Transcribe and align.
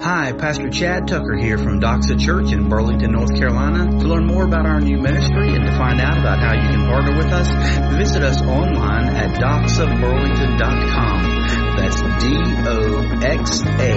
Hi, 0.00 0.32
Pastor 0.32 0.70
Chad 0.70 1.08
Tucker 1.08 1.36
here 1.36 1.58
from 1.58 1.80
Doxa 1.80 2.20
Church 2.20 2.52
in 2.52 2.68
Burlington, 2.68 3.10
North 3.10 3.34
Carolina. 3.34 3.98
To 3.98 4.06
learn 4.06 4.26
more 4.26 4.44
about 4.44 4.64
our 4.64 4.80
new 4.80 4.96
ministry 4.96 5.56
and 5.56 5.64
to 5.64 5.72
find 5.72 6.00
out 6.00 6.16
about 6.16 6.38
how 6.38 6.52
you 6.54 6.68
can 6.68 6.86
partner 6.86 7.16
with 7.16 7.32
us, 7.32 7.48
visit 7.96 8.22
us 8.22 8.40
online 8.40 9.08
at 9.08 9.40
doxaburlington.com. 9.40 11.22
That's 11.76 12.00
D-O-X-A 12.22 13.92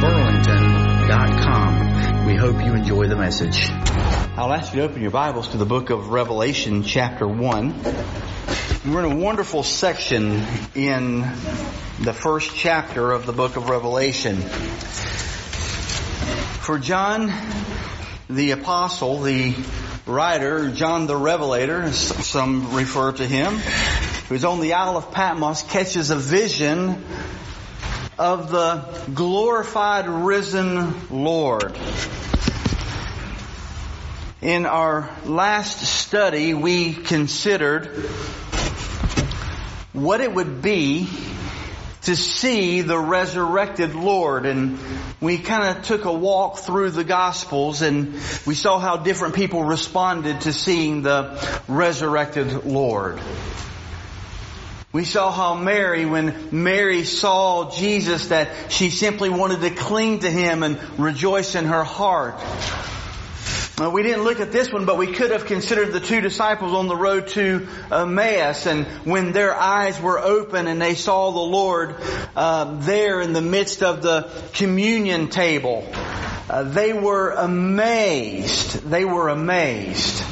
Burlington.com. 0.00 2.26
We 2.26 2.34
hope 2.34 2.60
you 2.64 2.74
enjoy 2.74 3.06
the 3.06 3.16
message. 3.16 3.70
I'll 4.36 4.52
ask 4.52 4.74
you 4.74 4.80
to 4.80 4.88
open 4.88 5.00
your 5.00 5.12
Bibles 5.12 5.50
to 5.50 5.58
the 5.58 5.64
book 5.64 5.90
of 5.90 6.08
Revelation 6.08 6.82
chapter 6.82 7.28
1. 7.28 7.84
We're 8.84 9.04
in 9.04 9.12
a 9.12 9.16
wonderful 9.16 9.62
section 9.62 10.42
in 10.74 11.20
the 12.00 12.12
first 12.12 12.56
chapter 12.56 13.12
of 13.12 13.26
the 13.26 13.32
book 13.32 13.54
of 13.56 13.68
Revelation. 13.68 14.42
For 16.66 16.80
John 16.80 17.32
the 18.28 18.50
apostle, 18.50 19.22
the 19.22 19.54
writer, 20.04 20.68
John 20.72 21.06
the 21.06 21.14
revelator, 21.14 21.92
some 21.92 22.74
refer 22.74 23.12
to 23.12 23.24
him, 23.24 23.58
who's 24.28 24.44
on 24.44 24.58
the 24.58 24.72
Isle 24.72 24.96
of 24.96 25.12
Patmos, 25.12 25.62
catches 25.62 26.10
a 26.10 26.16
vision 26.16 27.04
of 28.18 28.50
the 28.50 28.84
glorified 29.14 30.08
risen 30.08 30.92
Lord. 31.08 31.78
In 34.42 34.66
our 34.66 35.08
last 35.24 35.82
study, 35.82 36.52
we 36.52 36.94
considered 36.94 37.86
what 39.92 40.20
it 40.20 40.34
would 40.34 40.62
be 40.62 41.08
to 42.06 42.14
see 42.14 42.82
the 42.82 42.98
resurrected 42.98 43.94
Lord. 43.94 44.46
And 44.46 44.78
we 45.20 45.38
kind 45.38 45.76
of 45.76 45.84
took 45.84 46.04
a 46.04 46.12
walk 46.12 46.58
through 46.58 46.90
the 46.90 47.02
Gospels 47.02 47.82
and 47.82 48.14
we 48.46 48.54
saw 48.54 48.78
how 48.78 48.96
different 48.96 49.34
people 49.34 49.64
responded 49.64 50.42
to 50.42 50.52
seeing 50.52 51.02
the 51.02 51.60
resurrected 51.66 52.64
Lord. 52.64 53.20
We 54.92 55.04
saw 55.04 55.32
how 55.32 55.56
Mary, 55.56 56.06
when 56.06 56.48
Mary 56.52 57.04
saw 57.04 57.70
Jesus, 57.70 58.28
that 58.28 58.70
she 58.70 58.88
simply 58.90 59.28
wanted 59.28 59.60
to 59.62 59.70
cling 59.70 60.20
to 60.20 60.30
Him 60.30 60.62
and 60.62 60.78
rejoice 60.98 61.54
in 61.54 61.66
her 61.66 61.84
heart. 61.84 62.40
Well, 63.78 63.92
we 63.92 64.02
didn't 64.02 64.24
look 64.24 64.40
at 64.40 64.52
this 64.52 64.72
one, 64.72 64.86
but 64.86 64.96
we 64.96 65.08
could 65.08 65.32
have 65.32 65.44
considered 65.44 65.92
the 65.92 66.00
two 66.00 66.22
disciples 66.22 66.72
on 66.72 66.88
the 66.88 66.96
road 66.96 67.28
to 67.28 67.68
Emmaus 67.92 68.64
and 68.64 68.86
when 69.04 69.32
their 69.32 69.54
eyes 69.54 70.00
were 70.00 70.18
open 70.18 70.66
and 70.66 70.80
they 70.80 70.94
saw 70.94 71.30
the 71.30 71.40
Lord 71.40 71.96
uh, 72.34 72.78
there 72.78 73.20
in 73.20 73.34
the 73.34 73.42
midst 73.42 73.82
of 73.82 74.00
the 74.00 74.30
communion 74.54 75.28
table. 75.28 75.86
Uh, 76.48 76.62
they 76.62 76.94
were 76.94 77.32
amazed. 77.32 78.88
They 78.88 79.04
were 79.04 79.28
amazed. 79.28 80.24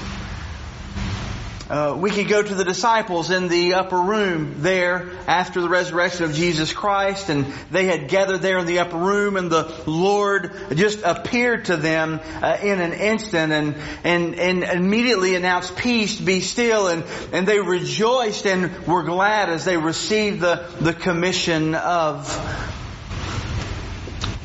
Uh, 1.69 1.97
we 1.99 2.11
could 2.11 2.29
go 2.29 2.43
to 2.43 2.55
the 2.55 2.65
disciples 2.65 3.31
in 3.31 3.49
the 3.49 3.73
upper 3.73 3.99
room 3.99 4.57
there 4.59 5.09
after 5.27 5.63
the 5.63 5.69
resurrection 5.69 6.25
of 6.27 6.35
Jesus 6.35 6.75
Christ 6.75 7.31
and 7.31 7.47
they 7.71 7.87
had 7.87 8.09
gathered 8.09 8.43
there 8.43 8.59
in 8.59 8.67
the 8.67 8.81
upper 8.81 8.99
room 8.99 9.39
and 9.39 9.51
the 9.51 9.75
Lord 9.87 10.53
just 10.75 11.01
appeared 11.03 11.65
to 11.67 11.79
them 11.79 12.21
uh, 12.43 12.59
in 12.63 12.83
an 12.83 12.93
instant 12.93 13.51
and, 13.51 13.77
and, 14.05 14.35
and 14.35 14.63
immediately 14.63 15.37
announced 15.37 15.75
peace, 15.75 16.21
be 16.21 16.43
still 16.43 16.89
and, 16.89 17.03
and 17.33 17.49
they 17.49 17.61
rejoiced 17.61 18.47
and 18.47 18.87
were 18.87 19.03
glad 19.03 19.49
as 19.49 19.65
they 19.65 19.79
received 19.79 20.41
the, 20.41 20.69
the 20.81 20.93
commission 20.93 21.75
of 21.75 22.29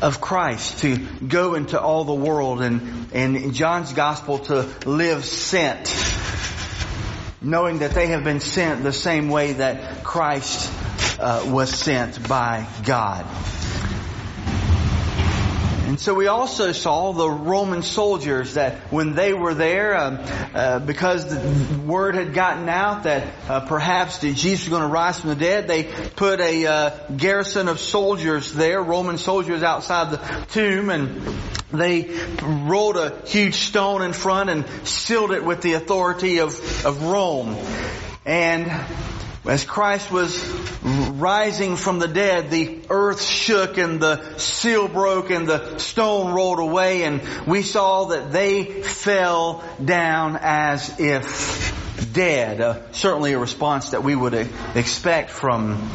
of 0.01 0.21
Christ 0.21 0.79
to 0.79 0.95
go 0.95 1.55
into 1.55 1.77
all 1.77 2.05
the 2.05 2.13
world 2.13 2.61
and, 2.61 3.09
and 3.11 3.35
in 3.35 3.51
John's 3.51 3.91
gospel 3.91 4.39
to 4.39 4.65
live 4.85 5.25
sent 5.25 5.89
knowing 7.41 7.79
that 7.79 7.91
they 7.91 8.07
have 8.07 8.23
been 8.23 8.39
sent 8.39 8.83
the 8.83 8.93
same 8.93 9.29
way 9.29 9.53
that 9.53 10.03
Christ 10.03 10.71
uh, 11.19 11.49
was 11.51 11.69
sent 11.69 12.27
by 12.27 12.67
God. 12.85 13.25
And 15.89 15.99
so 15.99 16.13
we 16.13 16.27
also 16.27 16.71
saw 16.71 17.13
the 17.13 17.27
Roman 17.27 17.81
soldiers 17.81 18.53
that 18.53 18.75
when 18.93 19.15
they 19.15 19.33
were 19.33 19.55
there, 19.55 19.95
uh, 19.95 20.11
uh, 20.53 20.77
because 20.77 21.25
the 21.25 21.79
word 21.79 22.13
had 22.13 22.35
gotten 22.35 22.69
out 22.69 23.05
that 23.05 23.27
uh, 23.49 23.61
perhaps 23.61 24.19
Jesus 24.19 24.65
was 24.65 24.69
going 24.69 24.83
to 24.83 24.87
rise 24.87 25.19
from 25.19 25.31
the 25.31 25.35
dead, 25.35 25.67
they 25.67 25.85
put 26.15 26.41
a 26.41 26.67
uh, 26.67 26.89
garrison 27.17 27.67
of 27.67 27.79
soldiers 27.79 28.53
there, 28.53 28.83
Roman 28.83 29.17
soldiers 29.17 29.63
outside 29.63 30.11
the 30.11 30.45
tomb, 30.51 30.91
and 30.91 31.23
they 31.73 32.15
rolled 32.39 32.97
a 32.97 33.23
huge 33.25 33.55
stone 33.55 34.03
in 34.03 34.13
front 34.13 34.51
and 34.51 34.67
sealed 34.87 35.31
it 35.31 35.43
with 35.43 35.63
the 35.63 35.73
authority 35.73 36.37
of, 36.37 36.85
of 36.85 37.01
Rome. 37.01 37.57
And 38.27 38.71
as 39.45 39.63
Christ 39.63 40.11
was 40.11 40.43
rising 40.83 41.75
from 41.75 41.99
the 41.99 42.07
dead, 42.07 42.49
the 42.49 42.79
earth 42.89 43.21
shook 43.21 43.77
and 43.77 43.99
the 43.99 44.37
seal 44.37 44.87
broke 44.87 45.29
and 45.31 45.47
the 45.47 45.77
stone 45.77 46.33
rolled 46.33 46.59
away 46.59 47.03
and 47.03 47.21
we 47.47 47.61
saw 47.61 48.05
that 48.05 48.31
they 48.31 48.83
fell 48.83 49.63
down 49.83 50.37
as 50.41 50.99
if 50.99 52.13
dead. 52.13 52.61
Uh, 52.61 52.91
certainly 52.91 53.33
a 53.33 53.39
response 53.39 53.91
that 53.91 54.03
we 54.03 54.15
would 54.15 54.33
expect 54.75 55.29
from 55.29 55.89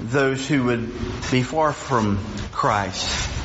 those 0.00 0.46
who 0.46 0.64
would 0.64 0.92
be 1.30 1.42
far 1.42 1.72
from 1.72 2.18
Christ. 2.52 3.41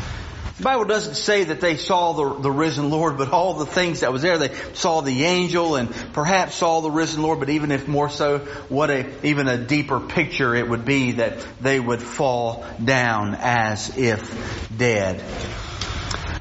The 0.57 0.63
Bible 0.63 0.85
doesn't 0.85 1.13
say 1.13 1.43
that 1.45 1.61
they 1.61 1.77
saw 1.77 2.13
the, 2.13 2.41
the 2.41 2.51
risen 2.51 2.89
Lord, 2.89 3.19
but 3.19 3.29
all 3.31 3.53
the 3.53 3.67
things 3.67 3.99
that 3.99 4.11
was 4.11 4.23
there, 4.23 4.39
they 4.39 4.55
saw 4.73 5.01
the 5.01 5.25
angel 5.25 5.75
and 5.75 5.93
perhaps 6.13 6.55
saw 6.55 6.81
the 6.81 6.89
risen 6.89 7.21
Lord, 7.21 7.39
but 7.39 7.49
even 7.51 7.71
if 7.71 7.87
more 7.87 8.09
so, 8.09 8.39
what 8.67 8.89
a, 8.89 9.07
even 9.23 9.47
a 9.47 9.57
deeper 9.57 9.99
picture 9.99 10.55
it 10.55 10.67
would 10.67 10.83
be 10.83 11.11
that 11.13 11.45
they 11.61 11.79
would 11.79 12.01
fall 12.01 12.65
down 12.83 13.35
as 13.39 13.95
if 13.99 14.75
dead. 14.75 15.23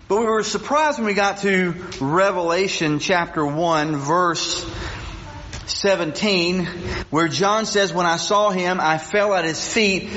But 0.08 0.20
we 0.20 0.24
were 0.24 0.44
surprised 0.44 0.98
when 0.98 1.06
we 1.06 1.14
got 1.14 1.38
to 1.38 1.74
Revelation 2.00 3.00
chapter 3.00 3.44
1 3.44 3.96
verse 3.96 4.64
17 5.66 6.64
where 7.10 7.28
John 7.28 7.66
says, 7.66 7.92
when 7.92 8.06
I 8.06 8.16
saw 8.16 8.48
him, 8.48 8.80
I 8.80 8.96
fell 8.96 9.34
at 9.34 9.44
his 9.44 9.60
feet 9.74 10.08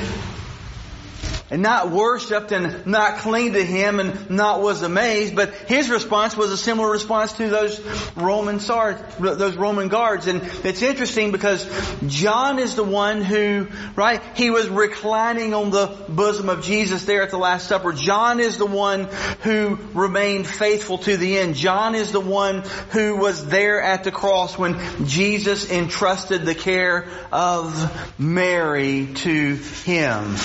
and 1.51 1.61
not 1.61 1.91
worshipped 1.91 2.51
and 2.51 2.85
not 2.85 3.19
clinged 3.19 3.53
to 3.53 3.63
him 3.63 3.99
and 3.99 4.29
not 4.29 4.61
was 4.61 4.81
amazed, 4.81 5.35
but 5.35 5.53
his 5.67 5.89
response 5.89 6.37
was 6.37 6.51
a 6.51 6.57
similar 6.57 6.89
response 6.89 7.33
to 7.33 7.49
those 7.49 7.79
Roman 8.15 8.57
those 8.57 9.55
Roman 9.55 9.87
guards. 9.87 10.27
And 10.27 10.41
it's 10.63 10.81
interesting 10.81 11.31
because 11.31 11.67
John 12.07 12.59
is 12.59 12.75
the 12.75 12.83
one 12.83 13.21
who, 13.21 13.67
right, 13.95 14.21
he 14.35 14.49
was 14.49 14.67
reclining 14.69 15.53
on 15.53 15.71
the 15.71 15.87
bosom 16.09 16.49
of 16.49 16.63
Jesus 16.63 17.05
there 17.05 17.23
at 17.23 17.31
the 17.31 17.37
Last 17.37 17.67
Supper. 17.67 17.93
John 17.93 18.39
is 18.39 18.57
the 18.57 18.65
one 18.65 19.07
who 19.43 19.77
remained 19.93 20.47
faithful 20.47 20.99
to 20.99 21.17
the 21.17 21.37
end. 21.37 21.55
John 21.55 21.95
is 21.95 22.11
the 22.11 22.19
one 22.19 22.63
who 22.91 23.17
was 23.17 23.45
there 23.47 23.81
at 23.81 24.03
the 24.03 24.11
cross 24.11 24.57
when 24.57 25.05
Jesus 25.05 25.71
entrusted 25.71 26.45
the 26.45 26.55
care 26.55 27.07
of 27.31 28.19
Mary 28.19 29.07
to 29.15 29.55
him. 29.55 30.35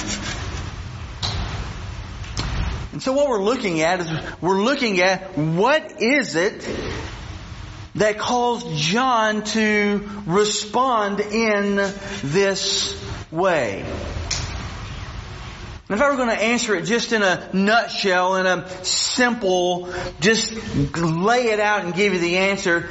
And 2.95 3.03
so 3.03 3.13
what 3.13 3.29
we're 3.29 3.43
looking 3.43 3.81
at 3.81 3.99
is 3.99 4.13
we're 4.41 4.63
looking 4.63 5.01
at 5.01 5.37
what 5.37 6.01
is 6.01 6.37
it 6.37 6.65
that 7.97 8.19
caused 8.19 8.69
John 8.77 9.43
to 9.43 10.09
respond 10.27 11.19
in 11.19 11.75
this 12.23 12.97
way. 13.33 13.81
And 15.89 15.99
if 15.99 16.01
I 16.01 16.09
were 16.09 16.17
going 16.17 16.29
to 16.29 16.41
answer 16.41 16.77
it 16.77 16.85
just 16.85 17.13
in 17.13 17.25
a 17.25 17.51
nutshell, 17.53 18.37
in 18.37 18.47
a 18.47 18.85
simple, 18.85 19.93
just 20.21 20.53
lay 20.97 21.47
it 21.47 21.59
out 21.59 21.85
and 21.85 21.95
give 21.95 22.13
you 22.13 22.21
the 22.21 22.37
answer, 22.37 22.91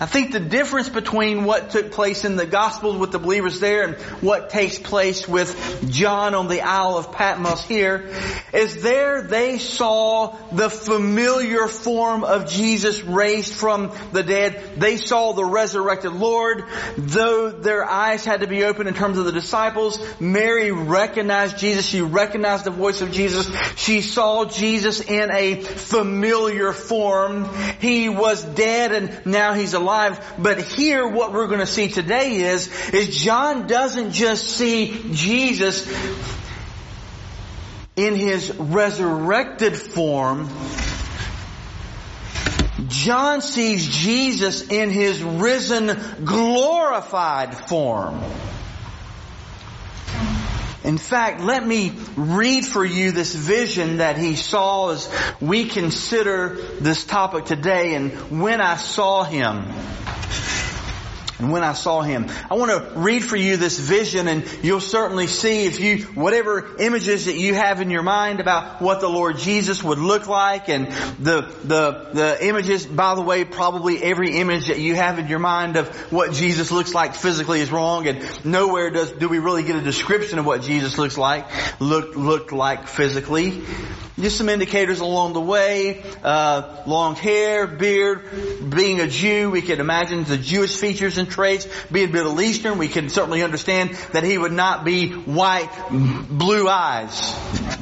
I 0.00 0.06
think 0.06 0.32
the 0.32 0.40
difference 0.40 0.88
between 0.88 1.44
what 1.44 1.72
took 1.72 1.92
place 1.92 2.24
in 2.24 2.36
the 2.36 2.46
Gospels 2.46 2.96
with 2.96 3.12
the 3.12 3.18
believers 3.18 3.60
there 3.60 3.82
and 3.82 3.96
what 4.22 4.48
takes 4.48 4.78
place 4.78 5.28
with 5.28 5.90
John 5.90 6.34
on 6.34 6.48
the 6.48 6.62
Isle 6.62 6.96
of 6.96 7.12
Patmos 7.12 7.62
here 7.66 8.10
is 8.54 8.82
there 8.82 9.20
they 9.20 9.58
saw 9.58 10.34
the 10.52 10.70
familiar 10.70 11.68
form 11.68 12.24
of 12.24 12.48
Jesus 12.48 13.02
raised 13.02 13.52
from 13.52 13.92
the 14.12 14.22
dead. 14.22 14.78
They 14.78 14.96
saw 14.96 15.34
the 15.34 15.44
resurrected 15.44 16.14
Lord. 16.14 16.64
Though 16.96 17.50
their 17.50 17.84
eyes 17.84 18.24
had 18.24 18.40
to 18.40 18.46
be 18.46 18.64
open 18.64 18.86
in 18.86 18.94
terms 18.94 19.18
of 19.18 19.26
the 19.26 19.32
disciples, 19.32 20.00
Mary 20.18 20.72
recognized 20.72 21.58
Jesus. 21.58 21.84
She 21.84 22.00
recognized 22.00 22.64
the 22.64 22.70
voice 22.70 23.02
of 23.02 23.12
Jesus. 23.12 23.50
She 23.76 24.00
saw 24.00 24.46
Jesus 24.46 25.02
in 25.02 25.30
a 25.30 25.56
familiar 25.60 26.72
form. 26.72 27.50
He 27.80 28.08
was 28.08 28.42
dead 28.42 28.92
and 28.92 29.26
now 29.26 29.52
he's 29.52 29.74
alive 29.74 29.89
But 30.38 30.60
here 30.60 31.06
what 31.06 31.32
we're 31.32 31.48
going 31.48 31.60
to 31.60 31.66
see 31.66 31.88
today 31.88 32.36
is, 32.36 32.68
is 32.90 33.16
John 33.16 33.66
doesn't 33.66 34.12
just 34.12 34.46
see 34.46 35.10
Jesus 35.12 35.86
in 37.96 38.14
his 38.14 38.54
resurrected 38.56 39.76
form, 39.76 40.48
John 42.88 43.42
sees 43.42 43.86
Jesus 43.86 44.68
in 44.68 44.90
his 44.90 45.22
risen, 45.22 45.98
glorified 46.24 47.54
form. 47.54 48.22
In 50.82 50.96
fact, 50.96 51.42
let 51.42 51.66
me 51.66 51.92
read 52.16 52.64
for 52.64 52.84
you 52.84 53.12
this 53.12 53.34
vision 53.34 53.98
that 53.98 54.16
he 54.16 54.34
saw 54.34 54.90
as 54.90 55.08
we 55.40 55.66
consider 55.66 56.54
this 56.80 57.04
topic 57.04 57.44
today 57.44 57.94
and 57.94 58.40
when 58.40 58.60
I 58.60 58.76
saw 58.76 59.22
him 59.24 59.64
and 61.40 61.50
when 61.50 61.64
I 61.64 61.72
saw 61.72 62.02
him. 62.02 62.26
I 62.50 62.54
want 62.54 62.70
to 62.70 63.00
read 63.00 63.24
for 63.24 63.36
you 63.36 63.56
this 63.56 63.78
vision 63.78 64.28
and 64.28 64.44
you'll 64.62 64.80
certainly 64.80 65.26
see 65.26 65.66
if 65.66 65.80
you, 65.80 66.04
whatever 66.14 66.76
images 66.78 67.26
that 67.26 67.36
you 67.36 67.54
have 67.54 67.80
in 67.80 67.90
your 67.90 68.02
mind 68.02 68.40
about 68.40 68.80
what 68.80 69.00
the 69.00 69.08
Lord 69.08 69.38
Jesus 69.38 69.82
would 69.82 69.98
look 69.98 70.26
like 70.26 70.68
and 70.68 70.88
the, 71.18 71.42
the, 71.64 72.10
the 72.12 72.46
images, 72.46 72.86
by 72.86 73.14
the 73.14 73.22
way, 73.22 73.44
probably 73.44 74.02
every 74.02 74.36
image 74.36 74.68
that 74.68 74.78
you 74.78 74.94
have 74.94 75.18
in 75.18 75.28
your 75.28 75.38
mind 75.38 75.76
of 75.76 75.88
what 76.12 76.32
Jesus 76.32 76.70
looks 76.70 76.94
like 76.94 77.14
physically 77.14 77.60
is 77.60 77.72
wrong 77.72 78.06
and 78.06 78.44
nowhere 78.44 78.90
does, 78.90 79.10
do 79.12 79.28
we 79.28 79.38
really 79.38 79.62
get 79.62 79.76
a 79.76 79.82
description 79.82 80.38
of 80.38 80.46
what 80.46 80.62
Jesus 80.62 80.98
looks 80.98 81.16
like, 81.16 81.46
look, 81.80 82.16
looked 82.16 82.52
like 82.52 82.86
physically. 82.86 83.62
Just 84.18 84.36
some 84.36 84.50
indicators 84.50 85.00
along 85.00 85.32
the 85.32 85.40
way, 85.40 86.02
uh, 86.22 86.82
long 86.86 87.14
hair, 87.14 87.66
beard, 87.66 88.22
being 88.68 89.00
a 89.00 89.08
Jew, 89.08 89.50
we 89.50 89.62
can 89.62 89.80
imagine 89.80 90.24
the 90.24 90.36
Jewish 90.36 90.76
features 90.76 91.16
and 91.16 91.29
traits. 91.30 91.66
Being 91.90 92.12
Middle 92.12 92.40
Eastern, 92.40 92.78
we 92.78 92.88
can 92.88 93.08
certainly 93.08 93.42
understand 93.42 93.90
that 94.12 94.24
he 94.24 94.36
would 94.36 94.52
not 94.52 94.84
be 94.84 95.10
white, 95.10 95.70
blue 95.90 96.68
eyes, 96.68 97.34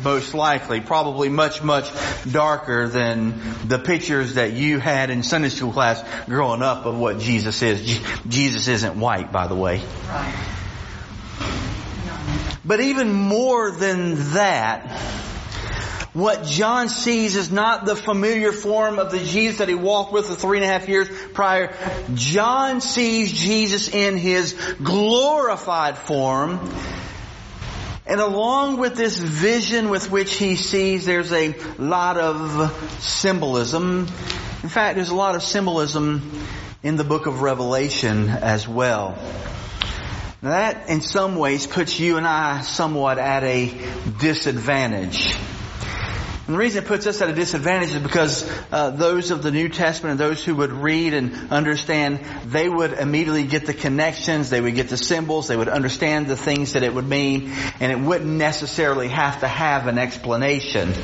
most 0.02 0.34
likely. 0.34 0.80
Probably 0.80 1.28
much, 1.28 1.62
much 1.62 1.90
darker 2.30 2.88
than 2.88 3.40
the 3.66 3.78
pictures 3.78 4.34
that 4.34 4.52
you 4.52 4.78
had 4.78 5.10
in 5.10 5.22
Sunday 5.22 5.48
school 5.48 5.72
class 5.72 6.02
growing 6.26 6.62
up 6.62 6.86
of 6.86 6.98
what 6.98 7.18
Jesus 7.18 7.62
is. 7.62 8.00
Jesus 8.28 8.68
isn't 8.68 8.98
white, 8.98 9.32
by 9.32 9.46
the 9.46 9.56
way. 9.56 9.82
Right. 10.08 10.54
But 12.64 12.80
even 12.80 13.10
more 13.10 13.70
than 13.70 14.32
that, 14.34 15.27
what 16.14 16.44
John 16.44 16.88
sees 16.88 17.36
is 17.36 17.50
not 17.50 17.84
the 17.84 17.94
familiar 17.94 18.50
form 18.50 18.98
of 18.98 19.10
the 19.10 19.18
Jesus 19.18 19.58
that 19.58 19.68
he 19.68 19.74
walked 19.74 20.12
with 20.12 20.26
for 20.26 20.34
three 20.34 20.58
and 20.58 20.64
a 20.64 20.68
half 20.68 20.88
years 20.88 21.08
prior. 21.34 21.74
John 22.14 22.80
sees 22.80 23.30
Jesus 23.32 23.88
in 23.88 24.16
his 24.16 24.54
glorified 24.82 25.98
form. 25.98 26.72
And 28.06 28.20
along 28.20 28.78
with 28.78 28.96
this 28.96 29.18
vision 29.18 29.90
with 29.90 30.10
which 30.10 30.34
he 30.36 30.56
sees, 30.56 31.04
there's 31.04 31.30
a 31.30 31.54
lot 31.78 32.16
of 32.16 32.72
symbolism. 33.00 34.08
In 34.62 34.68
fact, 34.70 34.96
there's 34.96 35.10
a 35.10 35.14
lot 35.14 35.34
of 35.34 35.42
symbolism 35.42 36.32
in 36.82 36.96
the 36.96 37.04
book 37.04 37.26
of 37.26 37.42
Revelation 37.42 38.30
as 38.30 38.66
well. 38.66 39.18
Now 40.40 40.50
that 40.50 40.88
in 40.88 41.02
some 41.02 41.36
ways 41.36 41.66
puts 41.66 42.00
you 42.00 42.16
and 42.16 42.26
I 42.26 42.62
somewhat 42.62 43.18
at 43.18 43.42
a 43.44 43.74
disadvantage. 44.20 45.36
And 46.48 46.54
the 46.54 46.60
reason 46.60 46.82
it 46.82 46.86
puts 46.86 47.06
us 47.06 47.20
at 47.20 47.28
a 47.28 47.34
disadvantage 47.34 47.90
is 47.94 48.02
because 48.02 48.50
uh, 48.72 48.88
those 48.88 49.30
of 49.30 49.42
the 49.42 49.50
New 49.50 49.68
Testament 49.68 50.12
and 50.12 50.18
those 50.18 50.42
who 50.42 50.56
would 50.56 50.72
read 50.72 51.12
and 51.12 51.52
understand, 51.52 52.20
they 52.46 52.66
would 52.66 52.94
immediately 52.94 53.44
get 53.44 53.66
the 53.66 53.74
connections, 53.74 54.48
they 54.48 54.62
would 54.62 54.74
get 54.74 54.88
the 54.88 54.96
symbols, 54.96 55.48
they 55.48 55.58
would 55.58 55.68
understand 55.68 56.26
the 56.26 56.38
things 56.38 56.72
that 56.72 56.82
it 56.82 56.94
would 56.94 57.06
mean, 57.06 57.52
and 57.80 57.92
it 57.92 58.00
wouldn't 58.00 58.30
necessarily 58.30 59.08
have 59.08 59.40
to 59.40 59.46
have 59.46 59.88
an 59.88 59.98
explanation. 59.98 60.94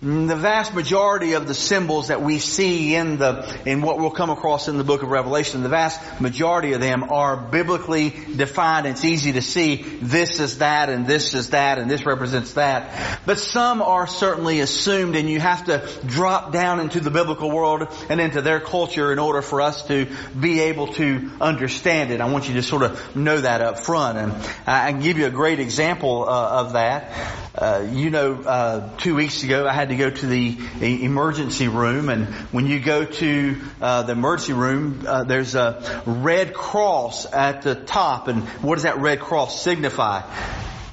The 0.00 0.36
vast 0.36 0.74
majority 0.74 1.32
of 1.32 1.48
the 1.48 1.54
symbols 1.54 2.06
that 2.06 2.22
we 2.22 2.38
see 2.38 2.94
in 2.94 3.18
the, 3.18 3.60
in 3.66 3.80
what 3.80 3.98
we'll 3.98 4.12
come 4.12 4.30
across 4.30 4.68
in 4.68 4.78
the 4.78 4.84
book 4.84 5.02
of 5.02 5.08
Revelation, 5.08 5.64
the 5.64 5.68
vast 5.68 6.20
majority 6.20 6.72
of 6.74 6.80
them 6.80 7.10
are 7.10 7.36
biblically 7.36 8.10
defined. 8.10 8.86
It's 8.86 9.04
easy 9.04 9.32
to 9.32 9.42
see 9.42 9.82
this 10.00 10.38
is 10.38 10.58
that 10.58 10.88
and 10.88 11.04
this 11.04 11.34
is 11.34 11.50
that 11.50 11.80
and 11.80 11.90
this 11.90 12.06
represents 12.06 12.52
that. 12.52 13.18
But 13.26 13.40
some 13.40 13.82
are 13.82 14.06
certainly 14.06 14.60
assumed 14.60 15.16
and 15.16 15.28
you 15.28 15.40
have 15.40 15.64
to 15.64 15.88
drop 16.06 16.52
down 16.52 16.78
into 16.78 17.00
the 17.00 17.10
biblical 17.10 17.50
world 17.50 17.88
and 18.08 18.20
into 18.20 18.40
their 18.40 18.60
culture 18.60 19.12
in 19.12 19.18
order 19.18 19.42
for 19.42 19.60
us 19.60 19.84
to 19.88 20.06
be 20.38 20.60
able 20.60 20.92
to 20.92 21.28
understand 21.40 22.12
it. 22.12 22.20
I 22.20 22.30
want 22.30 22.48
you 22.48 22.54
to 22.54 22.62
sort 22.62 22.84
of 22.84 23.16
know 23.16 23.40
that 23.40 23.62
up 23.62 23.80
front 23.80 24.16
and 24.16 24.32
I 24.64 24.92
can 24.92 25.00
give 25.00 25.18
you 25.18 25.26
a 25.26 25.30
great 25.30 25.58
example 25.58 26.22
uh, 26.22 26.60
of 26.60 26.74
that. 26.74 27.10
Uh, 27.52 27.88
you 27.90 28.10
know, 28.10 28.34
uh, 28.34 28.96
two 28.98 29.16
weeks 29.16 29.42
ago 29.42 29.66
I 29.66 29.72
had 29.72 29.87
had 29.88 29.96
to 29.96 30.10
go 30.10 30.10
to 30.10 30.26
the 30.26 31.04
emergency 31.04 31.68
room, 31.68 32.10
and 32.10 32.26
when 32.52 32.66
you 32.66 32.80
go 32.80 33.04
to 33.04 33.56
uh, 33.80 34.02
the 34.02 34.12
emergency 34.12 34.52
room, 34.52 35.04
uh, 35.06 35.24
there's 35.24 35.54
a 35.54 36.02
red 36.04 36.52
cross 36.52 37.30
at 37.32 37.62
the 37.62 37.74
top, 37.74 38.28
and 38.28 38.42
what 38.62 38.74
does 38.74 38.82
that 38.82 38.98
red 38.98 39.20
cross 39.20 39.62
signify? 39.62 40.22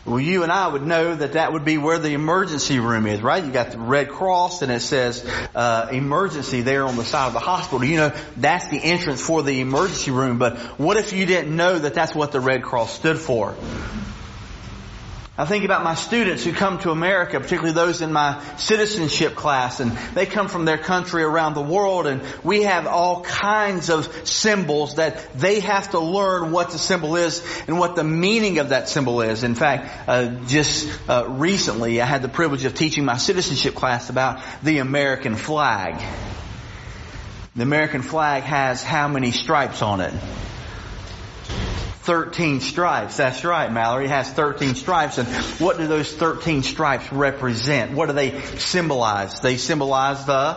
Well, 0.06 0.20
you 0.20 0.44
and 0.44 0.52
I 0.52 0.68
would 0.68 0.86
know 0.86 1.16
that 1.16 1.34
that 1.34 1.52
would 1.52 1.66
be 1.66 1.80
where 1.80 1.98
the 1.98 2.14
emergency 2.14 2.80
room 2.80 3.08
is, 3.08 3.22
right? 3.22 3.44
You 3.44 3.52
got 3.52 3.72
the 3.72 3.80
red 3.80 4.10
cross 4.10 4.62
and 4.62 4.72
it 4.72 4.82
says 4.82 5.28
uh, 5.56 5.90
emergency 5.92 6.62
there 6.62 6.86
on 6.86 6.96
the 6.96 7.04
side 7.04 7.26
of 7.26 7.34
the 7.34 7.40
hospital. 7.40 7.84
You 7.84 7.98
know 7.98 8.14
that's 8.38 8.68
the 8.68 8.78
entrance 8.78 9.20
for 9.20 9.42
the 9.42 9.62
emergency 9.62 10.12
room. 10.12 10.38
But 10.38 10.60
what 10.78 10.98
if 10.98 11.12
you 11.12 11.26
didn't 11.26 11.56
know 11.56 11.80
that 11.80 11.96
that's 11.96 12.14
what 12.14 12.32
the 12.32 12.40
red 12.40 12.62
cross 12.62 12.94
stood 12.94 13.18
for? 13.18 13.56
I 15.38 15.44
think 15.44 15.66
about 15.66 15.84
my 15.84 15.96
students 15.96 16.46
who 16.46 16.54
come 16.54 16.80
to 16.80 16.92
America, 16.92 17.38
particularly 17.38 17.74
those 17.74 18.02
in 18.02 18.14
my 18.14 18.42
citizenship 18.56 19.36
class, 19.36 19.82
and 19.82 19.92
they 20.14 20.26
come 20.26 20.48
from 20.48 20.64
their 20.64 20.78
country 20.78 21.24
around 21.24 21.56
the 21.56 21.62
world, 21.62 22.08
and 22.08 22.22
we 22.42 22.64
have 22.64 22.88
all 22.88 23.22
kinds 23.22 23.90
of 23.90 24.06
symbols 24.26 24.96
that 24.96 25.34
they 25.34 25.60
have 25.60 25.92
to 25.92 26.00
learn 26.00 26.54
what 26.54 26.70
the 26.70 26.78
symbol 26.78 27.18
is 27.18 27.46
and 27.68 27.78
what 27.78 27.98
the 27.98 28.04
meaning 28.06 28.60
of 28.60 28.70
that 28.70 28.88
symbol 28.88 29.20
is. 29.20 29.44
In 29.44 29.56
fact, 29.56 30.08
uh, 30.08 30.28
just 30.48 30.88
uh, 31.10 31.26
recently, 31.28 32.02
I 32.02 32.06
had 32.06 32.22
the 32.22 32.30
privilege 32.30 32.64
of 32.64 32.74
teaching 32.74 33.04
my 33.04 33.18
citizenship 33.18 33.76
class 33.76 34.10
about 34.10 34.42
the 34.64 34.78
American 34.78 35.36
flag. 35.36 36.02
The 37.58 37.64
American 37.64 38.04
flag 38.04 38.44
has 38.44 38.82
how 38.82 39.10
many 39.10 39.32
stripes 39.32 39.82
on 39.82 40.00
it? 40.00 40.14
13 42.06 42.62
stripes. 42.62 43.18
That's 43.18 43.44
right, 43.44 43.72
Mallory. 43.72 44.06
It 44.06 44.10
has 44.10 44.30
13 44.30 44.76
stripes. 44.76 45.18
And 45.18 45.28
what 45.60 45.78
do 45.78 45.88
those 45.88 46.14
13 46.14 46.62
stripes 46.64 47.12
represent? 47.12 47.94
What 47.94 48.08
do 48.08 48.14
they 48.14 48.40
symbolize? 48.58 49.40
They 49.42 49.58
symbolize 49.58 50.26
the 50.26 50.54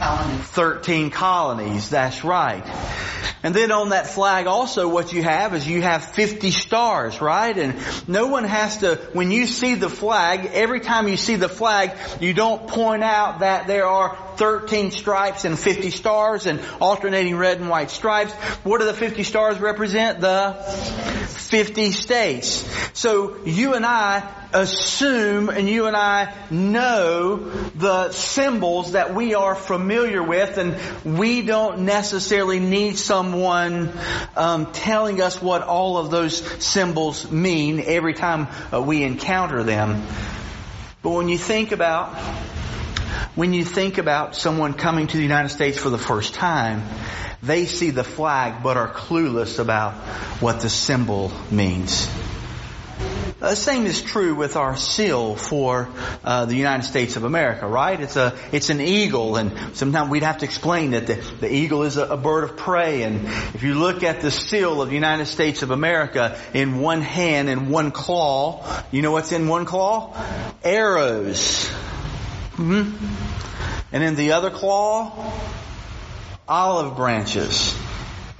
13 0.00 1.10
colonies. 1.10 1.88
That's 1.88 2.22
right. 2.22 2.64
And 3.42 3.54
then 3.54 3.72
on 3.72 3.90
that 3.90 4.06
flag 4.06 4.46
also 4.46 4.88
what 4.88 5.12
you 5.14 5.22
have 5.22 5.54
is 5.54 5.66
you 5.66 5.80
have 5.80 6.04
50 6.04 6.50
stars, 6.50 7.22
right? 7.22 7.56
And 7.56 7.74
no 8.06 8.26
one 8.26 8.44
has 8.44 8.78
to, 8.78 8.96
when 9.14 9.30
you 9.30 9.46
see 9.46 9.74
the 9.74 9.88
flag, 9.88 10.50
every 10.52 10.80
time 10.80 11.08
you 11.08 11.16
see 11.16 11.36
the 11.36 11.48
flag, 11.48 11.92
you 12.20 12.34
don't 12.34 12.68
point 12.68 13.02
out 13.02 13.40
that 13.40 13.66
there 13.66 13.86
are 13.86 14.18
13 14.40 14.90
stripes 14.90 15.44
and 15.44 15.58
50 15.58 15.90
stars 15.90 16.46
and 16.46 16.60
alternating 16.80 17.36
red 17.36 17.60
and 17.60 17.68
white 17.68 17.90
stripes. 17.90 18.32
What 18.64 18.78
do 18.80 18.86
the 18.86 18.94
50 18.94 19.22
stars 19.22 19.58
represent? 19.58 20.22
The 20.22 20.54
50 21.28 21.92
states. 21.92 22.66
So 22.94 23.44
you 23.44 23.74
and 23.74 23.84
I 23.84 24.26
assume 24.54 25.50
and 25.50 25.68
you 25.68 25.88
and 25.88 25.94
I 25.94 26.34
know 26.50 27.50
the 27.74 28.12
symbols 28.12 28.92
that 28.92 29.14
we 29.14 29.34
are 29.34 29.54
familiar 29.54 30.22
with 30.22 30.56
and 30.56 30.74
we 31.18 31.42
don't 31.42 31.80
necessarily 31.80 32.60
need 32.60 32.96
someone 32.96 33.92
um, 34.36 34.72
telling 34.72 35.20
us 35.20 35.42
what 35.42 35.60
all 35.64 35.98
of 35.98 36.10
those 36.10 36.38
symbols 36.64 37.30
mean 37.30 37.78
every 37.84 38.14
time 38.14 38.48
uh, 38.72 38.80
we 38.80 39.02
encounter 39.02 39.62
them. 39.64 40.02
But 41.02 41.10
when 41.10 41.28
you 41.28 41.36
think 41.36 41.72
about 41.72 42.16
when 43.34 43.52
you 43.52 43.64
think 43.64 43.98
about 43.98 44.34
someone 44.34 44.74
coming 44.74 45.06
to 45.06 45.16
the 45.16 45.22
United 45.22 45.50
States 45.50 45.78
for 45.78 45.90
the 45.90 45.98
first 45.98 46.34
time, 46.34 46.82
they 47.42 47.66
see 47.66 47.90
the 47.90 48.04
flag 48.04 48.62
but 48.62 48.76
are 48.76 48.88
clueless 48.88 49.58
about 49.58 49.94
what 50.40 50.60
the 50.60 50.68
symbol 50.68 51.32
means. 51.50 52.08
The 53.40 53.54
same 53.54 53.86
is 53.86 54.02
true 54.02 54.34
with 54.34 54.56
our 54.56 54.76
seal 54.76 55.34
for 55.34 55.88
uh, 56.22 56.44
the 56.44 56.54
United 56.54 56.82
States 56.82 57.16
of 57.16 57.24
America, 57.24 57.66
right? 57.66 57.98
It's 57.98 58.16
a 58.16 58.36
it's 58.52 58.68
an 58.68 58.82
eagle, 58.82 59.36
and 59.36 59.74
sometimes 59.74 60.10
we'd 60.10 60.24
have 60.24 60.38
to 60.38 60.44
explain 60.44 60.90
that 60.90 61.06
the, 61.06 61.14
the 61.14 61.50
eagle 61.50 61.84
is 61.84 61.96
a, 61.96 62.04
a 62.04 62.16
bird 62.18 62.44
of 62.44 62.58
prey. 62.58 63.02
And 63.02 63.24
if 63.54 63.62
you 63.62 63.76
look 63.76 64.02
at 64.02 64.20
the 64.20 64.30
seal 64.30 64.82
of 64.82 64.90
the 64.90 64.94
United 64.94 65.24
States 65.24 65.62
of 65.62 65.70
America, 65.70 66.38
in 66.52 66.80
one 66.80 67.00
hand 67.00 67.48
and 67.48 67.70
one 67.70 67.92
claw, 67.92 68.62
you 68.90 69.00
know 69.00 69.12
what's 69.12 69.32
in 69.32 69.48
one 69.48 69.64
claw? 69.64 70.14
Arrows. 70.62 71.70
Mm-hmm. 72.60 73.94
And 73.94 74.04
in 74.04 74.16
the 74.16 74.32
other 74.32 74.50
claw, 74.50 75.32
olive 76.46 76.94
branches. 76.94 77.74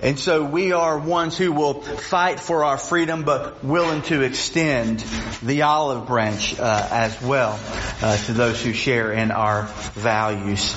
And 0.02 0.18
so 0.18 0.44
we 0.44 0.72
are 0.72 0.98
ones 0.98 1.38
who 1.38 1.52
will 1.52 1.80
fight 1.80 2.38
for 2.38 2.64
our 2.64 2.76
freedom, 2.76 3.24
but 3.24 3.64
willing 3.64 4.02
to 4.02 4.20
extend 4.20 5.00
the 5.42 5.62
olive 5.62 6.06
branch 6.06 6.58
uh, 6.60 6.88
as 6.90 7.20
well 7.22 7.58
uh, 8.02 8.18
to 8.26 8.32
those 8.34 8.62
who 8.62 8.74
share 8.74 9.10
in 9.10 9.30
our 9.30 9.64
values. 9.94 10.76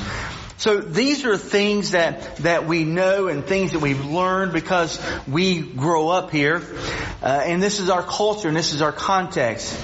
So 0.56 0.80
these 0.80 1.26
are 1.26 1.38
things 1.38 1.92
that, 1.92 2.38
that 2.38 2.66
we 2.66 2.86
know 2.86 3.28
and 3.28 3.44
things 3.44 3.74
that 3.74 3.80
we've 3.80 4.06
learned 4.06 4.54
because 4.54 5.02
we 5.28 5.62
grow 5.62 6.08
up 6.08 6.32
here. 6.32 6.62
Uh, 7.22 7.44
and 7.46 7.62
this 7.62 7.82
is 7.82 7.90
our 7.90 8.04
culture 8.04 8.48
and 8.48 8.56
this 8.56 8.74
is 8.74 8.82
our 8.82 8.94
context. 8.94 9.78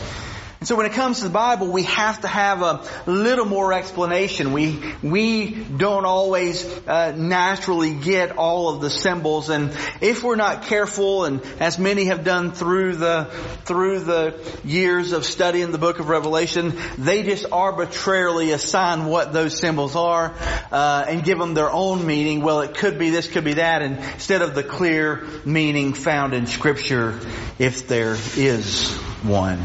And 0.59 0.67
so 0.67 0.75
when 0.75 0.85
it 0.85 0.91
comes 0.91 1.19
to 1.19 1.23
the 1.23 1.29
Bible, 1.29 1.71
we 1.71 1.83
have 1.83 2.19
to 2.21 2.27
have 2.27 2.61
a 2.61 2.83
little 3.05 3.45
more 3.45 3.71
explanation. 3.71 4.51
We, 4.51 4.93
we 5.01 5.51
don't 5.51 6.03
always 6.03 6.65
uh, 6.85 7.13
naturally 7.15 7.93
get 7.93 8.37
all 8.37 8.67
of 8.67 8.81
the 8.81 8.89
symbols 8.89 9.49
and 9.49 9.71
if 10.01 10.21
we're 10.21 10.35
not 10.35 10.63
careful 10.63 11.23
and 11.23 11.41
as 11.61 11.79
many 11.79 12.05
have 12.05 12.25
done 12.25 12.51
through 12.51 12.97
the, 12.97 13.29
through 13.63 14.01
the 14.01 14.59
years 14.65 15.13
of 15.13 15.25
studying 15.25 15.71
the 15.71 15.77
book 15.77 15.99
of 15.99 16.09
Revelation, 16.09 16.73
they 16.97 17.23
just 17.23 17.45
arbitrarily 17.53 18.51
assign 18.51 19.05
what 19.05 19.31
those 19.31 19.57
symbols 19.57 19.95
are 19.95 20.35
uh, 20.73 21.05
and 21.07 21.23
give 21.23 21.39
them 21.39 21.53
their 21.53 21.71
own 21.71 22.05
meaning. 22.05 22.41
Well, 22.41 22.59
it 22.61 22.75
could 22.75 22.99
be 22.99 23.11
this, 23.11 23.29
could 23.29 23.45
be 23.45 23.53
that, 23.53 23.81
instead 23.81 24.41
of 24.41 24.55
the 24.55 24.63
clear 24.63 25.25
meaning 25.45 25.93
found 25.93 26.33
in 26.33 26.47
Scripture 26.47 27.17
if 27.59 27.87
there 27.87 28.17
is 28.35 28.91
one. 29.23 29.63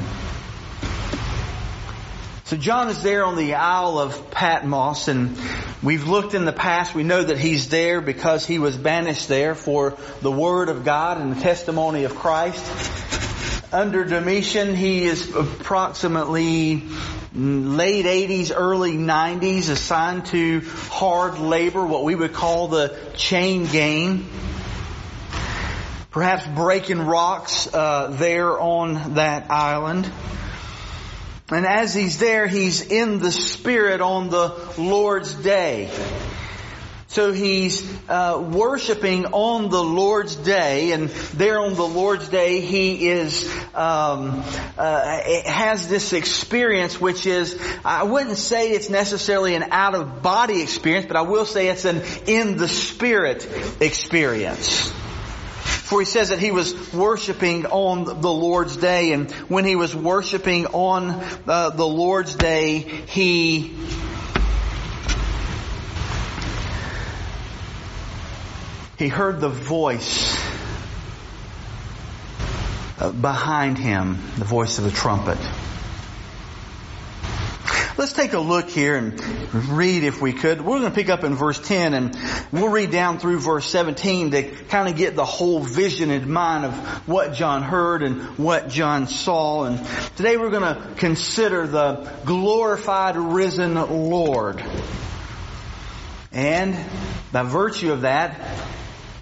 So 2.55 2.61
John 2.61 2.89
is 2.89 3.03
there 3.03 3.25
on 3.25 3.35
the 3.35 3.55
Isle 3.55 3.99
of 3.99 4.31
Patmos 4.31 5.09
and 5.09 5.37
we've 5.83 6.07
looked 6.07 6.35
in 6.35 6.45
the 6.45 6.53
past, 6.53 6.95
we 6.95 7.03
know 7.03 7.21
that 7.21 7.37
he's 7.37 7.69
there 7.69 8.01
because 8.01 8.47
he 8.47 8.61
was 8.61 8.77
banished 8.77 9.27
there 9.27 9.57
for 9.57 9.99
the 10.23 10.31
Word 10.31 10.69
of 10.69 10.85
God 10.85 11.21
and 11.21 11.35
the 11.35 11.41
testimony 11.41 12.05
of 12.05 12.15
Christ. 12.15 12.65
Under 13.73 14.05
Domitian, 14.05 14.77
he 14.77 15.03
is 15.03 15.35
approximately 15.35 16.85
late 17.35 18.05
80s, 18.05 18.53
early 18.55 18.93
90s, 18.93 19.69
assigned 19.69 20.27
to 20.27 20.61
hard 20.91 21.41
labor, 21.41 21.85
what 21.85 22.05
we 22.05 22.15
would 22.15 22.35
call 22.35 22.69
the 22.69 22.97
chain 23.17 23.67
gang. 23.67 24.29
Perhaps 26.13 26.47
breaking 26.47 27.01
rocks 27.01 27.67
uh, 27.75 28.15
there 28.17 28.61
on 28.61 29.15
that 29.15 29.51
island. 29.51 30.09
And 31.51 31.67
as 31.67 31.95
he's 31.95 32.19
there, 32.19 32.47
he's 32.47 32.81
in 32.81 33.19
the 33.19 33.31
Spirit 33.31 34.01
on 34.01 34.31
the 34.31 34.55
Lord's 34.79 35.35
day. 35.35 35.91
So 37.15 37.33
he's 37.33 37.89
uh, 38.09 38.45
worshiping 38.51 39.27
on 39.27 39.69
the 39.69 39.83
Lord's 39.83 40.35
day, 40.35 40.91
and 40.91 41.11
there 41.35 41.61
on 41.61 41.75
the 41.75 41.87
Lord's 41.87 42.29
day, 42.29 42.61
he 42.61 43.09
is 43.09 43.49
um, 43.73 44.43
uh, 44.77 45.21
has 45.45 45.87
this 45.87 46.13
experience, 46.13 47.01
which 47.01 47.27
is 47.27 47.57
I 47.85 48.03
wouldn't 48.03 48.37
say 48.37 48.71
it's 48.71 48.91
necessarily 48.91 49.55
an 49.55 49.65
out 49.71 49.95
of 49.95 50.23
body 50.23 50.61
experience, 50.61 51.07
but 51.07 51.17
I 51.17 51.23
will 51.23 51.45
say 51.45 51.69
it's 51.69 51.85
an 51.85 52.03
in 52.27 52.57
the 52.57 52.67
Spirit 52.67 53.47
experience. 53.81 54.93
For 55.85 56.01
he 56.01 56.07
says 56.07 56.31
that 56.31 56.39
he 56.39 56.51
was 56.51 56.95
worshiping 56.95 57.67
on 57.67 58.05
the 58.05 58.33
Lord's 58.33 58.75
day, 58.75 59.13
and 59.13 59.31
when 59.51 59.67
he 59.67 59.77
was 59.77 59.95
worshiping 59.95 60.65
on 60.69 61.11
uh, 61.47 61.71
the 61.71 61.87
Lord's 61.87 62.35
day, 62.35 62.79
he 62.79 63.77
he 68.97 69.09
heard 69.09 69.43
the 69.43 69.51
voice 69.51 70.35
uh, 72.99 73.13
behind 73.13 73.77
him, 73.77 74.15
the 74.39 74.47
voice 74.47 74.79
of 74.79 74.85
the 74.85 74.91
trumpet. 74.91 75.39
Let's 77.97 78.13
take 78.13 78.33
a 78.33 78.41
look 78.41 78.69
here 78.71 78.97
and 78.97 79.23
read 79.69 80.03
if 80.03 80.21
we 80.21 80.33
could. 80.33 80.61
We're 80.61 80.81
going 80.81 80.91
to 80.91 80.95
pick 80.95 81.09
up 81.09 81.23
in 81.23 81.37
verse 81.37 81.61
10 81.61 81.95
and 81.95 82.19
we'll 82.51 82.69
read 82.69 82.91
down 82.91 83.21
through 83.21 83.39
verse 83.39 83.71
17 83.71 84.33
to 84.33 84.51
kind 84.65 84.89
of 84.89 84.97
get 84.97 85.15
the 85.15 85.25
whole 85.25 85.61
vision 85.61 86.11
in 86.11 86.29
mind 86.29 86.65
of 86.65 86.75
what 87.07 87.35
John 87.35 87.63
heard 87.63 88.03
and 88.03 88.37
what 88.37 88.69
John 88.69 89.07
saw. 89.07 89.67
And 89.67 89.81
today 90.17 90.37
we're 90.37 90.51
going 90.51 90.75
to 90.75 90.95
consider 90.97 91.69
the 91.69 92.13
glorified 92.25 93.17
risen 93.17 93.75
Lord. 93.75 94.61
And 96.33 96.77
by 97.31 97.45
virtue 97.45 97.93
of 97.93 98.01
that, 98.01 98.41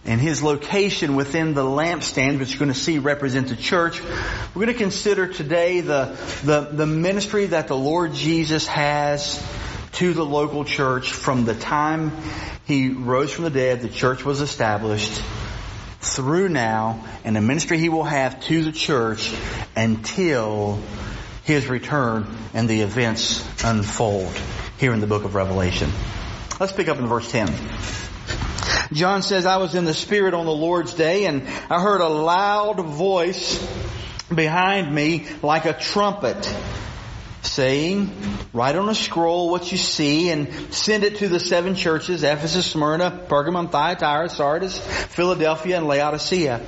and 0.04 0.20
his 0.20 0.42
location 0.42 1.14
within 1.14 1.54
the 1.54 1.62
lampstand, 1.62 2.38
which 2.38 2.50
you're 2.50 2.58
going 2.58 2.72
to 2.72 2.78
see 2.78 2.98
represents 2.98 3.50
the 3.50 3.56
church. 3.56 4.02
We're 4.02 4.64
going 4.64 4.66
to 4.68 4.74
consider 4.74 5.28
today 5.28 5.80
the, 5.80 6.16
the, 6.44 6.60
the 6.72 6.86
ministry 6.86 7.46
that 7.46 7.68
the 7.68 7.76
Lord 7.76 8.12
Jesus 8.14 8.66
has 8.66 9.40
to 9.92 10.12
the 10.12 10.24
local 10.24 10.64
church 10.64 11.12
from 11.12 11.44
the 11.44 11.54
time 11.54 12.10
he 12.64 12.90
rose 12.90 13.32
from 13.32 13.44
the 13.44 13.50
dead, 13.50 13.80
the 13.80 13.88
church 13.88 14.24
was 14.24 14.40
established, 14.40 15.22
through 16.00 16.48
now, 16.48 17.04
and 17.24 17.36
the 17.36 17.40
ministry 17.40 17.78
he 17.78 17.88
will 17.88 18.04
have 18.04 18.40
to 18.44 18.64
the 18.64 18.72
church 18.72 19.32
until 19.76 20.80
his 21.44 21.66
return 21.66 22.26
and 22.54 22.68
the 22.68 22.80
events 22.80 23.44
unfold 23.64 24.32
here 24.78 24.92
in 24.92 25.00
the 25.00 25.06
book 25.06 25.24
of 25.24 25.34
Revelation. 25.34 25.90
Let's 26.60 26.72
pick 26.72 26.88
up 26.88 26.98
in 26.98 27.06
verse 27.06 27.30
10. 27.30 28.11
John 28.92 29.22
says, 29.22 29.46
I 29.46 29.56
was 29.56 29.74
in 29.74 29.84
the 29.84 29.94
Spirit 29.94 30.34
on 30.34 30.46
the 30.46 30.52
Lord's 30.52 30.94
day 30.94 31.26
and 31.26 31.46
I 31.70 31.80
heard 31.80 32.00
a 32.00 32.08
loud 32.08 32.80
voice 32.80 33.58
behind 34.34 34.94
me 34.94 35.26
like 35.42 35.66
a 35.66 35.72
trumpet 35.72 36.52
saying, 37.42 38.10
write 38.52 38.76
on 38.76 38.88
a 38.88 38.94
scroll 38.94 39.50
what 39.50 39.70
you 39.72 39.78
see 39.78 40.30
and 40.30 40.72
send 40.72 41.04
it 41.04 41.16
to 41.16 41.28
the 41.28 41.40
seven 41.40 41.74
churches, 41.74 42.22
Ephesus, 42.22 42.66
Smyrna, 42.66 43.26
Pergamum, 43.28 43.70
Thyatira, 43.70 44.28
Sardis, 44.28 44.78
Philadelphia, 44.78 45.78
and 45.78 45.86
Laodicea. 45.86 46.60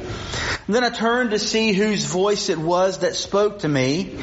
And 0.67 0.75
then 0.75 0.83
I 0.83 0.89
turned 0.89 1.33
to 1.33 1.39
see 1.39 1.75
whose 1.75 2.07
voice 2.07 2.49
it 2.49 2.59
was 2.59 3.01
that 3.01 3.17
spoke 3.17 3.59
to 3.61 3.69
me. 3.69 4.17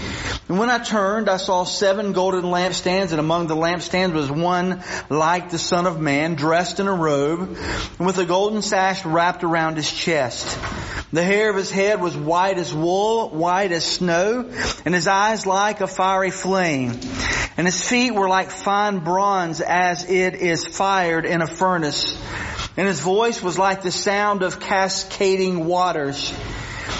And 0.50 0.57
when 0.57 0.71
I 0.71 0.79
turned, 0.79 1.29
I 1.29 1.38
saw 1.38 1.65
seven 1.65 2.13
golden 2.13 2.45
lampstands, 2.45 3.12
and 3.12 3.19
among 3.19 3.45
the 3.45 3.55
lampstands 3.55 4.13
was 4.13 4.31
one 4.31 4.83
like 5.10 5.51
the 5.51 5.60
Son 5.60 5.86
of 5.86 6.01
Man, 6.01 6.33
dressed 6.33 6.79
in 6.79 6.88
a 6.88 6.93
robe, 6.93 7.55
and 8.00 8.07
with 8.07 8.17
a 8.17 8.25
golden 8.25 8.63
sash 8.63 9.05
wrapped 9.05 9.43
around 9.43 9.75
his 9.75 9.91
chest. 9.91 10.57
The 11.13 11.24
hair 11.24 11.51
of 11.51 11.57
his 11.57 11.69
head 11.69 12.01
was 12.01 12.17
white 12.17 12.57
as 12.57 12.74
wool, 12.74 13.29
white 13.29 13.71
as 13.71 13.86
snow, 13.86 14.50
and 14.83 14.95
his 14.95 15.07
eyes 15.07 15.45
like 15.45 15.81
a 15.81 15.88
fiery 15.88 16.31
flame. 16.31 17.00
And 17.55 17.67
his 17.67 17.88
feet 17.88 18.12
were 18.12 18.29
like 18.29 18.50
fine 18.50 19.00
bronze 19.00 19.62
as 19.62 20.10
it 20.10 20.36
is 20.36 20.65
fired 20.65 21.25
in 21.25 21.41
a 21.41 21.48
furnace. 21.48 22.17
And 22.77 22.87
his 22.87 22.99
voice 22.99 23.41
was 23.41 23.59
like 23.59 23.81
the 23.81 23.91
sound 23.91 24.43
of 24.43 24.59
cascading 24.59 25.65
waters. 25.65 26.33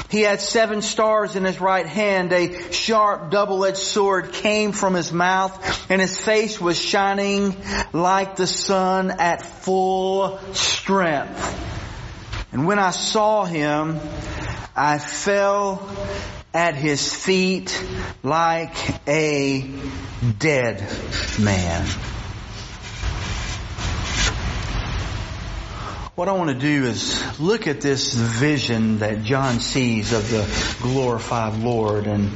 He 0.10 0.22
had 0.22 0.42
seven 0.42 0.82
stars 0.82 1.38
in 1.38 1.46
his 1.46 1.62
right 1.62 1.86
hand. 1.86 2.34
A 2.34 2.72
sharp 2.72 3.32
double-edged 3.32 3.78
sword 3.78 4.34
came 4.34 4.74
from 4.74 4.94
his 4.94 5.14
mouth 5.14 5.90
and 5.90 6.02
his 6.02 6.18
face 6.18 6.60
was 6.60 6.78
shining 6.78 7.56
like 7.94 8.36
the 8.36 8.48
sun 8.48 9.12
at 9.12 9.42
full 9.42 10.38
strength. 10.54 11.70
And 12.52 12.68
when 12.68 12.80
I 12.80 12.92
saw 12.92 13.46
him, 13.46 14.00
I 14.76 14.98
fell 14.98 15.90
at 16.54 16.76
his 16.76 17.14
feet 17.14 17.82
like 18.24 18.76
a 19.08 19.70
dead 20.38 20.86
man. 21.40 21.88
What 26.22 26.30
I 26.30 26.34
want 26.34 26.52
to 26.52 26.56
do 26.56 26.86
is 26.86 27.40
look 27.40 27.66
at 27.66 27.82
this 27.82 28.14
vision 28.14 29.00
that 29.00 29.24
John 29.24 29.60
sees 29.60 30.14
of 30.14 30.30
the 30.30 30.48
glorified 30.84 31.58
Lord 31.58 32.06
and 32.06 32.30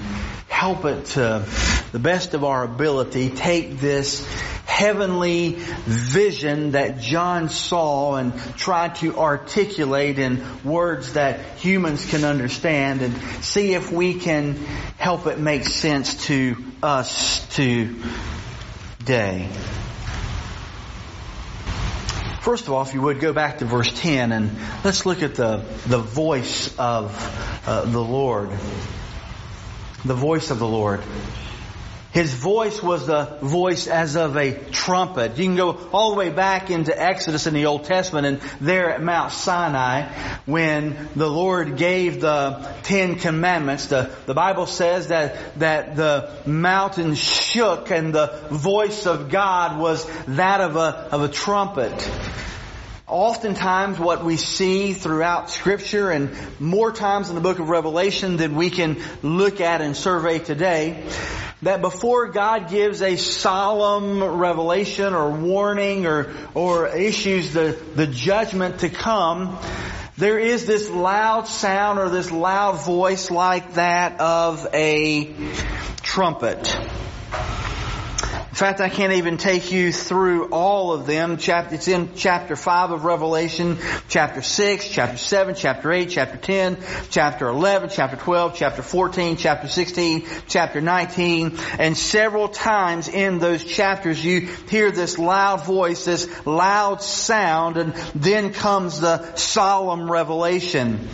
help 0.49 0.85
it 0.85 1.05
to 1.05 1.47
the 1.91 1.99
best 1.99 2.33
of 2.33 2.43
our 2.43 2.63
ability 2.63 3.29
take 3.29 3.77
this 3.79 4.27
heavenly 4.65 5.57
vision 5.85 6.71
that 6.71 6.99
John 6.99 7.49
saw 7.49 8.15
and 8.15 8.33
try 8.57 8.87
to 8.87 9.19
articulate 9.19 10.17
in 10.17 10.43
words 10.63 11.13
that 11.13 11.39
humans 11.59 12.09
can 12.09 12.23
understand 12.23 13.03
and 13.03 13.15
see 13.43 13.75
if 13.75 13.91
we 13.91 14.15
can 14.15 14.55
help 14.97 15.27
it 15.27 15.37
make 15.37 15.63
sense 15.63 16.25
to 16.25 16.55
us 16.81 17.47
today. 17.53 19.47
First 22.45 22.67
of 22.67 22.73
all, 22.73 22.83
if 22.83 22.93
you 22.93 23.01
would 23.01 23.19
go 23.19 23.33
back 23.33 23.57
to 23.57 23.65
verse 23.65 23.91
10 24.01 24.31
and 24.31 24.51
let's 24.83 25.03
look 25.03 25.23
at 25.23 25.33
the, 25.33 25.65
the 25.87 25.97
voice 25.97 26.77
of 26.77 27.11
uh, 27.65 27.85
the 27.85 27.99
Lord. 27.99 28.51
The 30.05 30.13
voice 30.13 30.51
of 30.51 30.59
the 30.59 30.67
Lord. 30.67 31.01
His 32.15 32.33
voice 32.33 32.81
was 32.81 33.07
the 33.07 33.25
voice 33.41 33.87
as 33.87 34.15
of 34.15 34.37
a 34.37 34.53
trumpet. 34.71 35.37
You 35.37 35.47
can 35.47 35.57
go 35.57 35.77
all 35.91 36.11
the 36.11 36.15
way 36.15 36.29
back 36.29 36.71
into 36.71 36.97
Exodus 36.97 37.45
in 37.45 37.53
the 37.53 37.65
Old 37.65 37.83
Testament 37.83 38.25
and 38.25 38.39
there 38.61 38.89
at 38.89 39.03
Mount 39.03 39.33
Sinai 39.33 40.03
when 40.45 41.09
the 41.17 41.29
Lord 41.29 41.75
gave 41.75 42.21
the 42.21 42.73
Ten 42.83 43.15
Commandments. 43.15 43.87
The, 43.87 44.15
the 44.27 44.33
Bible 44.33 44.65
says 44.65 45.09
that, 45.09 45.59
that 45.59 45.97
the 45.97 46.31
mountain 46.45 47.15
shook 47.15 47.91
and 47.91 48.15
the 48.15 48.27
voice 48.49 49.07
of 49.07 49.29
God 49.29 49.77
was 49.77 50.09
that 50.27 50.61
of 50.61 50.77
a, 50.77 51.09
of 51.11 51.21
a 51.21 51.27
trumpet. 51.27 51.91
Oftentimes 53.07 53.99
what 53.99 54.25
we 54.25 54.35
see 54.35 54.93
throughout 54.93 55.51
scripture 55.51 56.09
and 56.09 56.35
more 56.59 56.91
times 56.91 57.29
in 57.29 57.35
the 57.35 57.41
book 57.41 57.59
of 57.59 57.69
Revelation 57.69 58.37
than 58.37 58.55
we 58.55 58.71
can 58.71 58.97
look 59.21 59.61
at 59.61 59.81
and 59.81 59.95
survey 59.95 60.39
today, 60.39 61.07
that 61.61 61.81
before 61.81 62.29
God 62.29 62.67
gives 62.71 63.03
a 63.03 63.15
solemn 63.15 64.23
revelation 64.23 65.13
or 65.13 65.29
warning 65.29 66.07
or, 66.07 66.33
or 66.55 66.87
issues 66.87 67.53
the, 67.53 67.77
the 67.93 68.07
judgment 68.07 68.79
to 68.79 68.89
come, 68.89 69.55
there 70.17 70.39
is 70.39 70.65
this 70.65 70.89
loud 70.89 71.47
sound 71.47 71.99
or 71.99 72.09
this 72.09 72.31
loud 72.31 72.83
voice 72.83 73.29
like 73.29 73.75
that 73.75 74.19
of 74.19 74.65
a 74.73 75.31
trumpet. 76.01 76.75
In 78.55 78.59
fact, 78.59 78.79
I 78.79 78.87
can't 78.87 79.11
even 79.11 79.35
take 79.35 79.73
you 79.73 79.91
through 79.91 80.45
all 80.45 80.93
of 80.93 81.05
them. 81.05 81.39
It's 81.41 81.87
in 81.89 82.15
chapter 82.15 82.55
5 82.55 82.91
of 82.91 83.03
Revelation, 83.03 83.77
chapter 84.07 84.41
6, 84.41 84.87
chapter 84.87 85.17
7, 85.17 85.55
chapter 85.55 85.91
8, 85.91 86.09
chapter 86.09 86.37
10, 86.37 86.77
chapter 87.09 87.49
11, 87.49 87.89
chapter 87.89 88.15
12, 88.15 88.55
chapter 88.55 88.81
14, 88.81 89.35
chapter 89.35 89.67
16, 89.67 90.25
chapter 90.47 90.79
19, 90.79 91.59
and 91.79 91.97
several 91.97 92.47
times 92.47 93.09
in 93.09 93.39
those 93.39 93.61
chapters 93.65 94.23
you 94.23 94.47
hear 94.69 94.89
this 94.89 95.19
loud 95.19 95.65
voice, 95.65 96.05
this 96.05 96.25
loud 96.45 97.01
sound, 97.01 97.75
and 97.75 97.93
then 98.15 98.53
comes 98.53 99.01
the 99.01 99.35
solemn 99.35 100.09
revelation. 100.09 101.09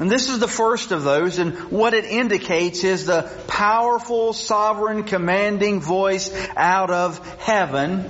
And 0.00 0.10
this 0.10 0.30
is 0.30 0.38
the 0.38 0.48
first 0.48 0.92
of 0.92 1.04
those, 1.04 1.38
and 1.38 1.52
what 1.70 1.92
it 1.92 2.06
indicates 2.06 2.84
is 2.84 3.04
the 3.04 3.30
powerful, 3.46 4.32
sovereign, 4.32 5.04
commanding 5.04 5.82
voice 5.82 6.34
out 6.56 6.90
of 6.90 7.18
heaven. 7.38 8.08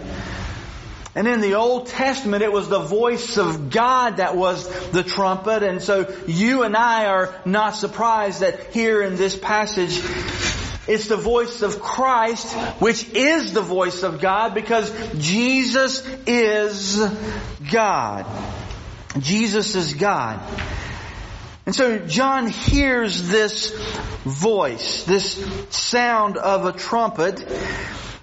And 1.17 1.27
in 1.27 1.41
the 1.41 1.55
Old 1.55 1.89
Testament, 1.89 2.45
it 2.45 2.53
was 2.53 2.69
the 2.69 2.79
voice 2.79 3.37
of 3.37 3.71
God 3.71 4.19
that 4.19 4.37
was 4.37 4.69
the 4.91 5.03
trumpet, 5.03 5.65
and 5.65 5.83
so 5.83 6.15
you 6.29 6.63
and 6.63 6.77
I 6.77 7.07
are 7.07 7.35
not 7.45 7.75
surprised 7.75 8.41
that 8.41 8.73
here 8.73 9.03
in 9.03 9.17
this 9.17 9.37
passage, 9.37 10.01
it's 10.87 11.09
the 11.09 11.17
voice 11.17 11.63
of 11.63 11.81
Christ, 11.81 12.55
which 12.79 13.09
is 13.15 13.53
the 13.53 13.63
voice 13.63 14.05
of 14.05 14.21
God, 14.21 14.55
because 14.55 14.93
Jesus 15.19 16.07
is 16.29 17.01
God. 17.73 18.27
Jesus 19.19 19.75
is 19.75 19.95
God. 19.95 20.41
And 21.71 21.77
so 21.77 22.01
John 22.01 22.49
hears 22.49 23.29
this 23.29 23.71
voice, 24.25 25.05
this 25.05 25.35
sound 25.71 26.37
of 26.37 26.67
a 26.67 26.73
trumpet, 26.73 27.47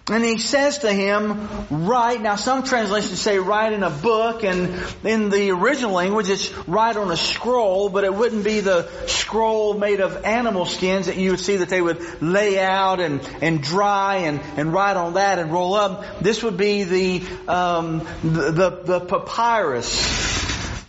and 0.10 0.22
he 0.22 0.38
says 0.38 0.80
to 0.80 0.92
him, 0.92 1.48
write, 1.70 2.22
now 2.22 2.36
some 2.36 2.64
translations 2.64 3.22
say 3.22 3.40
write 3.40 3.72
in 3.72 3.84
a 3.84 3.90
book, 3.90 4.44
and 4.44 4.74
in 5.06 5.30
the 5.30 5.52
original 5.52 5.94
language 5.94 6.30
it's 6.30 6.52
write 6.68 6.98
on 6.98 7.10
a 7.10 7.16
scroll, 7.16 7.88
but 7.88 8.04
it 8.04 8.14
wouldn't 8.14 8.44
be 8.44 8.60
the 8.60 8.90
scroll 9.08 9.76
made 9.76 10.02
of 10.02 10.26
animal 10.26 10.66
skins 10.66 11.06
that 11.06 11.16
you 11.16 11.32
would 11.32 11.40
see 11.40 11.56
that 11.56 11.70
they 11.70 11.82
would 11.82 12.22
lay 12.22 12.60
out 12.60 13.00
and, 13.00 13.22
and 13.42 13.64
dry 13.64 14.18
and, 14.26 14.42
and 14.58 14.74
write 14.74 14.98
on 14.98 15.14
that 15.14 15.40
and 15.40 15.54
roll 15.54 15.74
up. 15.74 16.20
This 16.20 16.44
would 16.44 16.58
be 16.58 16.84
the, 16.84 17.24
um, 17.48 18.00
the, 18.24 18.52
the, 18.52 18.70
the 18.84 19.00
papyrus 19.00 20.37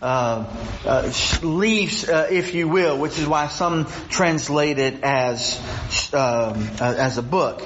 uh, 0.01 0.45
uh, 0.85 1.11
leaves, 1.43 2.07
uh, 2.07 2.27
if 2.31 2.53
you 2.53 2.67
will, 2.67 2.97
which 2.97 3.17
is 3.19 3.27
why 3.27 3.47
some 3.47 3.85
translate 4.09 4.79
it 4.79 5.03
as 5.03 5.59
um, 6.13 6.69
uh, 6.79 6.95
as 6.97 7.17
a 7.17 7.23
book. 7.23 7.61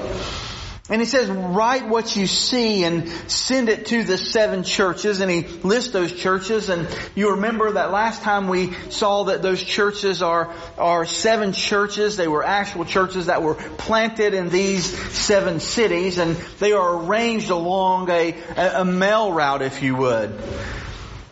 And 0.89 1.01
he 1.01 1.05
says, 1.05 1.29
write 1.29 1.87
what 1.87 2.13
you 2.17 2.27
see 2.27 2.83
and 2.83 3.07
send 3.31 3.69
it 3.69 3.85
to 3.87 4.03
the 4.03 4.17
seven 4.17 4.63
churches. 4.63 5.21
And 5.21 5.31
he 5.31 5.43
lists 5.43 5.93
those 5.93 6.11
churches. 6.11 6.67
And 6.67 6.89
you 7.15 7.31
remember 7.31 7.71
that 7.71 7.91
last 7.91 8.21
time 8.21 8.49
we 8.49 8.73
saw 8.89 9.23
that 9.23 9.41
those 9.41 9.63
churches 9.63 10.21
are, 10.21 10.53
are 10.77 11.05
seven 11.05 11.53
churches. 11.53 12.17
They 12.17 12.27
were 12.27 12.43
actual 12.43 12.83
churches 12.83 13.27
that 13.27 13.41
were 13.41 13.55
planted 13.55 14.33
in 14.33 14.49
these 14.49 14.85
seven 15.13 15.61
cities. 15.61 16.17
And 16.17 16.35
they 16.59 16.73
are 16.73 17.05
arranged 17.05 17.49
along 17.49 18.09
a, 18.09 18.35
a 18.57 18.83
mail 18.83 19.31
route, 19.31 19.61
if 19.61 19.83
you 19.83 19.95
would. 19.95 20.37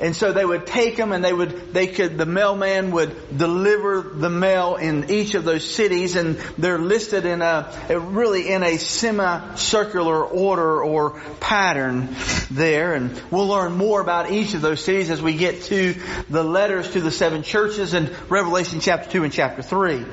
And 0.01 0.15
so 0.15 0.33
they 0.33 0.43
would 0.43 0.65
take 0.65 0.97
them 0.97 1.11
and 1.11 1.23
they 1.23 1.31
would, 1.31 1.73
they 1.73 1.85
could, 1.85 2.17
the 2.17 2.25
mailman 2.25 2.89
would 2.89 3.37
deliver 3.37 4.01
the 4.01 4.31
mail 4.31 4.75
in 4.75 5.11
each 5.11 5.35
of 5.35 5.43
those 5.43 5.63
cities 5.63 6.15
and 6.15 6.37
they're 6.57 6.79
listed 6.79 7.27
in 7.27 7.43
a, 7.43 7.71
really 7.99 8.51
in 8.51 8.63
a 8.63 8.77
semicircular 8.77 10.25
order 10.25 10.83
or 10.83 11.21
pattern 11.39 12.15
there. 12.49 12.95
And 12.95 13.21
we'll 13.29 13.47
learn 13.47 13.73
more 13.73 14.01
about 14.01 14.31
each 14.31 14.55
of 14.55 14.61
those 14.61 14.83
cities 14.83 15.11
as 15.11 15.21
we 15.21 15.35
get 15.35 15.61
to 15.63 15.93
the 16.31 16.43
letters 16.43 16.91
to 16.93 17.01
the 17.01 17.11
seven 17.11 17.43
churches 17.43 17.93
in 17.93 18.11
Revelation 18.27 18.79
chapter 18.79 19.07
2 19.11 19.23
and 19.25 19.31
chapter 19.31 19.61
3. 19.61 20.03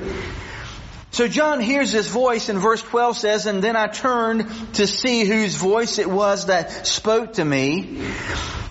So 1.11 1.27
John 1.27 1.61
hears 1.61 1.93
this 1.93 2.09
voice 2.09 2.49
and 2.49 2.59
verse 2.59 2.83
12 2.83 3.17
says, 3.17 3.47
and 3.47 3.65
then 3.65 3.77
I 3.77 3.87
turned 3.87 4.47
to 4.75 4.87
see 4.87 5.25
whose 5.25 5.57
voice 5.57 5.99
it 5.99 6.09
was 6.09 6.47
that 6.47 6.87
spoke 6.87 7.35
to 7.35 7.45
me. 7.45 8.03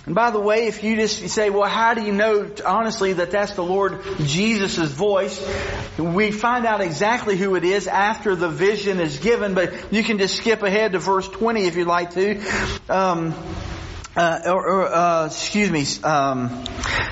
And 0.05 0.15
by 0.15 0.31
the 0.31 0.39
way, 0.39 0.67
if 0.67 0.85
you 0.85 0.95
just 0.95 1.27
say, 1.29 1.49
well, 1.49 1.67
how 1.67 1.93
do 1.93 2.01
you 2.01 2.13
know 2.13 2.49
honestly 2.65 3.13
that 3.13 3.31
that's 3.31 3.53
the 3.53 3.63
Lord 3.63 4.01
Jesus' 4.19 4.89
voice? 4.89 5.45
We 5.97 6.31
find 6.31 6.65
out 6.65 6.79
exactly 6.79 7.35
who 7.35 7.55
it 7.55 7.65
is 7.65 7.87
after 7.87 8.33
the 8.33 8.47
vision 8.47 9.01
is 9.01 9.19
given, 9.19 9.53
but 9.53 9.91
you 9.91 10.03
can 10.03 10.17
just 10.17 10.37
skip 10.37 10.63
ahead 10.63 10.93
to 10.93 10.99
verse 10.99 11.27
20 11.27 11.65
if 11.65 11.75
you'd 11.75 11.87
like 11.87 12.11
to. 12.11 12.39
Um, 12.87 13.33
uh, 14.17 14.41
or, 14.47 14.67
or 14.67 14.93
uh, 14.93 15.25
excuse 15.27 15.69
me, 15.69 15.85
um, 16.03 16.65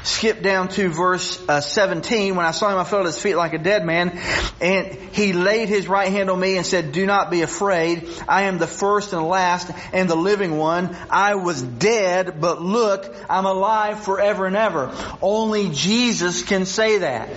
skip 0.04 0.41
down 0.41 0.70
to 0.70 0.89
verse 0.89 1.39
uh, 1.48 1.62
17. 1.62 2.36
When 2.36 2.46
I 2.46 2.52
saw 2.52 2.72
him, 2.72 2.80
I 2.80 2.84
fell 2.84 3.02
at 3.02 3.06
his 3.06 3.22
feet 3.22 3.36
like 3.36 3.54
a 3.54 3.60
dead 3.60 3.86
man, 3.86 4.20
and 4.60 4.88
he 5.13 5.34
laid 5.34 5.70
his 5.70 5.88
right 5.88 6.12
hand 6.12 6.32
on 6.32 6.39
me 6.39 6.58
and 6.58 6.65
said, 6.65 6.91
"Do 6.91 7.06
not 7.06 7.30
be 7.30 7.44
afraid. 7.44 8.10
I 8.28 8.44
am 8.44 8.58
the 8.58 8.68
first 8.68 9.13
and 9.13 9.24
last 9.24 9.70
and 9.94 10.10
the 10.10 10.15
living 10.15 10.58
one. 10.58 10.98
I 11.10 11.36
was 11.36 11.62
dead, 11.62 12.41
but 12.41 12.62
look, 12.62 13.15
I'm 13.30 13.46
alive 13.46 14.04
forever 14.04 14.48
and 14.48 14.56
ever." 14.56 14.91
Only 15.22 15.70
Jesus 15.70 16.41
can 16.41 16.65
say 16.65 17.00
that. 17.00 17.30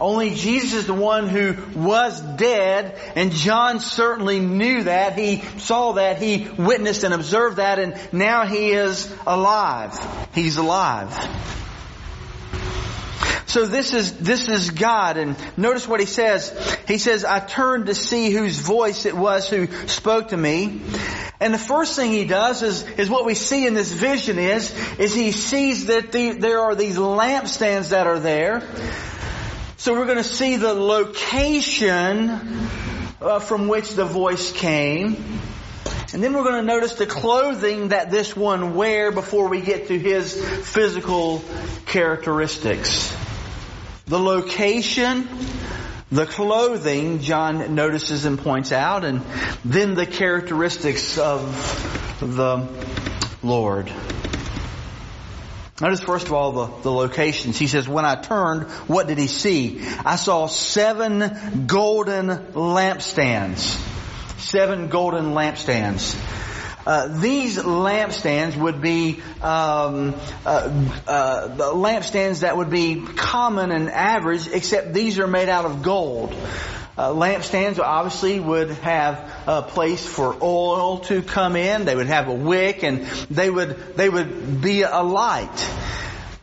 Only 0.00 0.34
Jesus 0.34 0.74
is 0.74 0.86
the 0.86 0.94
one 0.94 1.28
who 1.28 1.54
was 1.76 2.20
dead, 2.20 2.98
and 3.14 3.30
John 3.30 3.78
certainly 3.78 4.40
knew 4.40 4.84
that. 4.84 5.16
He 5.16 5.42
saw 5.58 5.92
that, 5.92 6.20
he 6.20 6.48
witnessed 6.58 7.04
and 7.04 7.14
observed 7.14 7.58
that, 7.58 7.78
and 7.78 7.96
now 8.12 8.44
he 8.44 8.72
is 8.72 9.14
alive. 9.24 9.96
He's 10.34 10.56
alive. 10.56 11.12
So 13.46 13.66
this 13.66 13.94
is, 13.94 14.18
this 14.18 14.48
is 14.48 14.70
God, 14.70 15.16
and 15.16 15.36
notice 15.56 15.86
what 15.86 16.00
he 16.00 16.06
says. 16.06 16.50
He 16.88 16.98
says, 16.98 17.24
I 17.24 17.38
turned 17.38 17.86
to 17.86 17.94
see 17.94 18.32
whose 18.32 18.58
voice 18.58 19.06
it 19.06 19.16
was 19.16 19.48
who 19.48 19.68
spoke 19.86 20.30
to 20.30 20.36
me. 20.36 20.82
And 21.38 21.54
the 21.54 21.58
first 21.58 21.94
thing 21.94 22.10
he 22.10 22.24
does 22.24 22.62
is, 22.62 22.82
is 22.82 23.08
what 23.08 23.24
we 23.24 23.34
see 23.34 23.64
in 23.64 23.74
this 23.74 23.92
vision 23.92 24.40
is, 24.40 24.74
is 24.98 25.14
he 25.14 25.30
sees 25.30 25.86
that 25.86 26.10
the, 26.10 26.32
there 26.32 26.62
are 26.62 26.74
these 26.74 26.96
lampstands 26.96 27.90
that 27.90 28.08
are 28.08 28.18
there. 28.18 28.60
So 29.84 29.92
we're 29.92 30.06
going 30.06 30.16
to 30.16 30.24
see 30.24 30.56
the 30.56 30.72
location 30.72 32.30
uh, 33.20 33.38
from 33.38 33.68
which 33.68 33.90
the 33.90 34.06
voice 34.06 34.50
came. 34.50 35.22
And 36.14 36.24
then 36.24 36.32
we're 36.32 36.42
going 36.42 36.54
to 36.54 36.62
notice 36.62 36.94
the 36.94 37.04
clothing 37.04 37.88
that 37.88 38.10
this 38.10 38.34
one 38.34 38.76
wear 38.76 39.12
before 39.12 39.50
we 39.50 39.60
get 39.60 39.88
to 39.88 39.98
his 39.98 40.42
physical 40.42 41.44
characteristics. 41.84 43.14
The 44.06 44.18
location, 44.18 45.28
the 46.10 46.24
clothing, 46.24 47.20
John 47.20 47.74
notices 47.74 48.24
and 48.24 48.38
points 48.38 48.72
out, 48.72 49.04
and 49.04 49.20
then 49.66 49.96
the 49.96 50.06
characteristics 50.06 51.18
of 51.18 51.44
the 52.20 52.66
Lord. 53.42 53.92
Notice 55.80 56.00
first 56.00 56.26
of 56.26 56.32
all 56.32 56.52
the, 56.52 56.66
the 56.82 56.92
locations. 56.92 57.58
He 57.58 57.66
says, 57.66 57.88
when 57.88 58.04
I 58.04 58.14
turned, 58.14 58.64
what 58.86 59.08
did 59.08 59.18
he 59.18 59.26
see? 59.26 59.80
I 60.04 60.14
saw 60.16 60.46
seven 60.46 61.66
golden 61.66 62.28
lampstands. 62.28 63.80
Seven 64.38 64.88
golden 64.88 65.32
lampstands. 65.32 66.14
Uh, 66.86 67.18
these 67.18 67.56
lampstands 67.56 68.56
would 68.56 68.82
be 68.82 69.20
um, 69.40 70.14
uh, 70.44 70.70
uh, 71.08 71.72
lampstands 71.74 72.40
that 72.40 72.56
would 72.56 72.70
be 72.70 73.02
common 73.16 73.72
and 73.72 73.90
average, 73.90 74.46
except 74.48 74.92
these 74.92 75.18
are 75.18 75.26
made 75.26 75.48
out 75.48 75.64
of 75.64 75.82
gold. 75.82 76.34
Uh, 76.96 77.10
lampstands 77.10 77.78
obviously 77.80 78.38
would 78.38 78.70
have 78.70 79.32
a 79.46 79.62
place 79.62 80.06
for 80.06 80.36
oil 80.42 80.98
to 81.00 81.22
come 81.22 81.56
in. 81.56 81.84
They 81.84 81.96
would 81.96 82.06
have 82.06 82.28
a 82.28 82.34
wick 82.34 82.84
and 82.84 83.04
they 83.30 83.50
would, 83.50 83.96
they 83.96 84.08
would 84.08 84.60
be 84.62 84.82
a 84.82 85.02
light. 85.02 85.70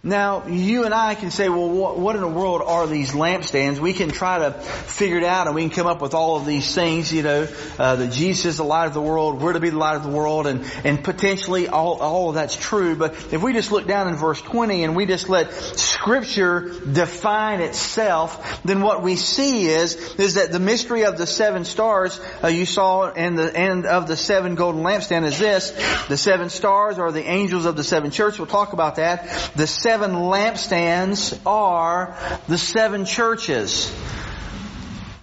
Now, 0.04 0.48
you 0.48 0.86
and 0.86 0.96
I 0.96 1.14
can 1.14 1.30
say, 1.30 1.48
well, 1.48 1.70
what 1.70 2.16
in 2.16 2.24
the 2.24 2.28
world 2.28 2.64
are 2.66 2.88
these 2.88 3.12
lampstands? 3.12 3.78
We 3.78 3.94
can 3.94 4.10
try 4.10 4.40
to 4.40 4.52
figure 4.52 5.18
it 5.18 5.24
out 5.24 5.46
and 5.46 5.56
we 5.56 5.62
can 5.62 5.70
come 5.70 5.86
up 5.86 6.02
with 6.02 6.16
all 6.16 6.38
of 6.38 6.48
these 6.48 6.74
things, 6.74 7.14
you 7.14 7.22
know, 7.22 7.48
uh, 7.78 7.98
that 7.98 8.12
Jesus 8.12 8.46
is 8.46 8.58
the 8.58 8.64
light 8.64 8.88
of 8.88 8.96
the 8.96 9.02
world, 9.02 9.40
we're 9.40 9.54
to 9.54 9.60
be 9.60 9.70
the 9.70 9.78
light 9.78 9.98
of 9.98 10.02
the 10.02 10.10
world, 10.10 10.48
and, 10.48 10.66
and 10.84 11.04
potentially 11.04 11.68
all, 11.68 12.00
all 12.00 12.30
of 12.30 12.36
that's 12.36 12.56
true. 12.56 12.96
But 12.96 13.14
if 13.32 13.44
we 13.44 13.54
just 13.54 13.72
look 13.72 13.86
down 13.86 14.08
in 14.08 14.16
verse 14.16 14.42
20 14.42 14.86
and 14.86 14.96
we 14.96 15.06
just 15.06 15.30
let 15.30 15.54
Scripture 15.54 16.74
define 16.92 17.62
itself, 17.62 18.64
then 18.64 18.82
what 18.82 19.04
we 19.04 19.16
see 19.16 19.68
is, 19.68 20.16
is 20.16 20.34
that 20.34 20.52
the 20.52 20.60
mystery 20.60 21.06
of 21.06 21.20
the 21.20 21.28
seven 21.28 21.64
stars, 21.64 22.20
uh, 22.44 22.48
you 22.48 22.66
saw 22.66 23.12
and 23.12 23.38
the 23.38 23.56
end 23.56 23.86
of 23.86 24.08
the 24.08 24.18
seven 24.18 24.56
golden 24.56 24.82
lampstand 24.82 25.26
is 25.26 25.38
this. 25.38 25.70
The 26.08 26.18
seven 26.18 26.50
stars 26.50 26.98
are 26.98 27.12
the 27.12 27.24
angels 27.24 27.66
of 27.66 27.76
the 27.76 27.84
seven 27.84 28.10
churches. 28.10 28.40
We'll 28.40 28.48
talk 28.48 28.74
about 28.74 28.96
that. 28.96 29.52
The 29.56 29.68
seven 29.68 29.91
lampstands 30.00 31.38
are 31.46 32.18
the 32.48 32.58
seven 32.58 33.06
churches. 33.06 33.94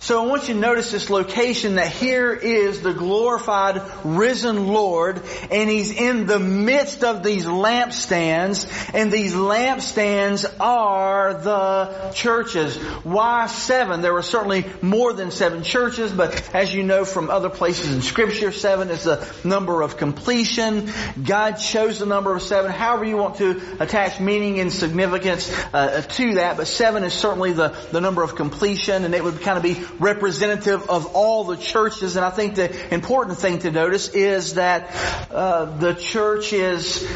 So 0.01 0.23
I 0.23 0.27
want 0.27 0.47
you 0.47 0.55
to 0.55 0.61
notice 0.61 0.93
this 0.93 1.11
location 1.11 1.75
that 1.75 1.89
here 1.89 2.33
is 2.33 2.83
the 2.83 2.93
glorified 2.93 3.83
risen 4.05 4.69
Lord 4.69 5.21
and 5.51 5.69
He's 5.69 5.91
in 5.91 6.27
the 6.27 6.39
midst 6.39 7.03
of 7.03 7.25
these 7.25 7.45
lampstands 7.47 8.95
and 8.95 9.11
these 9.11 9.35
lampstands 9.35 10.47
are 10.61 11.35
the 11.35 12.13
churches. 12.15 12.77
Why 13.03 13.49
seven? 13.49 14.01
There 14.01 14.13
were 14.15 14.23
certainly 14.23 14.67
more 14.83 15.13
than 15.13 15.33
seven 15.33 15.65
churches, 15.65 16.13
but 16.13 16.55
as 16.55 16.73
you 16.73 16.85
know 16.85 17.05
from 17.05 17.29
other 17.29 17.51
places 17.51 17.93
in 17.93 18.01
scripture, 18.01 18.53
seven 18.53 18.91
is 18.91 19.03
the 19.03 19.29
number 19.43 19.83
of 19.83 19.97
completion. 19.97 20.93
God 21.25 21.57
chose 21.57 21.99
the 21.99 22.07
number 22.07 22.37
of 22.37 22.43
seven, 22.43 22.71
however 22.71 23.05
you 23.05 23.17
want 23.17 23.39
to 23.39 23.61
attach 23.81 24.21
meaning 24.21 24.61
and 24.61 24.73
significance 24.73 25.53
uh, 25.75 26.03
to 26.03 26.35
that, 26.35 26.57
but 26.57 26.69
seven 26.69 27.03
is 27.03 27.15
certainly 27.15 27.53
the, 27.53 27.77
the 27.91 28.01
number 28.01 28.23
of 28.23 28.37
completion 28.37 29.05
and 29.05 29.13
it 29.13 29.25
would 29.25 29.41
kind 29.41 29.57
of 29.57 29.65
be 29.65 29.88
representative 29.99 30.89
of 30.89 31.15
all 31.15 31.45
the 31.45 31.57
churches. 31.57 32.17
And 32.17 32.25
I 32.25 32.31
think 32.31 32.55
the 32.55 32.95
important 32.95 33.39
thing 33.39 33.61
to 33.61 33.71
notice 33.71 34.09
is 34.09 34.55
that 34.55 34.95
uh, 35.31 35.65
the 35.79 35.95
church 35.95 36.53
is 36.53 37.07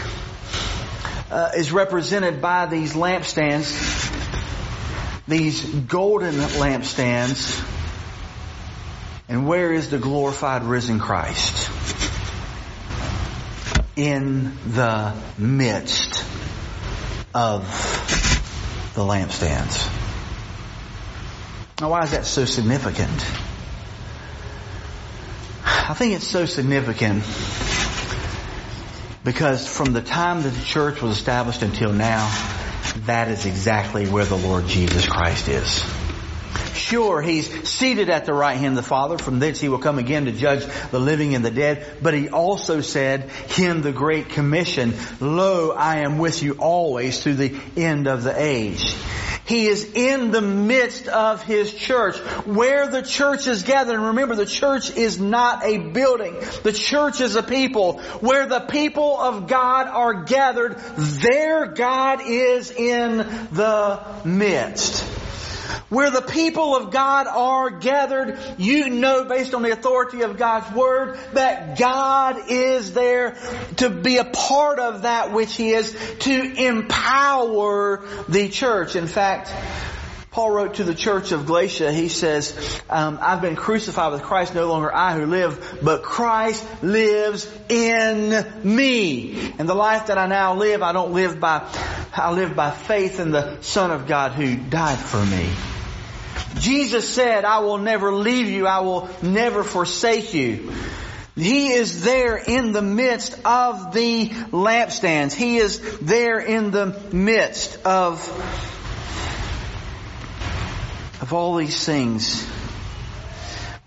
uh, 1.31 1.51
is 1.57 1.73
represented 1.73 2.43
by 2.43 2.67
these 2.67 2.93
lampstands, 2.93 4.11
these 5.27 5.65
golden 5.65 6.35
lampstands. 6.35 7.67
And 9.29 9.47
where 9.49 9.73
is 9.73 9.89
the 9.89 9.99
glorified 9.99 10.65
risen 10.65 10.99
Christ? 10.99 11.71
In 13.97 14.53
the 14.67 15.15
midst 15.39 16.23
of 17.35 17.63
the 18.95 19.03
lampstands. 19.03 20.02
Now 21.83 21.91
why 21.91 22.05
is 22.05 22.13
that 22.13 22.25
so 22.25 22.45
significant? 22.45 23.11
I 25.65 25.95
think 25.95 26.15
it's 26.15 26.29
so 26.29 26.47
significant 26.47 27.25
because 29.25 29.67
from 29.67 29.93
the 29.93 30.01
time 30.01 30.43
that 30.45 30.51
the 30.51 30.63
church 30.63 31.03
was 31.03 31.19
established 31.19 31.63
until 31.63 31.93
now, 31.93 32.33
that 33.07 33.27
is 33.27 33.47
exactly 33.47 34.07
where 34.07 34.25
the 34.25 34.37
Lord 34.37 34.69
Jesus 34.69 35.09
Christ 35.09 35.49
is. 35.49 36.02
Sure, 36.75 37.21
He's 37.21 37.69
seated 37.69 38.09
at 38.11 38.25
the 38.25 38.35
right 38.35 38.57
hand 38.57 38.79
of 38.79 38.85
the 38.85 38.89
Father. 38.89 39.19
From 39.19 39.39
thence 39.39 39.61
He 39.61 39.69
will 39.69 39.79
come 39.79 39.99
again 39.99 40.25
to 40.25 40.33
judge 40.33 40.65
the 40.91 40.99
living 40.99 41.35
and 41.35 41.45
the 41.45 41.51
dead. 41.51 41.87
But 42.03 42.15
He 42.15 42.29
also 42.29 42.81
said 42.81 43.31
in 43.59 43.83
the 43.83 43.93
Great 43.93 44.31
Commission, 44.31 44.95
Lo, 45.21 45.71
I 45.71 45.99
am 45.99 46.19
with 46.19 46.43
you 46.43 46.55
always 46.59 47.21
to 47.21 47.35
the 47.35 47.59
end 47.77 48.07
of 48.07 48.23
the 48.23 48.35
age. 48.37 48.95
He 49.45 49.67
is 49.67 49.93
in 49.95 50.31
the 50.31 50.41
midst 50.41 51.09
of 51.09 51.43
His 51.43 51.75
church. 51.75 52.17
Where 52.47 52.89
the 52.89 53.03
church 53.03 53.47
is 53.47 53.65
gathered, 53.65 53.97
and 53.97 54.07
remember 54.09 54.37
the 54.37 54.47
church 54.47 54.97
is 54.97 55.21
not 55.21 55.65
a 55.65 55.79
building. 55.79 56.37
The 56.63 56.73
church 56.73 57.21
is 57.21 57.35
a 57.35 57.43
people. 57.43 58.01
Where 58.21 58.47
the 58.47 58.61
people 58.61 59.19
of 59.21 59.49
God 59.49 59.89
are 59.89 60.23
gathered, 60.25 60.79
there 60.97 61.67
God 61.67 62.21
is 62.25 62.71
in 62.71 63.19
the 63.19 64.01
midst. 64.25 65.22
Where 65.93 66.11
the 66.11 66.23
people 66.23 66.75
of 66.75 66.91
God 66.91 67.27
are 67.27 67.69
gathered, 67.69 68.39
you 68.57 68.89
know 68.89 69.25
based 69.25 69.53
on 69.53 69.61
the 69.61 69.73
authority 69.73 70.23
of 70.23 70.39
God's 70.39 70.75
Word 70.75 71.19
that 71.35 71.79
God 71.79 72.49
is 72.49 72.95
there 72.95 73.37
to 73.77 73.91
be 73.91 74.17
a 74.17 74.25
part 74.25 74.79
of 74.79 75.03
that 75.03 75.33
which 75.33 75.55
He 75.55 75.69
is 75.73 75.95
to 76.21 76.67
empower 76.67 78.07
the 78.27 78.49
church. 78.49 78.97
In 78.97 79.07
fact, 79.07 79.53
Paul 80.31 80.53
wrote 80.53 80.75
to 80.77 80.85
the 80.85 80.95
church 80.95 81.31
of 81.33 81.45
Galatia, 81.45 81.93
he 81.93 82.09
says, 82.09 82.81
um, 82.89 83.19
I've 83.21 83.43
been 83.43 83.55
crucified 83.55 84.13
with 84.13 84.23
Christ, 84.23 84.55
no 84.55 84.69
longer 84.69 84.91
I 84.91 85.15
who 85.15 85.27
live, 85.27 85.81
but 85.83 86.03
Christ 86.03 86.67
lives 86.83 87.47
in 87.69 88.47
me. 88.65 89.53
And 89.59 89.69
the 89.69 89.75
life 89.75 90.07
that 90.07 90.17
I 90.17 90.27
now 90.27 90.55
live, 90.55 90.83
I 90.83 90.93
don't 90.93 91.13
live 91.13 91.39
by, 91.39 91.71
I 92.15 92.33
live 92.33 92.57
by 92.57 92.71
faith 92.71 93.21
in 93.21 93.31
the 93.31 93.61
Son 93.61 93.91
of 93.91 94.07
God 94.07 94.33
who 94.33 94.57
died 94.57 94.99
for 94.99 95.23
me. 95.23 95.51
Jesus 96.59 97.09
said, 97.09 97.45
I 97.45 97.61
will 97.61 97.79
never 97.79 98.13
leave 98.13 98.49
you. 98.49 98.67
I 98.67 98.81
will 98.81 99.09
never 99.23 99.65
forsake 99.65 100.35
you. 100.35 100.73
He 101.35 101.73
is 101.73 102.03
there 102.03 102.37
in 102.37 102.73
the 102.73 102.83
midst 102.83 103.39
of 103.45 103.95
the 103.95 104.29
lampstands. 104.29 105.33
He 105.33 105.57
is 105.57 105.99
there 106.01 106.41
in 106.41 106.71
the 106.71 107.01
midst 107.11 107.85
of, 107.87 108.29
of 111.23 111.33
all 111.33 111.57
these 111.57 111.85
things. 111.87 112.47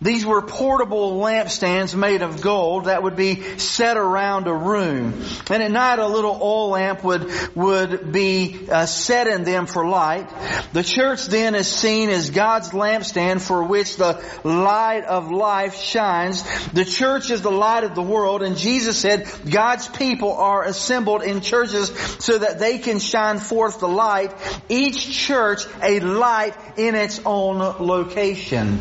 These 0.06 0.24
were 0.24 0.44
portable 0.44 1.20
lampstands 1.20 1.96
made 1.96 2.22
of 2.22 2.40
gold 2.40 2.86
that 2.86 3.02
would 3.02 3.16
be 3.16 3.58
set 3.58 3.98
around 3.98 4.46
a 4.46 4.54
room. 4.54 5.26
And 5.50 5.64
at 5.64 5.72
night 5.72 5.98
a 5.98 6.08
little 6.08 6.38
oil 6.40 6.70
lamp 6.70 7.04
would, 7.04 7.56
would 7.56 8.12
be 8.12 8.68
uh, 8.70 8.86
set 8.86 9.26
in 9.26 9.46
them 9.46 9.66
for 9.66 9.88
light. 9.88 10.30
The 10.74 10.84
church 10.84 11.26
then 11.26 11.56
is 11.56 11.68
seen 11.68 12.12
as 12.12 12.30
God's 12.30 12.70
lampstand 12.70 13.42
for 13.42 13.64
which 13.64 13.96
the 13.96 14.24
light 14.44 15.06
of 15.06 15.32
life 15.32 15.76
shines. 15.76 16.44
The 16.70 16.86
church 16.86 17.32
is 17.32 17.42
the 17.42 17.50
light 17.50 17.84
of 17.84 17.96
the 17.96 18.04
world 18.04 18.44
and 18.44 18.58
Jesus 18.58 19.00
said 19.00 19.28
God's 19.50 19.88
people 19.88 20.34
are 20.34 20.64
assembled 20.66 21.24
in 21.24 21.42
churches 21.42 21.90
so 22.20 22.38
that 22.38 22.60
they 22.60 22.78
can 22.78 23.00
shine 23.00 23.40
forth 23.40 23.80
the 23.80 23.88
light. 23.88 24.36
Each 24.70 25.10
church 25.10 25.66
a 25.82 26.00
light 26.00 26.54
in 26.78 26.94
its 26.94 27.20
own 27.26 27.58
location. 27.58 28.80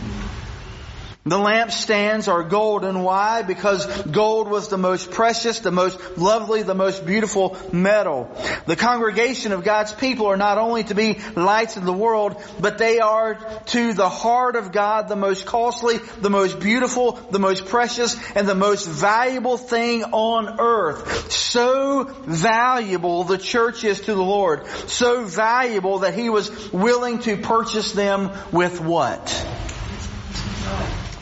The 1.26 1.38
lampstands 1.38 2.30
are 2.30 2.42
golden. 2.42 3.02
Why? 3.02 3.40
Because 3.40 3.86
gold 4.02 4.46
was 4.46 4.68
the 4.68 4.76
most 4.76 5.10
precious, 5.10 5.60
the 5.60 5.70
most 5.70 6.18
lovely, 6.18 6.62
the 6.62 6.74
most 6.74 7.06
beautiful 7.06 7.56
metal. 7.72 8.30
The 8.66 8.76
congregation 8.76 9.52
of 9.52 9.64
God's 9.64 9.92
people 9.92 10.26
are 10.26 10.36
not 10.36 10.58
only 10.58 10.84
to 10.84 10.94
be 10.94 11.18
lights 11.34 11.78
of 11.78 11.86
the 11.86 11.94
world, 11.94 12.36
but 12.60 12.76
they 12.76 12.98
are 13.00 13.36
to 13.68 13.94
the 13.94 14.08
heart 14.10 14.54
of 14.54 14.70
God 14.70 15.08
the 15.08 15.16
most 15.16 15.46
costly, 15.46 15.96
the 16.20 16.28
most 16.28 16.60
beautiful, 16.60 17.12
the 17.12 17.38
most 17.38 17.64
precious, 17.64 18.16
and 18.34 18.46
the 18.46 18.54
most 18.54 18.86
valuable 18.86 19.56
thing 19.56 20.04
on 20.04 20.60
earth. 20.60 21.32
So 21.32 22.04
valuable 22.04 23.24
the 23.24 23.38
church 23.38 23.82
is 23.84 24.02
to 24.02 24.14
the 24.14 24.22
Lord. 24.22 24.66
So 24.88 25.24
valuable 25.24 26.00
that 26.00 26.12
He 26.12 26.28
was 26.28 26.70
willing 26.70 27.20
to 27.20 27.38
purchase 27.38 27.92
them 27.92 28.30
with 28.52 28.78
what? 28.78 29.30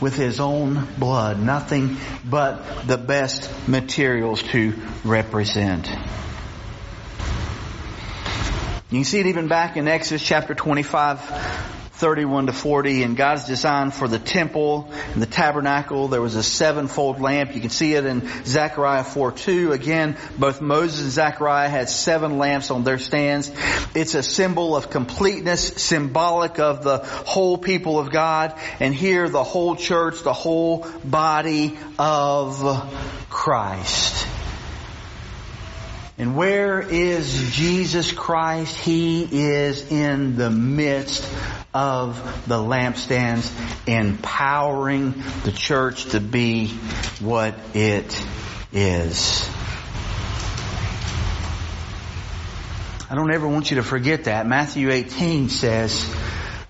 With 0.03 0.17
his 0.17 0.41
own 0.41 0.85
blood, 0.97 1.39
nothing 1.39 1.95
but 2.29 2.85
the 2.85 2.97
best 2.97 3.49
materials 3.69 4.43
to 4.43 4.73
represent. 5.05 5.89
You 8.89 8.99
can 8.99 9.05
see 9.05 9.21
it 9.21 9.27
even 9.27 9.47
back 9.47 9.77
in 9.77 9.87
Exodus 9.87 10.21
chapter 10.21 10.53
25, 10.53 11.82
31 12.03 12.47
to 12.47 12.51
40 12.51 13.03
and 13.03 13.15
God's 13.15 13.45
design 13.45 13.89
for 13.91 14.09
the 14.09 14.19
temple 14.19 14.91
and 15.13 15.21
the 15.21 15.25
tabernacle. 15.25 16.09
There 16.09 16.19
was 16.19 16.35
a 16.35 16.43
sevenfold 16.43 17.21
lamp. 17.21 17.55
You 17.55 17.61
can 17.61 17.69
see 17.69 17.93
it 17.93 18.05
in 18.05 18.29
Zechariah 18.43 19.05
4 19.05 19.31
2. 19.31 19.71
Again, 19.71 20.17
both 20.37 20.59
Moses 20.59 21.01
and 21.01 21.11
Zechariah 21.11 21.69
had 21.69 21.87
seven 21.87 22.39
lamps 22.39 22.71
on 22.71 22.83
their 22.83 22.97
stands. 22.97 23.49
It's 23.95 24.15
a 24.15 24.21
symbol 24.21 24.75
of 24.75 24.89
completeness, 24.89 25.65
symbolic 25.81 26.59
of 26.59 26.83
the 26.83 26.97
whole 26.97 27.57
people 27.57 27.97
of 27.97 28.11
God. 28.11 28.53
And 28.81 28.93
here 28.93 29.29
the 29.29 29.45
whole 29.45 29.77
church, 29.77 30.23
the 30.23 30.33
whole 30.33 30.85
body 31.05 31.79
of 31.97 32.85
Christ. 33.29 34.27
And 36.17 36.35
where 36.37 36.79
is 36.79 37.51
Jesus 37.51 38.11
Christ? 38.11 38.77
He 38.77 39.23
is 39.23 39.91
in 39.91 40.35
the 40.35 40.51
midst 40.51 41.27
of 41.73 42.17
the 42.47 42.57
lampstands, 42.57 43.51
empowering 43.87 45.15
the 45.43 45.51
church 45.51 46.05
to 46.11 46.19
be 46.19 46.67
what 47.19 47.55
it 47.73 48.23
is. 48.71 49.49
I 53.09 53.15
don't 53.15 53.33
ever 53.33 53.47
want 53.47 53.71
you 53.71 53.77
to 53.77 53.83
forget 53.83 54.25
that. 54.25 54.45
Matthew 54.45 54.91
18 54.91 55.49
says, 55.49 56.05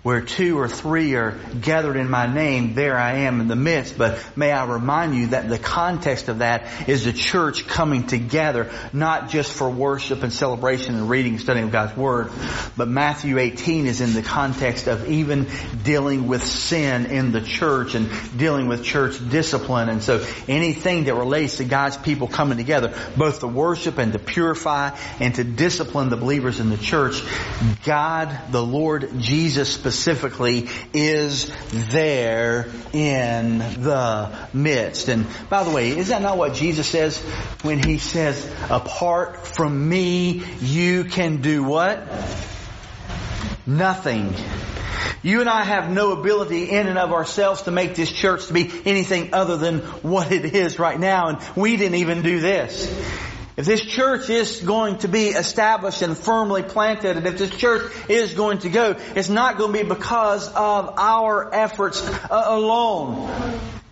where 0.04 0.20
two 0.20 0.60
or 0.60 0.68
three 0.68 1.16
are 1.16 1.40
gathered 1.62 1.96
in 1.96 2.10
my 2.10 2.32
name, 2.32 2.76
there 2.76 2.98
I 2.98 3.20
am 3.20 3.40
in 3.40 3.48
the 3.48 3.56
midst. 3.56 3.98
But 3.98 4.22
may 4.36 4.52
I 4.52 4.66
remind 4.66 5.16
you 5.16 5.28
that 5.28 5.48
the 5.48 5.58
context 5.58 6.28
of 6.28 6.40
that 6.40 6.90
is 6.90 7.06
the 7.06 7.14
church 7.14 7.68
coming 7.68 8.06
together, 8.06 8.70
not 8.92 9.30
just 9.30 9.54
for 9.54 9.70
worship 9.70 10.22
and 10.22 10.34
celebration 10.34 10.96
and 10.96 11.10
reading 11.10 11.34
and 11.34 11.42
studying 11.42 11.68
of 11.68 11.72
God's 11.72 11.96
Word, 11.96 12.32
but 12.76 12.90
Matthew 12.90 13.40
18 13.40 13.88
is 13.88 14.02
in 14.02 14.14
the 14.14 14.22
context 14.22 14.88
of 14.88 15.10
even 15.10 15.48
dealing 15.84 16.28
with 16.28 16.44
sin 16.44 17.06
in 17.06 17.32
the 17.32 17.42
church 17.42 17.96
and 17.96 18.10
dealing 18.38 18.68
with 18.68 18.84
church 18.84 19.18
discipline. 19.30 19.88
And 19.88 20.04
so 20.04 20.26
anything 20.50 21.06
that 21.06 21.16
relates 21.16 21.58
to 21.58 21.64
God's 21.64 21.96
people 21.96 22.28
coming 22.28 22.58
together, 22.58 22.94
both 23.16 23.40
to 23.40 23.48
worship 23.48 23.98
and 24.00 24.12
to 24.12 24.20
purify 24.20 24.98
and 25.22 25.34
to 25.36 25.46
discipline 25.46 26.10
the 26.10 26.18
believers 26.18 26.60
in 26.60 26.70
the 26.70 26.78
church, 26.78 27.24
God, 27.86 28.38
the 28.52 28.62
Lord 28.62 29.10
Jesus 29.20 29.74
specifically 29.74 29.93
specifically 29.94 30.68
is 30.94 31.52
there 31.72 32.68
in 32.92 33.60
the 33.60 34.48
midst. 34.54 35.08
And 35.08 35.26
by 35.50 35.64
the 35.64 35.72
way, 35.72 35.90
is 35.98 36.10
that 36.10 36.22
not 36.22 36.38
what 36.38 36.54
Jesus 36.54 36.88
says 36.88 37.18
when 37.62 37.80
he 37.80 38.00
says, 38.00 38.52
apart 38.70 39.48
from 39.48 39.88
me, 39.88 40.44
you 40.60 41.06
can 41.06 41.42
do 41.42 41.64
what? 41.64 42.08
Nothing. 43.66 44.34
You 45.22 45.40
and 45.40 45.50
I 45.50 45.64
have 45.64 45.90
no 45.90 46.12
ability 46.12 46.70
in 46.70 46.88
and 46.88 46.98
of 46.98 47.14
ourselves 47.14 47.62
to 47.64 47.72
make 47.72 47.96
this 47.96 48.12
church 48.12 48.48
to 48.48 48.54
be 48.54 48.70
anything 48.86 49.34
other 49.34 49.58
than 49.58 49.80
what 50.02 50.32
it 50.32 50.54
is 50.54 50.80
right 50.80 51.00
now, 51.00 51.28
and 51.28 51.38
we 51.56 51.78
didn't 51.78 51.96
even 51.96 52.24
do 52.24 52.42
this. 52.42 52.92
If 53.56 53.66
this 53.66 53.82
church 53.82 54.32
is 54.32 54.62
going 54.62 54.98
to 55.00 55.08
be 55.08 55.28
established 55.28 56.02
and 56.02 56.18
firmly 56.18 56.64
planted, 56.64 57.18
and 57.18 57.28
if 57.28 57.38
this 57.38 57.52
church 57.52 57.92
is 58.10 58.34
going 58.34 58.60
to 58.60 58.70
go, 58.70 58.96
it's 59.16 59.30
not 59.30 59.60
going 59.60 59.74
to 59.74 59.84
be 59.84 59.88
because 59.88 60.48
of 60.48 60.96
our 60.98 61.54
efforts 61.54 62.02
uh, 62.02 62.44
alone. 62.48 63.30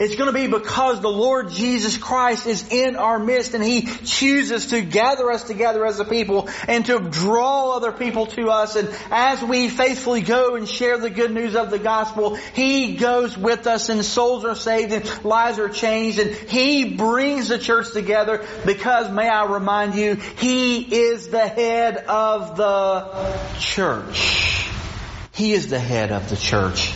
It's 0.02 0.16
going 0.16 0.30
to 0.30 0.34
be 0.34 0.48
because 0.48 1.00
the 1.00 1.12
Lord 1.12 1.52
Jesus 1.52 1.96
Christ 1.96 2.48
is 2.48 2.68
in 2.72 2.96
our 2.96 3.20
midst 3.20 3.54
and 3.54 3.64
He 3.64 3.84
chooses 3.84 4.68
to 4.68 4.82
gather 4.82 5.30
us 5.30 5.44
together 5.44 5.86
as 5.86 6.00
a 6.00 6.06
people 6.06 6.50
and 6.68 6.84
to 6.88 7.00
draw 7.00 7.76
other 7.76 7.92
people 7.92 8.26
to 8.26 8.50
us. 8.50 8.76
And 8.76 8.90
as 9.12 9.44
we 9.44 9.70
faithfully 9.70 10.22
go 10.22 10.56
and 10.56 10.68
share 10.68 10.98
the 10.98 11.12
good 11.12 11.30
news 11.32 11.56
of 11.56 11.70
the 11.70 11.78
gospel, 11.78 12.34
He 12.34 12.96
goes 12.96 13.38
with 13.38 13.68
us 13.68 13.90
and 13.90 14.04
souls 14.04 14.44
are 14.44 14.56
saved 14.56 14.92
and 14.92 15.24
lives 15.24 15.60
are 15.60 15.70
changed 15.70 16.18
and 16.18 16.32
He 16.32 16.96
brings 16.96 17.50
the 17.50 17.60
church 17.60 17.92
together 17.94 18.44
because, 18.66 19.08
may 19.12 19.30
I 19.30 19.46
remind 19.46 19.94
you, 19.94 20.16
He 20.16 20.80
is 20.80 21.28
the 21.28 21.48
head 21.48 21.98
of 21.98 22.58
the 22.58 23.40
church. 23.60 24.68
He 25.34 25.54
is 25.54 25.70
the 25.70 25.80
head 25.80 26.12
of 26.12 26.28
the 26.28 26.38
church. 26.38 26.92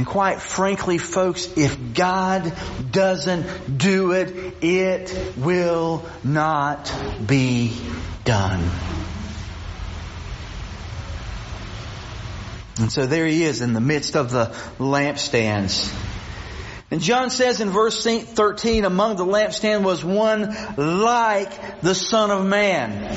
And 0.00 0.06
quite 0.06 0.40
frankly, 0.40 0.96
folks, 0.96 1.58
if 1.58 1.92
God 1.92 2.54
doesn't 2.90 3.76
do 3.76 4.12
it, 4.12 4.54
it 4.62 5.34
will 5.36 6.06
not 6.24 6.90
be 7.26 7.78
done. 8.24 8.66
And 12.78 12.90
so 12.90 13.04
there 13.04 13.26
he 13.26 13.44
is 13.44 13.60
in 13.60 13.74
the 13.74 13.82
midst 13.82 14.16
of 14.16 14.30
the 14.30 14.46
lampstands. 14.78 15.94
And 16.90 17.02
John 17.02 17.28
says 17.28 17.60
in 17.60 17.68
verse 17.68 18.02
13, 18.02 18.86
among 18.86 19.16
the 19.16 19.26
lampstand 19.26 19.82
was 19.82 20.02
one 20.02 20.56
like 20.78 21.82
the 21.82 21.94
Son 21.94 22.30
of 22.30 22.46
Man. 22.46 23.14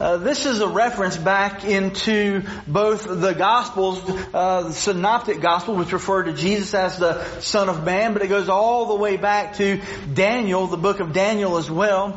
Uh, 0.00 0.16
this 0.16 0.46
is 0.46 0.62
a 0.62 0.66
reference 0.66 1.18
back 1.18 1.62
into 1.62 2.42
both 2.66 3.04
the 3.04 3.34
Gospels, 3.34 4.02
uh, 4.32 4.62
the 4.62 4.72
Synoptic 4.72 5.42
Gospel, 5.42 5.76
which 5.76 5.92
refer 5.92 6.22
to 6.22 6.32
Jesus 6.32 6.72
as 6.72 6.98
the 6.98 7.22
Son 7.40 7.68
of 7.68 7.84
Man, 7.84 8.14
but 8.14 8.22
it 8.22 8.28
goes 8.28 8.48
all 8.48 8.86
the 8.86 8.94
way 8.94 9.18
back 9.18 9.56
to 9.56 9.78
Daniel, 10.14 10.66
the 10.68 10.78
book 10.78 11.00
of 11.00 11.12
Daniel 11.12 11.58
as 11.58 11.70
well, 11.70 12.12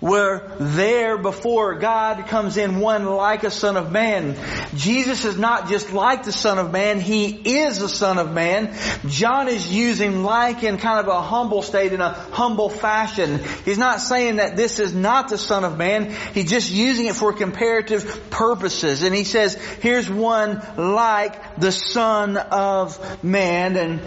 where 0.00 0.56
there 0.58 1.16
before 1.16 1.78
God 1.78 2.26
comes 2.26 2.56
in 2.56 2.80
one 2.80 3.06
like 3.06 3.44
a 3.44 3.50
Son 3.52 3.76
of 3.76 3.92
Man. 3.92 4.36
Jesus 4.74 5.24
is 5.24 5.38
not 5.38 5.68
just 5.68 5.92
like 5.92 6.24
the 6.24 6.32
Son 6.32 6.58
of 6.58 6.72
Man, 6.72 6.98
He 6.98 7.26
is 7.26 7.78
the 7.78 7.88
Son 7.88 8.18
of 8.18 8.32
Man. 8.32 8.76
John 9.06 9.46
is 9.46 9.72
using 9.72 10.24
like 10.24 10.64
in 10.64 10.78
kind 10.78 10.98
of 10.98 11.06
a 11.06 11.22
humble 11.22 11.62
state, 11.62 11.92
in 11.92 12.00
a 12.00 12.10
humble 12.10 12.70
fashion. 12.70 13.40
He's 13.64 13.78
not 13.78 14.00
saying 14.00 14.36
that 14.36 14.56
this 14.56 14.80
is 14.80 14.92
not 14.92 15.28
the 15.28 15.38
Son 15.38 15.62
of 15.62 15.78
Man, 15.78 16.12
He's 16.32 16.50
just 16.50 16.72
using 16.72 17.03
using 17.04 17.16
it 17.16 17.18
for 17.18 17.32
comparative 17.32 18.30
purposes. 18.30 19.02
And 19.02 19.14
he 19.14 19.24
says, 19.24 19.54
here's 19.80 20.10
one 20.10 20.62
like 20.76 21.56
the 21.56 21.72
Son 21.72 22.36
of 22.36 23.24
Man. 23.24 23.76
And 23.76 24.00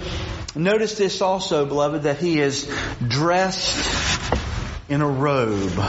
notice 0.55 0.97
this 0.97 1.21
also, 1.21 1.65
beloved, 1.65 2.03
that 2.03 2.17
he 2.17 2.39
is 2.39 2.71
dressed 3.05 4.33
in 4.89 5.01
a 5.01 5.07
robe. 5.07 5.79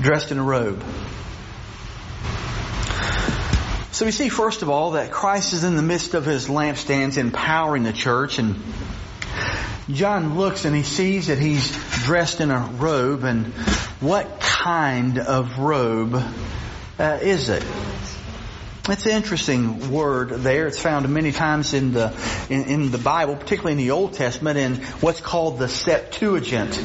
Dressed 0.00 0.32
in 0.32 0.38
a 0.38 0.42
robe. 0.42 0.82
So 3.92 4.06
we 4.06 4.12
see 4.12 4.30
first 4.30 4.62
of 4.62 4.70
all 4.70 4.92
that 4.92 5.10
Christ 5.10 5.52
is 5.52 5.62
in 5.62 5.76
the 5.76 5.82
midst 5.82 6.14
of 6.14 6.24
his 6.24 6.48
lampstands 6.48 7.18
empowering 7.18 7.82
the 7.82 7.92
church 7.92 8.38
and 8.38 8.56
John 9.90 10.38
looks 10.38 10.64
and 10.64 10.74
he 10.74 10.84
sees 10.84 11.26
that 11.26 11.38
he's 11.38 11.70
dressed 12.04 12.40
in 12.40 12.50
a 12.50 12.60
robe 12.78 13.24
and 13.24 13.46
what 14.00 14.40
kind 14.62 15.18
of 15.18 15.58
robe 15.58 16.22
uh, 16.98 17.18
is 17.22 17.48
it? 17.48 17.64
It's 18.90 19.06
an 19.06 19.12
interesting 19.12 19.90
word 19.90 20.28
there. 20.28 20.66
It's 20.66 20.78
found 20.78 21.08
many 21.08 21.32
times 21.32 21.72
in 21.72 21.92
the 21.92 22.12
in, 22.50 22.64
in 22.64 22.90
the 22.90 22.98
Bible, 22.98 23.36
particularly 23.36 23.72
in 23.72 23.78
the 23.78 23.92
Old 23.92 24.12
Testament, 24.12 24.58
in 24.58 24.74
what's 25.00 25.22
called 25.22 25.58
the 25.58 25.66
Septuagint. 25.66 26.78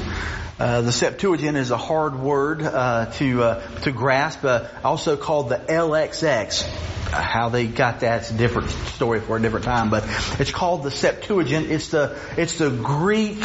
Uh, 0.57 0.81
the 0.81 0.91
Septuagint 0.91 1.57
is 1.57 1.71
a 1.71 1.77
hard 1.77 2.17
word 2.17 2.61
uh, 2.61 3.07
to 3.15 3.43
uh, 3.43 3.79
to 3.81 3.91
grasp. 3.91 4.45
Uh, 4.45 4.67
also 4.85 5.17
called 5.17 5.49
the 5.49 5.57
LXX. 5.57 6.63
How 7.11 7.49
they 7.49 7.67
got 7.67 7.99
that's 7.99 8.31
a 8.31 8.33
different 8.33 8.69
story 8.69 9.19
for 9.19 9.35
a 9.35 9.41
different 9.41 9.65
time. 9.65 9.89
But 9.89 10.05
it's 10.39 10.51
called 10.51 10.83
the 10.83 10.91
Septuagint. 10.91 11.69
It's 11.69 11.89
the 11.89 12.17
it's 12.37 12.57
the 12.57 12.69
Greek 12.69 13.43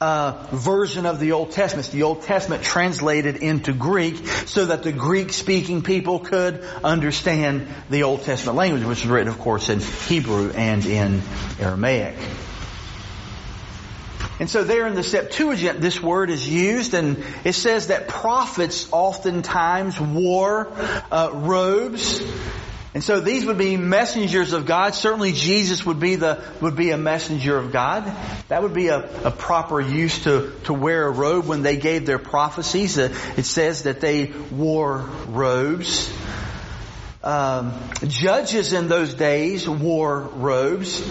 uh, 0.00 0.48
version 0.50 1.06
of 1.06 1.20
the 1.20 1.32
Old 1.32 1.52
Testament. 1.52 1.86
It's 1.86 1.94
the 1.94 2.02
Old 2.02 2.22
Testament 2.22 2.64
translated 2.64 3.36
into 3.36 3.72
Greek 3.72 4.26
so 4.26 4.66
that 4.66 4.82
the 4.82 4.92
Greek-speaking 4.92 5.82
people 5.82 6.18
could 6.18 6.64
understand 6.82 7.68
the 7.90 8.02
Old 8.02 8.22
Testament 8.22 8.56
language, 8.56 8.82
which 8.82 9.04
was 9.04 9.06
written, 9.06 9.28
of 9.28 9.38
course, 9.38 9.68
in 9.68 9.78
Hebrew 9.78 10.50
and 10.50 10.84
in 10.84 11.22
Aramaic. 11.60 12.16
And 14.40 14.48
so 14.48 14.64
there 14.64 14.86
in 14.86 14.94
the 14.94 15.02
Septuagint, 15.02 15.82
this 15.82 16.02
word 16.02 16.30
is 16.30 16.48
used, 16.48 16.94
and 16.94 17.22
it 17.44 17.52
says 17.52 17.88
that 17.88 18.08
prophets 18.08 18.88
oftentimes 18.90 20.00
wore 20.00 20.72
uh, 21.12 21.30
robes. 21.34 22.22
And 22.94 23.04
so 23.04 23.20
these 23.20 23.44
would 23.44 23.58
be 23.58 23.76
messengers 23.76 24.54
of 24.54 24.64
God. 24.64 24.94
Certainly 24.94 25.32
Jesus 25.32 25.84
would 25.84 26.00
be 26.00 26.16
the, 26.16 26.42
would 26.62 26.74
be 26.74 26.90
a 26.90 26.96
messenger 26.96 27.58
of 27.58 27.70
God. 27.70 28.10
That 28.48 28.62
would 28.62 28.72
be 28.72 28.88
a, 28.88 29.26
a 29.26 29.30
proper 29.30 29.78
use 29.78 30.24
to, 30.24 30.52
to 30.64 30.72
wear 30.72 31.06
a 31.06 31.10
robe 31.10 31.46
when 31.46 31.60
they 31.60 31.76
gave 31.76 32.06
their 32.06 32.18
prophecies. 32.18 32.98
Uh, 32.98 33.14
it 33.36 33.44
says 33.44 33.82
that 33.82 34.00
they 34.00 34.32
wore 34.50 35.08
robes. 35.28 36.10
Um, 37.22 37.78
judges 38.06 38.72
in 38.72 38.88
those 38.88 39.12
days 39.12 39.68
wore 39.68 40.20
robes. 40.20 41.06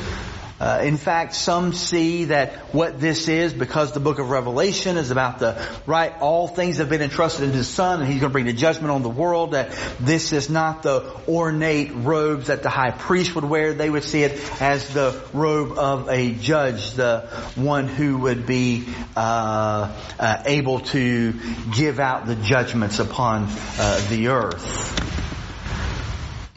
Uh, 0.60 0.82
in 0.84 0.98
fact, 0.98 1.36
some 1.36 1.72
see 1.72 2.26
that 2.26 2.52
what 2.74 3.00
this 3.00 3.30
is, 3.30 3.54
because 3.54 3.94
the 3.94 4.00
book 4.02 4.20
of 4.20 4.30
Revelation 4.30 4.98
is 4.98 5.10
about 5.10 5.40
the, 5.40 5.66
right, 5.86 6.14
all 6.20 6.48
things 6.50 6.78
have 6.78 6.90
been 6.90 7.02
entrusted 7.02 7.46
into 7.46 7.60
the 7.60 7.64
Son 7.64 8.02
and 8.02 8.10
He's 8.10 8.20
going 8.20 8.32
to 8.32 8.34
bring 8.34 8.46
the 8.46 8.54
judgment 8.54 8.92
on 8.92 9.02
the 9.02 9.10
world, 9.10 9.52
that 9.52 9.72
this 10.02 10.34
is 10.34 10.50
not 10.50 10.84
the 10.84 11.16
ornate 11.28 11.92
robes 11.94 12.48
that 12.48 12.62
the 12.62 12.70
high 12.70 12.92
priest 12.92 13.36
would 13.36 13.46
wear. 13.46 13.74
They 13.74 13.90
would 13.90 14.04
see 14.04 14.24
it 14.24 14.62
as 14.62 14.94
the 14.94 15.22
robe 15.34 15.78
of 15.78 16.10
a 16.10 16.32
judge, 16.34 16.92
the 16.92 17.22
one 17.56 17.88
who 17.88 18.18
would 18.20 18.46
be, 18.46 18.86
uh, 19.16 19.96
uh, 20.20 20.44
able 20.46 20.82
to 20.82 21.34
give 21.74 22.00
out 22.00 22.26
the 22.26 22.36
judgments 22.36 23.00
upon, 23.00 23.48
uh, 23.80 24.08
the 24.10 24.28
earth. 24.28 25.19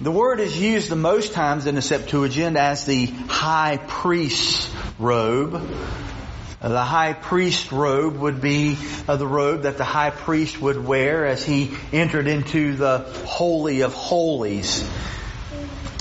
The 0.02 0.10
word 0.10 0.40
is 0.40 0.60
used 0.60 0.88
the 0.88 0.96
most 0.96 1.32
times 1.32 1.66
in 1.66 1.76
the 1.76 1.80
Septuagint 1.80 2.56
as 2.56 2.84
the 2.84 3.06
high 3.06 3.78
priest's 3.86 4.68
robe. 4.98 5.52
The 6.60 6.82
high 6.82 7.12
priest 7.12 7.70
robe 7.70 8.16
would 8.16 8.40
be 8.40 8.76
uh, 9.06 9.14
the 9.14 9.28
robe 9.28 9.62
that 9.62 9.78
the 9.78 9.84
high 9.84 10.10
priest 10.10 10.60
would 10.60 10.84
wear 10.84 11.24
as 11.24 11.44
he 11.44 11.70
entered 11.92 12.26
into 12.26 12.74
the 12.74 12.98
Holy 13.26 13.82
of 13.82 13.94
Holies. 13.94 14.84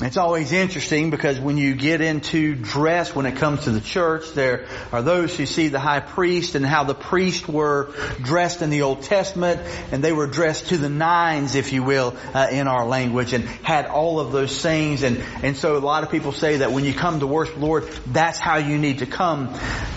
It's 0.04 0.18
always 0.18 0.52
interesting 0.52 1.12
because 1.12 1.40
when 1.40 1.60
you 1.60 1.76
get 1.76 2.02
into 2.02 2.56
dress 2.56 3.14
when 3.14 3.28
it 3.28 3.36
comes 3.36 3.66
to 3.66 3.72
the 3.72 3.80
church, 3.80 4.32
there 4.34 4.66
are 4.92 5.04
those 5.04 5.38
who 5.38 5.46
see 5.46 5.68
the 5.68 5.80
high 5.80 6.00
priest 6.00 6.56
and 6.56 6.66
how 6.66 6.86
the 6.86 6.96
priests 6.96 7.48
were 7.48 7.94
dressed 8.20 8.64
in 8.64 8.72
the 8.72 8.82
Old 8.82 9.04
Testament 9.04 9.62
and 9.92 10.04
they 10.04 10.12
were 10.12 10.26
dressed 10.26 10.70
to 10.70 10.78
the 10.80 10.90
nines, 10.90 11.54
if 11.54 11.72
you 11.72 11.84
will, 11.84 12.16
uh, 12.34 12.48
in 12.52 12.68
our 12.68 12.88
language 12.88 13.34
and 13.34 13.44
had 13.46 13.86
all 13.86 14.20
of 14.20 14.32
those 14.32 14.60
things. 14.60 15.04
And, 15.04 15.24
and 15.44 15.56
so 15.56 15.78
a 15.78 15.80
lot 15.80 16.04
of 16.04 16.10
people 16.10 16.32
say 16.32 16.58
that 16.58 16.72
when 16.72 16.84
you 16.84 16.96
come 16.96 17.20
to 17.20 17.28
worship 17.28 17.56
the 17.56 17.62
Lord, 17.62 17.88
that's 18.08 18.40
how 18.40 18.58
you 18.58 18.80
need 18.80 19.00
to 19.00 19.06
come. 19.06 19.50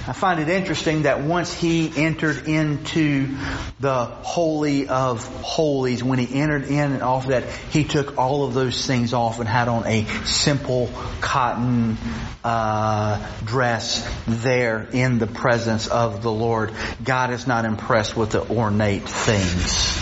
I 0.07 0.13
find 0.13 0.39
it 0.39 0.51
interesting 0.51 1.05
that 1.05 1.23
once 1.23 1.55
he 1.55 1.91
entered 1.97 2.47
into 2.47 3.35
the 3.81 4.05
Holy 4.05 4.87
of 4.87 5.27
Holies, 5.43 6.05
when 6.05 6.19
he 6.19 6.41
entered 6.41 6.65
in 6.65 6.93
and 6.93 7.03
off 7.03 7.29
that, 7.29 7.45
he 7.71 7.85
took 7.85 8.19
all 8.19 8.45
of 8.45 8.53
those 8.53 8.87
things 8.87 9.15
off 9.15 9.41
and 9.41 9.49
had 9.49 9.69
on 9.69 9.87
a 9.87 9.94
a 9.95 10.27
simple 10.27 10.91
cotton 11.21 11.97
uh, 12.43 13.27
dress 13.45 14.07
there 14.27 14.89
in 14.93 15.19
the 15.19 15.27
presence 15.27 15.87
of 15.87 16.23
the 16.23 16.33
Lord. 16.33 16.73
God 17.03 17.31
is 17.31 17.47
not 17.47 17.65
impressed 17.65 18.17
with 18.17 18.31
the 18.31 18.43
ornate 18.43 19.09
things. 19.09 20.01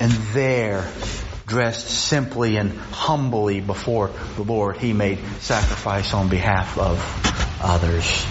And 0.00 0.12
there, 0.32 0.88
dressed 1.46 1.88
simply 1.88 2.56
and 2.56 2.72
humbly 2.72 3.60
before 3.60 4.10
the 4.36 4.42
Lord, 4.42 4.76
he 4.76 4.92
made 4.92 5.18
sacrifice 5.40 6.14
on 6.14 6.28
behalf 6.28 6.78
of 6.78 7.60
others. 7.60 8.24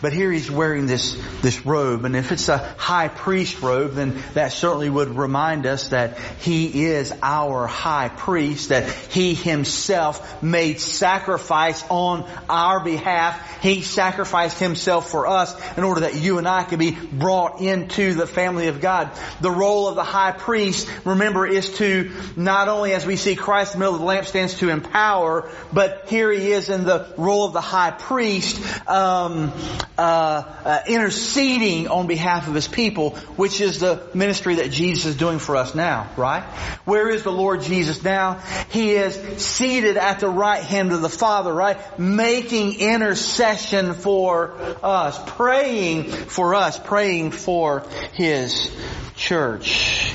But 0.00 0.12
here 0.12 0.30
he's 0.30 0.48
wearing 0.48 0.86
this, 0.86 1.20
this 1.42 1.66
robe, 1.66 2.04
and 2.04 2.14
if 2.14 2.30
it's 2.30 2.48
a 2.48 2.58
high 2.58 3.08
priest 3.08 3.60
robe, 3.60 3.94
then 3.94 4.22
that 4.34 4.52
certainly 4.52 4.88
would 4.88 5.16
remind 5.16 5.66
us 5.66 5.88
that 5.88 6.18
he 6.40 6.84
is 6.84 7.12
our 7.20 7.66
high 7.66 8.08
priest, 8.08 8.68
that 8.68 8.88
he 8.88 9.34
himself 9.34 10.40
made 10.40 10.78
sacrifice 10.78 11.84
on 11.90 12.30
our 12.48 12.84
behalf. 12.84 13.60
He 13.60 13.82
sacrificed 13.82 14.60
himself 14.60 15.10
for 15.10 15.26
us 15.26 15.52
in 15.76 15.82
order 15.82 16.02
that 16.02 16.14
you 16.14 16.38
and 16.38 16.46
I 16.46 16.62
could 16.62 16.78
be 16.78 16.92
brought 16.92 17.60
into 17.60 18.14
the 18.14 18.26
family 18.26 18.68
of 18.68 18.80
God. 18.80 19.10
The 19.40 19.50
role 19.50 19.88
of 19.88 19.96
the 19.96 20.04
high 20.04 20.32
priest, 20.32 20.88
remember, 21.04 21.44
is 21.44 21.76
to 21.78 22.12
not 22.36 22.68
only 22.68 22.92
as 22.92 23.04
we 23.04 23.16
see 23.16 23.34
Christ 23.34 23.74
in 23.74 23.80
the 23.80 23.86
middle 23.86 23.96
of 23.96 24.00
the 24.00 24.06
lampstands 24.06 24.58
to 24.58 24.68
empower, 24.68 25.50
but 25.72 26.04
here 26.08 26.30
he 26.30 26.52
is 26.52 26.68
in 26.68 26.84
the 26.84 27.12
role 27.16 27.46
of 27.46 27.52
the 27.52 27.60
high 27.60 27.90
priest, 27.90 28.60
um, 28.88 29.52
uh, 29.98 30.44
uh, 30.64 30.80
interceding 30.86 31.88
on 31.88 32.06
behalf 32.06 32.46
of 32.46 32.54
His 32.54 32.68
people, 32.68 33.16
which 33.36 33.60
is 33.60 33.80
the 33.80 34.00
ministry 34.14 34.56
that 34.56 34.70
Jesus 34.70 35.06
is 35.06 35.16
doing 35.16 35.40
for 35.40 35.56
us 35.56 35.74
now, 35.74 36.08
right? 36.16 36.44
Where 36.84 37.08
is 37.08 37.24
the 37.24 37.32
Lord 37.32 37.62
Jesus 37.62 38.04
now? 38.04 38.40
He 38.70 38.92
is 38.92 39.14
seated 39.42 39.96
at 39.96 40.20
the 40.20 40.28
right 40.28 40.62
hand 40.62 40.92
of 40.92 41.02
the 41.02 41.08
Father, 41.08 41.52
right? 41.52 41.98
Making 41.98 42.78
intercession 42.78 43.94
for 43.94 44.54
us, 44.82 45.18
praying 45.32 46.04
for 46.04 46.54
us, 46.54 46.78
praying 46.78 47.32
for 47.32 47.84
His 48.12 48.70
church. 49.16 50.14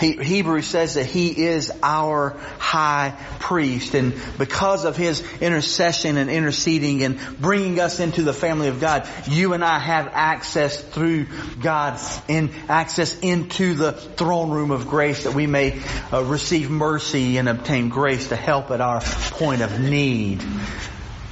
He, 0.00 0.12
Hebrews 0.12 0.66
says 0.66 0.94
that 0.94 1.06
He 1.06 1.46
is 1.46 1.72
our 1.82 2.36
high 2.58 3.18
priest 3.40 3.94
and 3.94 4.14
because 4.38 4.84
of 4.84 4.96
His 4.96 5.22
intercession 5.40 6.16
and 6.16 6.30
interceding 6.30 7.02
and 7.02 7.18
bringing 7.40 7.80
us 7.80 8.00
into 8.00 8.22
the 8.22 8.32
family 8.32 8.68
of 8.68 8.80
God, 8.80 9.08
you 9.26 9.54
and 9.54 9.64
I 9.64 9.78
have 9.78 10.10
access 10.12 10.80
through 10.80 11.26
God 11.60 12.00
in 12.28 12.50
access 12.68 13.18
into 13.20 13.74
the 13.74 13.92
throne 13.92 14.50
room 14.50 14.70
of 14.70 14.88
grace 14.88 15.24
that 15.24 15.34
we 15.34 15.46
may 15.46 15.80
uh, 16.12 16.22
receive 16.24 16.70
mercy 16.70 17.38
and 17.38 17.48
obtain 17.48 17.88
grace 17.88 18.28
to 18.28 18.36
help 18.36 18.70
at 18.70 18.80
our 18.80 19.00
point 19.00 19.62
of 19.62 19.80
need 19.80 20.42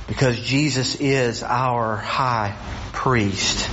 because 0.07 0.41
Jesus 0.41 0.97
is 0.97 1.43
our 1.43 1.97
high 1.97 2.57
priest. 2.93 3.69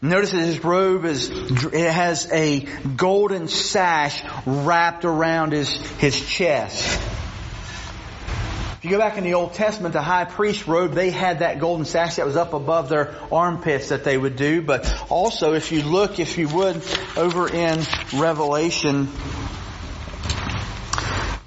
Notice 0.00 0.30
that 0.30 0.38
his 0.38 0.62
robe 0.62 1.04
is, 1.04 1.28
it 1.28 1.90
has 1.90 2.30
a 2.30 2.60
golden 2.96 3.48
sash 3.48 4.22
wrapped 4.46 5.04
around 5.04 5.52
his, 5.52 5.74
his 5.98 6.24
chest. 6.24 7.00
If 8.78 8.84
you 8.84 8.90
go 8.90 8.98
back 8.98 9.18
in 9.18 9.24
the 9.24 9.34
Old 9.34 9.54
Testament, 9.54 9.92
the 9.92 10.02
high 10.02 10.24
priest 10.24 10.68
robe, 10.68 10.92
they 10.92 11.10
had 11.10 11.40
that 11.40 11.58
golden 11.58 11.84
sash 11.84 12.14
that 12.14 12.26
was 12.26 12.36
up 12.36 12.52
above 12.52 12.88
their 12.88 13.12
armpits 13.32 13.88
that 13.88 14.04
they 14.04 14.16
would 14.16 14.36
do. 14.36 14.62
But 14.62 14.86
also, 15.10 15.54
if 15.54 15.72
you 15.72 15.82
look, 15.82 16.20
if 16.20 16.38
you 16.38 16.46
would, 16.48 16.80
over 17.16 17.48
in 17.48 17.80
Revelation, 18.14 19.08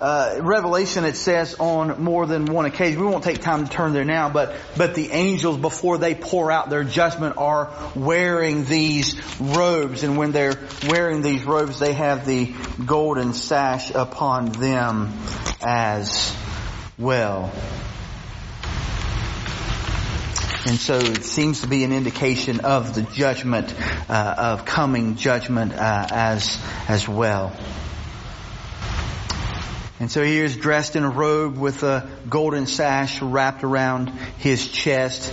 uh, 0.02 0.40
Revelation 0.42 1.06
it 1.06 1.16
says 1.16 1.56
on 1.60 2.04
more 2.04 2.26
than 2.26 2.46
one 2.48 2.66
occasion. 2.66 3.00
We 3.00 3.06
won't 3.06 3.24
take 3.24 3.40
time 3.40 3.66
to 3.66 3.72
turn 3.72 3.94
there 3.94 4.04
now, 4.04 4.30
but 4.30 4.56
but 4.76 4.96
the 4.96 5.12
angels 5.12 5.58
before 5.58 6.00
they 6.00 6.16
pour 6.16 6.52
out 6.52 6.72
their 6.72 6.84
judgment 6.84 7.38
are 7.38 7.72
wearing 7.96 8.66
these 8.66 9.16
robes, 9.40 10.02
and 10.02 10.18
when 10.18 10.32
they're 10.32 10.60
wearing 10.88 11.22
these 11.22 11.44
robes, 11.44 11.78
they 11.78 11.94
have 11.94 12.26
the 12.26 12.52
golden 12.84 13.34
sash 13.34 13.92
upon 13.94 14.48
them 14.48 15.14
as 15.62 16.36
well. 16.98 17.54
And 20.66 20.80
so 20.80 20.98
it 20.98 21.24
seems 21.24 21.62
to 21.62 21.68
be 21.68 21.84
an 21.84 21.92
indication 21.92 22.62
of 22.62 22.96
the 22.96 23.04
judgment, 23.04 23.74
uh, 24.10 24.36
of 24.38 24.66
coming 24.66 25.16
judgment 25.16 25.74
uh, 25.74 26.08
as 26.10 26.60
as 26.88 27.08
well. 27.08 27.56
And 30.02 30.10
so 30.10 30.24
he 30.24 30.40
is 30.40 30.58
dressed 30.58 30.96
in 30.96 31.04
a 31.04 31.10
robe 31.12 31.60
with 31.60 31.84
a 31.84 32.10
golden 32.28 32.66
sash 32.66 33.22
wrapped 33.22 33.64
around 33.64 34.10
his 34.40 34.68
chest, 34.68 35.32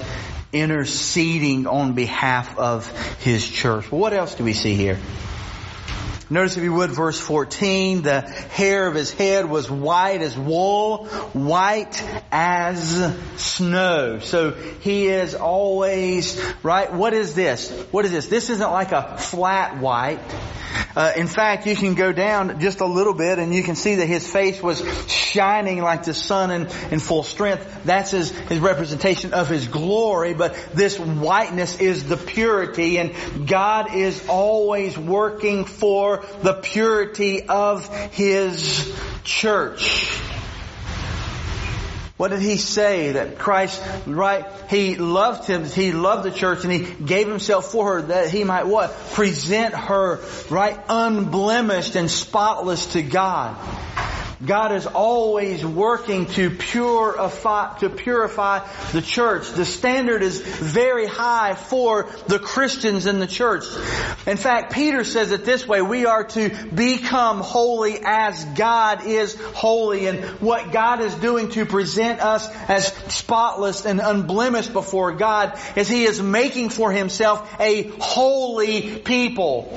interceding 0.52 1.66
on 1.66 1.94
behalf 1.94 2.58
of 2.58 2.86
his 3.20 3.48
church. 3.48 3.90
What 3.90 4.12
else 4.12 4.34
do 4.34 4.44
we 4.44 4.52
see 4.52 4.74
here? 4.74 4.98
Notice 6.30 6.58
if 6.58 6.62
you 6.62 6.74
would 6.74 6.90
verse 6.90 7.18
14, 7.18 8.02
the 8.02 8.20
hair 8.20 8.86
of 8.86 8.94
his 8.94 9.10
head 9.10 9.48
was 9.48 9.70
white 9.70 10.20
as 10.20 10.36
wool, 10.36 11.06
white 11.32 12.02
as 12.30 13.16
snow. 13.36 14.18
So 14.18 14.50
he 14.50 15.06
is 15.06 15.34
always, 15.34 16.38
right? 16.62 16.92
What 16.92 17.14
is 17.14 17.34
this? 17.34 17.70
What 17.90 18.04
is 18.04 18.12
this? 18.12 18.26
This 18.26 18.50
isn't 18.50 18.70
like 18.70 18.92
a 18.92 19.16
flat 19.16 19.78
white. 19.78 20.20
Uh, 20.94 21.12
in 21.16 21.28
fact, 21.28 21.66
you 21.66 21.76
can 21.76 21.94
go 21.94 22.12
down 22.12 22.60
just 22.60 22.80
a 22.80 22.86
little 22.86 23.14
bit 23.14 23.38
and 23.38 23.54
you 23.54 23.62
can 23.62 23.74
see 23.74 23.96
that 23.96 24.06
his 24.06 24.30
face 24.30 24.62
was 24.62 24.82
shining 25.10 25.80
like 25.80 26.04
the 26.04 26.14
sun 26.14 26.50
in, 26.50 26.62
in 26.90 26.98
full 26.98 27.22
strength. 27.22 27.84
That's 27.84 28.10
his, 28.10 28.30
his 28.30 28.58
representation 28.58 29.32
of 29.32 29.48
his 29.48 29.68
glory, 29.68 30.34
but 30.34 30.54
this 30.74 30.98
whiteness 30.98 31.80
is 31.80 32.04
the 32.08 32.16
purity 32.16 32.98
and 32.98 33.48
God 33.48 33.94
is 33.94 34.26
always 34.28 34.98
working 34.98 35.64
for 35.64 36.17
the 36.42 36.54
purity 36.54 37.48
of 37.48 37.88
his 38.12 38.92
church. 39.24 40.18
What 42.18 42.32
did 42.32 42.40
he 42.40 42.56
say? 42.56 43.12
That 43.12 43.38
Christ, 43.38 43.80
right? 44.04 44.44
He 44.68 44.96
loved 44.96 45.46
him. 45.46 45.64
He 45.64 45.92
loved 45.92 46.24
the 46.24 46.32
church 46.32 46.64
and 46.64 46.72
he 46.72 46.80
gave 46.80 47.28
himself 47.28 47.70
for 47.70 47.94
her 47.94 48.02
that 48.02 48.30
he 48.30 48.42
might 48.42 48.66
what? 48.66 48.90
Present 49.12 49.72
her, 49.72 50.18
right? 50.50 50.80
Unblemished 50.88 51.94
and 51.94 52.10
spotless 52.10 52.86
to 52.94 53.02
God. 53.02 53.56
God 54.44 54.72
is 54.72 54.86
always 54.86 55.66
working 55.66 56.26
to 56.26 56.50
purify, 56.50 57.76
to 57.78 57.90
purify 57.90 58.66
the 58.92 59.02
church. 59.02 59.50
The 59.50 59.64
standard 59.64 60.22
is 60.22 60.40
very 60.40 61.06
high 61.06 61.54
for 61.54 62.08
the 62.28 62.38
Christians 62.38 63.06
in 63.06 63.18
the 63.18 63.26
church. 63.26 63.64
In 64.26 64.36
fact, 64.36 64.72
Peter 64.72 65.02
says 65.02 65.32
it 65.32 65.44
this 65.44 65.66
way, 65.66 65.82
we 65.82 66.06
are 66.06 66.22
to 66.22 66.50
become 66.72 67.40
holy 67.40 67.98
as 68.04 68.44
God 68.44 69.06
is 69.06 69.34
holy 69.54 70.06
and 70.06 70.24
what 70.40 70.70
God 70.70 71.00
is 71.00 71.14
doing 71.16 71.50
to 71.50 71.66
present 71.66 72.20
us 72.20 72.48
as 72.68 72.86
spotless 73.12 73.86
and 73.86 74.00
unblemished 74.00 74.72
before 74.72 75.12
God 75.12 75.58
is 75.74 75.88
He 75.88 76.04
is 76.04 76.22
making 76.22 76.70
for 76.70 76.92
Himself 76.92 77.56
a 77.58 77.90
holy 77.98 78.98
people. 78.98 79.76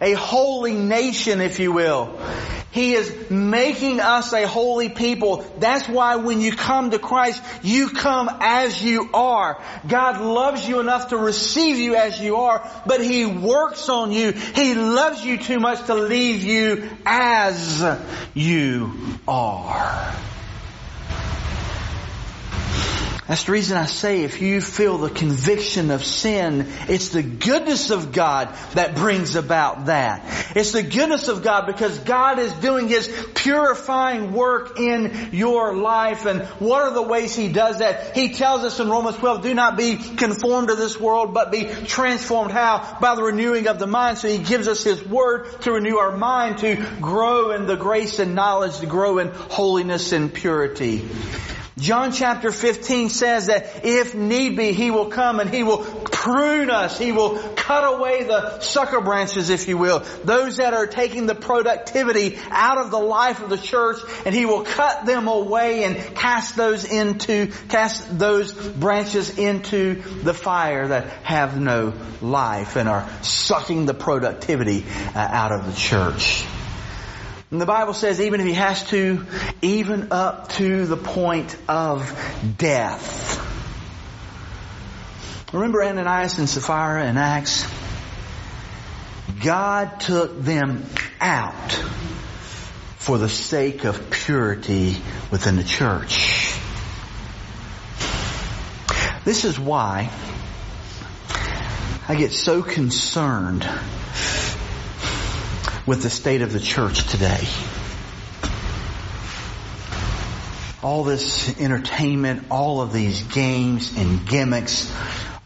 A 0.00 0.12
holy 0.12 0.74
nation, 0.74 1.40
if 1.40 1.58
you 1.58 1.72
will. 1.72 2.18
He 2.76 2.92
is 2.92 3.30
making 3.30 4.00
us 4.00 4.34
a 4.34 4.46
holy 4.46 4.90
people. 4.90 5.46
That's 5.58 5.88
why 5.88 6.16
when 6.16 6.42
you 6.42 6.52
come 6.52 6.90
to 6.90 6.98
Christ, 6.98 7.42
you 7.62 7.88
come 7.88 8.28
as 8.40 8.82
you 8.84 9.08
are. 9.14 9.62
God 9.88 10.20
loves 10.20 10.68
you 10.68 10.80
enough 10.80 11.08
to 11.08 11.16
receive 11.16 11.78
you 11.78 11.94
as 11.94 12.20
you 12.20 12.36
are, 12.36 12.70
but 12.84 13.02
He 13.02 13.24
works 13.24 13.88
on 13.88 14.12
you. 14.12 14.32
He 14.32 14.74
loves 14.74 15.24
you 15.24 15.38
too 15.38 15.58
much 15.58 15.86
to 15.86 15.94
leave 15.94 16.44
you 16.44 16.90
as 17.06 17.82
you 18.34 18.92
are. 19.26 20.14
That's 23.28 23.42
the 23.42 23.52
reason 23.52 23.76
I 23.76 23.86
say 23.86 24.22
if 24.22 24.40
you 24.40 24.60
feel 24.60 24.98
the 24.98 25.10
conviction 25.10 25.90
of 25.90 26.04
sin, 26.04 26.68
it's 26.88 27.08
the 27.08 27.24
goodness 27.24 27.90
of 27.90 28.12
God 28.12 28.54
that 28.74 28.94
brings 28.94 29.34
about 29.34 29.86
that. 29.86 30.22
It's 30.54 30.70
the 30.70 30.84
goodness 30.84 31.26
of 31.26 31.42
God 31.42 31.66
because 31.66 31.98
God 31.98 32.38
is 32.38 32.52
doing 32.54 32.86
His 32.86 33.08
purifying 33.34 34.32
work 34.32 34.78
in 34.78 35.30
your 35.32 35.76
life. 35.76 36.24
And 36.24 36.42
what 36.60 36.82
are 36.82 36.94
the 36.94 37.02
ways 37.02 37.34
He 37.34 37.50
does 37.50 37.80
that? 37.80 38.14
He 38.14 38.32
tells 38.32 38.62
us 38.62 38.78
in 38.78 38.88
Romans 38.88 39.16
12, 39.16 39.42
do 39.42 39.54
not 39.54 39.76
be 39.76 39.96
conformed 39.96 40.68
to 40.68 40.76
this 40.76 41.00
world, 41.00 41.34
but 41.34 41.50
be 41.50 41.64
transformed. 41.64 42.52
How? 42.52 42.96
By 43.00 43.16
the 43.16 43.24
renewing 43.24 43.66
of 43.66 43.80
the 43.80 43.88
mind. 43.88 44.18
So 44.18 44.28
He 44.28 44.38
gives 44.38 44.68
us 44.68 44.84
His 44.84 45.04
Word 45.04 45.62
to 45.62 45.72
renew 45.72 45.96
our 45.96 46.16
mind, 46.16 46.58
to 46.58 46.76
grow 47.00 47.50
in 47.50 47.66
the 47.66 47.76
grace 47.76 48.20
and 48.20 48.36
knowledge, 48.36 48.78
to 48.78 48.86
grow 48.86 49.18
in 49.18 49.30
holiness 49.30 50.12
and 50.12 50.32
purity. 50.32 51.02
John 51.78 52.12
chapter 52.12 52.52
15 52.52 53.10
says 53.10 53.48
that 53.48 53.84
if 53.84 54.14
need 54.14 54.56
be, 54.56 54.72
He 54.72 54.90
will 54.90 55.06
come 55.06 55.40
and 55.40 55.50
He 55.52 55.62
will 55.62 55.84
prune 55.84 56.70
us. 56.70 56.98
He 56.98 57.12
will 57.12 57.36
cut 57.54 57.84
away 57.84 58.24
the 58.24 58.60
sucker 58.60 59.02
branches, 59.02 59.50
if 59.50 59.68
you 59.68 59.76
will. 59.76 60.00
Those 60.24 60.56
that 60.56 60.72
are 60.72 60.86
taking 60.86 61.26
the 61.26 61.34
productivity 61.34 62.38
out 62.50 62.78
of 62.78 62.90
the 62.90 62.98
life 62.98 63.42
of 63.42 63.50
the 63.50 63.58
church 63.58 63.98
and 64.24 64.34
He 64.34 64.46
will 64.46 64.64
cut 64.64 65.04
them 65.04 65.28
away 65.28 65.84
and 65.84 65.96
cast 66.16 66.56
those 66.56 66.90
into, 66.90 67.48
cast 67.68 68.18
those 68.18 68.54
branches 68.54 69.38
into 69.38 70.00
the 70.22 70.32
fire 70.32 70.88
that 70.88 71.10
have 71.24 71.60
no 71.60 71.92
life 72.22 72.76
and 72.76 72.88
are 72.88 73.06
sucking 73.20 73.84
the 73.84 73.94
productivity 73.94 74.86
uh, 75.14 75.18
out 75.18 75.52
of 75.52 75.66
the 75.66 75.78
church. 75.78 76.46
And 77.50 77.60
the 77.60 77.66
Bible 77.66 77.94
says 77.94 78.20
even 78.20 78.40
if 78.40 78.46
he 78.46 78.54
has 78.54 78.82
to, 78.88 79.24
even 79.62 80.08
up 80.10 80.48
to 80.54 80.86
the 80.86 80.96
point 80.96 81.56
of 81.68 82.12
death. 82.58 83.42
Remember 85.52 85.82
Ananias 85.82 86.38
and 86.38 86.48
Sapphira 86.48 87.06
in 87.06 87.16
Acts? 87.16 87.64
God 89.42 90.00
took 90.00 90.42
them 90.42 90.84
out 91.20 91.72
for 92.96 93.18
the 93.18 93.28
sake 93.28 93.84
of 93.84 94.10
purity 94.10 94.96
within 95.30 95.54
the 95.54 95.62
church. 95.62 96.58
This 99.24 99.44
is 99.44 99.58
why 99.58 100.10
I 102.08 102.16
get 102.16 102.32
so 102.32 102.62
concerned 102.62 103.68
with 105.86 106.02
the 106.02 106.10
state 106.10 106.42
of 106.42 106.52
the 106.52 106.60
church 106.60 107.06
today. 107.08 107.46
All 110.82 111.04
this 111.04 111.58
entertainment, 111.60 112.46
all 112.50 112.80
of 112.80 112.92
these 112.92 113.22
games 113.22 113.96
and 113.96 114.26
gimmicks, 114.28 114.92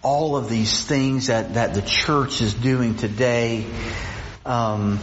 all 0.02 0.36
of 0.36 0.48
these 0.48 0.84
things 0.84 1.26
that, 1.26 1.54
that 1.54 1.74
the 1.74 1.82
church 1.82 2.40
is 2.40 2.54
doing 2.54 2.96
today, 2.96 3.66
um, 4.46 4.98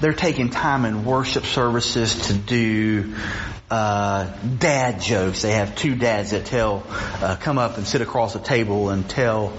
they're 0.00 0.14
taking 0.14 0.50
time 0.50 0.84
in 0.84 1.04
worship 1.04 1.44
services 1.44 2.28
to 2.28 2.34
do 2.34 3.14
uh, 3.70 4.24
dad 4.58 5.00
jokes. 5.00 5.42
They 5.42 5.52
have 5.52 5.76
two 5.76 5.94
dads 5.94 6.30
that 6.30 6.46
tell, 6.46 6.84
uh, 6.90 7.36
come 7.40 7.58
up 7.58 7.76
and 7.76 7.86
sit 7.86 8.00
across 8.00 8.32
the 8.32 8.38
table 8.38 8.90
and 8.90 9.08
tell 9.08 9.52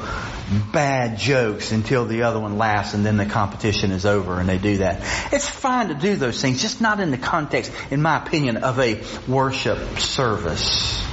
bad 0.73 1.17
jokes 1.19 1.71
until 1.71 2.05
the 2.05 2.23
other 2.23 2.39
one 2.39 2.57
laughs 2.57 2.95
and 2.95 3.05
then 3.05 3.17
the 3.17 3.25
competition 3.25 3.91
is 3.91 4.05
over 4.05 4.39
and 4.39 4.49
they 4.49 4.57
do 4.57 4.77
that. 4.77 5.01
It's 5.31 5.47
fine 5.47 5.89
to 5.89 5.95
do 5.95 6.15
those 6.15 6.41
things, 6.41 6.61
just 6.61 6.81
not 6.81 6.99
in 6.99 7.11
the 7.11 7.17
context, 7.17 7.71
in 7.91 8.01
my 8.01 8.17
opinion, 8.17 8.57
of 8.57 8.79
a 8.79 9.01
worship 9.27 9.99
service. 9.99 11.05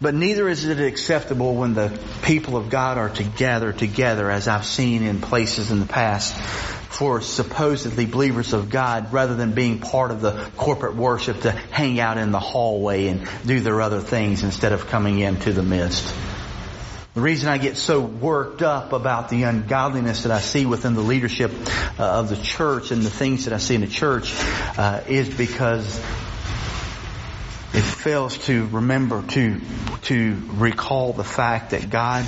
But 0.00 0.14
neither 0.14 0.48
is 0.48 0.64
it 0.64 0.78
acceptable 0.78 1.56
when 1.56 1.74
the 1.74 1.98
people 2.22 2.56
of 2.56 2.70
God 2.70 2.98
are 2.98 3.08
to 3.08 3.24
gather 3.24 3.72
together, 3.72 4.30
as 4.30 4.46
I've 4.46 4.64
seen 4.64 5.02
in 5.02 5.20
places 5.20 5.72
in 5.72 5.80
the 5.80 5.86
past, 5.86 6.36
for 6.88 7.20
supposedly 7.20 8.06
believers 8.06 8.52
of 8.52 8.70
God 8.70 9.12
rather 9.12 9.34
than 9.34 9.52
being 9.52 9.78
part 9.78 10.10
of 10.10 10.20
the 10.20 10.50
corporate 10.56 10.96
worship 10.96 11.42
to 11.42 11.52
hang 11.52 12.00
out 12.00 12.18
in 12.18 12.32
the 12.32 12.40
hallway 12.40 13.08
and 13.08 13.28
do 13.46 13.60
their 13.60 13.80
other 13.80 14.00
things 14.00 14.42
instead 14.42 14.72
of 14.72 14.86
coming 14.88 15.18
into 15.20 15.52
the 15.52 15.62
midst. 15.62 16.12
The 17.14 17.20
reason 17.20 17.48
I 17.48 17.58
get 17.58 17.76
so 17.76 18.00
worked 18.00 18.62
up 18.62 18.92
about 18.92 19.28
the 19.28 19.42
ungodliness 19.42 20.22
that 20.22 20.32
I 20.32 20.40
see 20.40 20.66
within 20.66 20.94
the 20.94 21.00
leadership 21.00 21.52
uh, 21.98 22.04
of 22.04 22.28
the 22.28 22.36
church 22.36 22.90
and 22.90 23.02
the 23.02 23.10
things 23.10 23.44
that 23.44 23.54
I 23.54 23.58
see 23.58 23.74
in 23.74 23.80
the 23.80 23.86
church 23.86 24.32
uh, 24.78 25.02
is 25.08 25.28
because 25.28 25.98
it 27.74 27.82
fails 27.82 28.38
to 28.46 28.66
remember 28.68 29.22
to 29.22 29.60
to 30.02 30.40
recall 30.54 31.12
the 31.12 31.24
fact 31.24 31.70
that 31.70 31.90
God 31.90 32.24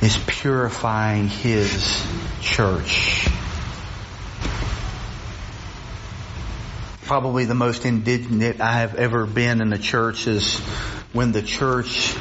is 0.00 0.18
purifying 0.26 1.28
His 1.28 2.06
church. 2.40 3.28
Probably 7.04 7.44
the 7.44 7.54
most 7.54 7.86
indignant 7.86 8.60
I 8.60 8.80
have 8.80 8.96
ever 8.96 9.26
been 9.26 9.60
in 9.60 9.70
the 9.70 9.78
church 9.78 10.26
is 10.26 10.58
when 11.12 11.32
the 11.32 11.42
church 11.42 12.16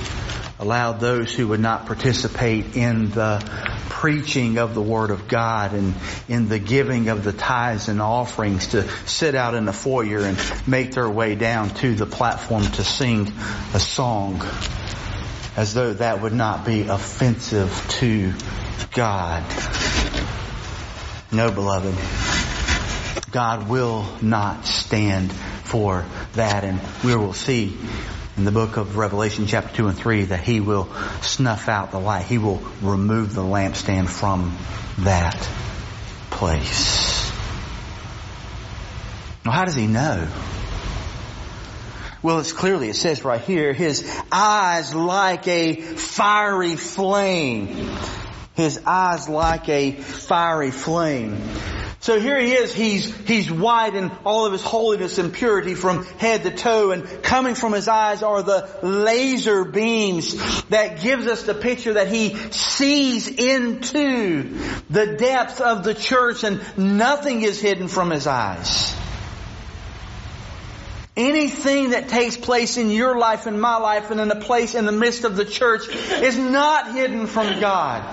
allowed 0.59 0.99
those 0.99 1.33
who 1.33 1.49
would 1.49 1.59
not 1.59 1.85
participate 1.85 2.77
in 2.77 3.09
the 3.09 3.43
preaching 3.89 4.57
of 4.57 4.73
the 4.73 4.81
Word 4.81 5.09
of 5.09 5.27
God 5.27 5.73
and 5.73 5.95
in 6.29 6.47
the 6.47 6.59
giving 6.59 7.09
of 7.09 7.23
the 7.23 7.33
tithes 7.33 7.89
and 7.89 8.01
offerings 8.01 8.67
to 8.67 8.87
sit 9.05 9.35
out 9.35 9.55
in 9.55 9.65
the 9.65 9.73
foyer 9.73 10.19
and 10.19 10.37
make 10.67 10.91
their 10.91 11.09
way 11.09 11.35
down 11.35 11.71
to 11.71 11.95
the 11.95 12.05
platform 12.05 12.63
to 12.63 12.83
sing 12.83 13.27
a 13.73 13.79
song 13.79 14.41
as 15.55 15.73
though 15.73 15.93
that 15.93 16.21
would 16.21 16.33
not 16.33 16.65
be 16.65 16.81
offensive 16.81 17.71
to 17.99 18.33
God. 18.93 19.43
No, 21.31 21.51
beloved. 21.51 21.95
God 23.31 23.69
will 23.69 24.05
not 24.21 24.65
stand 24.65 25.31
for 25.31 26.05
that 26.33 26.63
and 26.63 26.79
we 27.03 27.15
will 27.15 27.33
see 27.33 27.77
in 28.37 28.43
the 28.43 28.51
book 28.51 28.77
of 28.77 28.97
Revelation 28.97 29.47
chapter 29.47 29.75
2 29.75 29.87
and 29.87 29.97
3 29.97 30.23
that 30.25 30.41
he 30.41 30.59
will 30.59 30.89
snuff 31.21 31.69
out 31.69 31.91
the 31.91 31.99
light. 31.99 32.25
He 32.25 32.37
will 32.37 32.61
remove 32.81 33.33
the 33.33 33.41
lampstand 33.41 34.09
from 34.09 34.57
that 34.99 35.35
place. 36.31 37.31
Now 39.45 39.51
how 39.51 39.65
does 39.65 39.75
he 39.75 39.87
know? 39.87 40.27
Well, 42.25 42.39
it's 42.39 42.53
clearly, 42.53 42.89
it 42.89 42.95
says 42.95 43.23
right 43.23 43.39
here, 43.39 43.71
his 43.71 44.03
eyes 44.31 44.95
like 44.95 45.47
a 45.47 45.75
fiery 45.75 46.75
flame. 46.75 47.87
His 48.55 48.81
eyes 48.83 49.29
like 49.29 49.69
a 49.69 49.91
fiery 49.91 50.71
flame. 50.71 51.39
So 51.99 52.19
here 52.19 52.39
he 52.39 52.53
is, 52.53 52.73
he's, 52.73 53.15
he's 53.27 53.51
white 53.51 53.93
in 53.93 54.09
all 54.25 54.47
of 54.47 54.53
his 54.53 54.63
holiness 54.63 55.19
and 55.19 55.31
purity 55.31 55.75
from 55.75 56.03
head 56.17 56.41
to 56.45 56.49
toe 56.49 56.89
and 56.89 57.21
coming 57.21 57.53
from 57.53 57.73
his 57.73 57.87
eyes 57.87 58.23
are 58.23 58.41
the 58.41 58.71
laser 58.81 59.63
beams 59.63 60.63
that 60.69 61.01
gives 61.03 61.27
us 61.27 61.43
the 61.43 61.53
picture 61.53 61.93
that 61.93 62.07
he 62.07 62.33
sees 62.49 63.27
into 63.27 64.57
the 64.89 65.15
depth 65.15 65.61
of 65.61 65.83
the 65.83 65.93
church 65.93 66.43
and 66.43 66.59
nothing 66.75 67.43
is 67.43 67.61
hidden 67.61 67.87
from 67.87 68.09
his 68.09 68.25
eyes. 68.25 68.95
Anything 71.17 71.91
that 71.91 72.09
takes 72.09 72.35
place 72.35 72.75
in 72.75 72.89
your 72.89 73.17
life 73.17 73.47
in 73.47 73.59
my 73.59 73.77
life 73.77 74.11
and 74.11 74.19
in 74.19 74.31
a 74.31 74.39
place 74.39 74.75
in 74.75 74.85
the 74.85 74.91
midst 74.91 75.23
of 75.23 75.37
the 75.37 75.45
church 75.45 75.87
is 75.87 76.37
not 76.37 76.93
hidden 76.93 77.27
from 77.27 77.59
God 77.59 78.03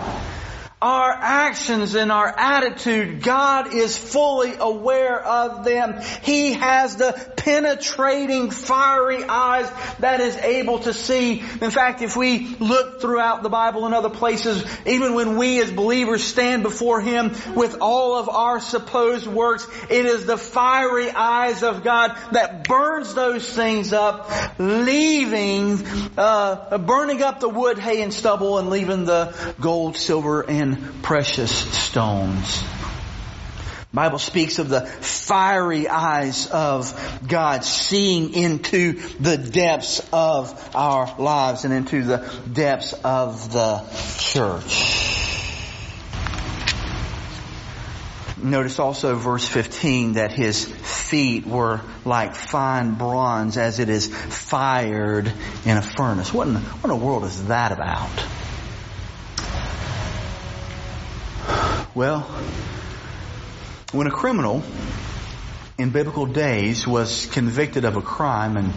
our 0.83 1.13
actions 1.13 1.95
and 1.95 2.11
our 2.11 2.27
attitude, 2.27 3.23
God 3.23 3.73
is 3.73 3.97
fully 3.97 4.55
aware 4.59 5.25
of 5.25 5.65
them. 5.65 6.01
He 6.23 6.55
has 6.55 6.97
the 6.97 7.13
penetrating 7.37 8.51
fiery 8.51 9.23
eyes 9.23 9.71
that 10.01 10.21
is 10.21 10.37
able 10.37 10.81
to 10.81 10.93
see. 10.93 11.39
In 11.61 11.71
fact, 11.71 12.03
if 12.03 12.17
we 12.17 12.57
look 12.59 13.01
throughout 13.01 13.45
the 13.45 13.49
Bible 13.49 13.87
and 13.87 13.95
other 13.95 14.11
places, 14.11 14.65
even 14.85 15.15
when 15.15 15.37
we 15.37 15.63
as 15.63 15.71
believers 15.71 16.25
stand 16.25 16.65
before 16.65 17.01
Him 17.01 17.33
with 17.55 17.79
all 17.81 18.17
of 18.17 18.29
our 18.29 18.59
supposed 18.59 19.29
works, 19.29 19.67
it 19.89 20.05
is 20.05 20.27
the 20.27 20.37
fiery 20.37 21.11
eyes 21.11 21.63
of 21.63 21.85
God 21.85 22.17
that 22.33 22.65
burns 22.67 23.15
those 23.15 23.49
things 23.49 23.93
up, 23.93 24.31
leaving, 24.59 25.87
uh, 26.19 26.79
burning 26.79 27.23
up 27.23 27.39
the 27.39 27.49
wood, 27.49 27.79
hay, 27.79 28.03
and 28.03 28.13
stubble 28.13 28.59
and 28.59 28.69
leaving 28.69 29.05
the 29.05 29.33
gold, 29.61 29.97
silver, 29.97 30.43
and 30.43 30.72
precious 31.03 31.53
stones. 31.53 32.63
Bible 33.95 34.19
speaks 34.19 34.59
of 34.59 34.71
the 34.71 34.81
fiery 34.81 35.87
eyes 35.87 36.47
of 36.51 37.21
God 37.29 37.63
seeing 37.63 38.33
into 38.33 38.95
the 39.19 39.37
depths 39.37 40.01
of 40.15 40.75
our 40.75 41.15
lives 41.19 41.67
and 41.67 41.75
into 41.75 42.03
the 42.03 42.41
depths 42.51 42.95
of 43.05 43.53
the 43.53 43.85
church. 44.19 45.19
Notice 48.43 48.79
also 48.79 49.15
verse 49.15 49.47
15 49.47 50.15
that 50.15 50.33
his 50.33 50.65
feet 50.65 51.47
were 51.47 51.83
like 52.07 52.35
fine 52.35 52.95
bronze 52.95 53.59
as 53.59 53.79
it 53.79 53.91
is 53.91 54.09
fired 54.09 55.31
in 55.67 55.77
a 55.77 55.83
furnace. 55.83 56.33
What 56.33 56.49
in, 56.49 56.55
what 56.55 56.91
in 56.91 56.99
the 56.99 57.05
world 57.05 57.25
is 57.25 57.47
that 57.47 57.73
about? 57.73 58.11
Well, 61.95 62.21
when 63.93 64.07
a 64.07 64.11
criminal 64.11 64.63
in 65.79 65.91
biblical 65.91 66.27
days 66.27 66.87
was 66.87 67.27
convicted 67.27 67.85
of 67.85 67.97
a 67.97 68.03
crime 68.03 68.57
and 68.57 68.73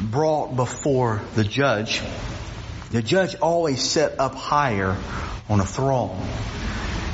brought 0.00 0.56
before 0.56 1.22
the 1.34 1.44
judge, 1.44 2.02
the 2.90 3.02
judge 3.02 3.36
always 3.36 3.80
set 3.82 4.18
up 4.18 4.34
higher 4.34 4.96
on 5.48 5.60
a 5.60 5.64
throne. 5.64 6.20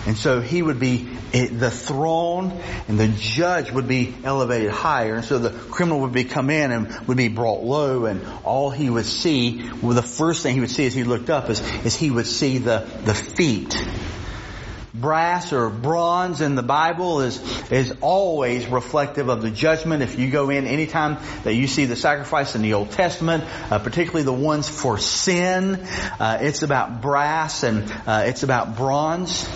And 0.07 0.16
so 0.16 0.41
he 0.41 0.62
would 0.62 0.81
be 0.81 1.07
eh, 1.35 1.49
the 1.53 1.70
throne 1.70 2.59
and 2.89 2.99
the 2.99 3.09
judge 3.09 3.70
would 3.70 3.87
be 3.87 4.14
elevated 4.24 4.70
higher. 4.70 5.16
And 5.16 5.24
so 5.24 5.39
the 5.39 5.51
criminal 5.51 6.01
would 6.01 6.12
be 6.12 6.24
come 6.24 6.49
in 6.49 6.72
and 6.72 7.07
would 7.07 7.18
be 7.18 7.29
brought 7.29 7.62
low 7.62 8.07
and 8.07 8.26
all 8.43 8.70
he 8.70 8.89
would 8.89 9.05
see, 9.05 9.70
well, 9.83 9.95
the 9.95 10.03
first 10.03 10.43
thing 10.43 10.55
he 10.55 10.61
would 10.61 10.70
see 10.70 10.87
as 10.87 10.95
he 10.95 11.05
looked 11.05 11.29
up 11.29 11.51
is, 11.51 11.61
is 11.85 11.95
he 11.95 12.11
would 12.11 12.26
see 12.26 12.57
the, 12.57 12.87
the 13.05 13.14
feet 13.14 13.76
brass 15.01 15.53
or 15.53 15.70
bronze 15.70 16.40
in 16.40 16.55
the 16.55 16.62
Bible 16.62 17.20
is, 17.20 17.40
is 17.70 17.94
always 18.01 18.66
reflective 18.66 19.28
of 19.28 19.42
the 19.42 19.51
judgment. 19.51 20.03
If 20.03 20.18
you 20.18 20.30
go 20.30 20.51
in 20.51 20.66
anytime 20.66 21.18
that 21.44 21.55
you 21.55 21.66
see 21.66 21.84
the 21.84 21.96
sacrifice 21.96 22.55
in 22.55 22.62
the 22.62 22.74
Old 22.74 22.90
Testament, 22.90 23.44
uh, 23.70 23.78
particularly 23.78 24.24
the 24.24 24.32
ones 24.32 24.68
for 24.68 24.99
sin, 24.99 25.76
uh, 26.20 26.38
it's 26.40 26.62
about 26.62 27.01
brass 27.01 27.62
and 27.62 27.90
uh, 28.07 28.24
it's 28.26 28.42
about 28.42 28.76
bronze. 28.76 29.49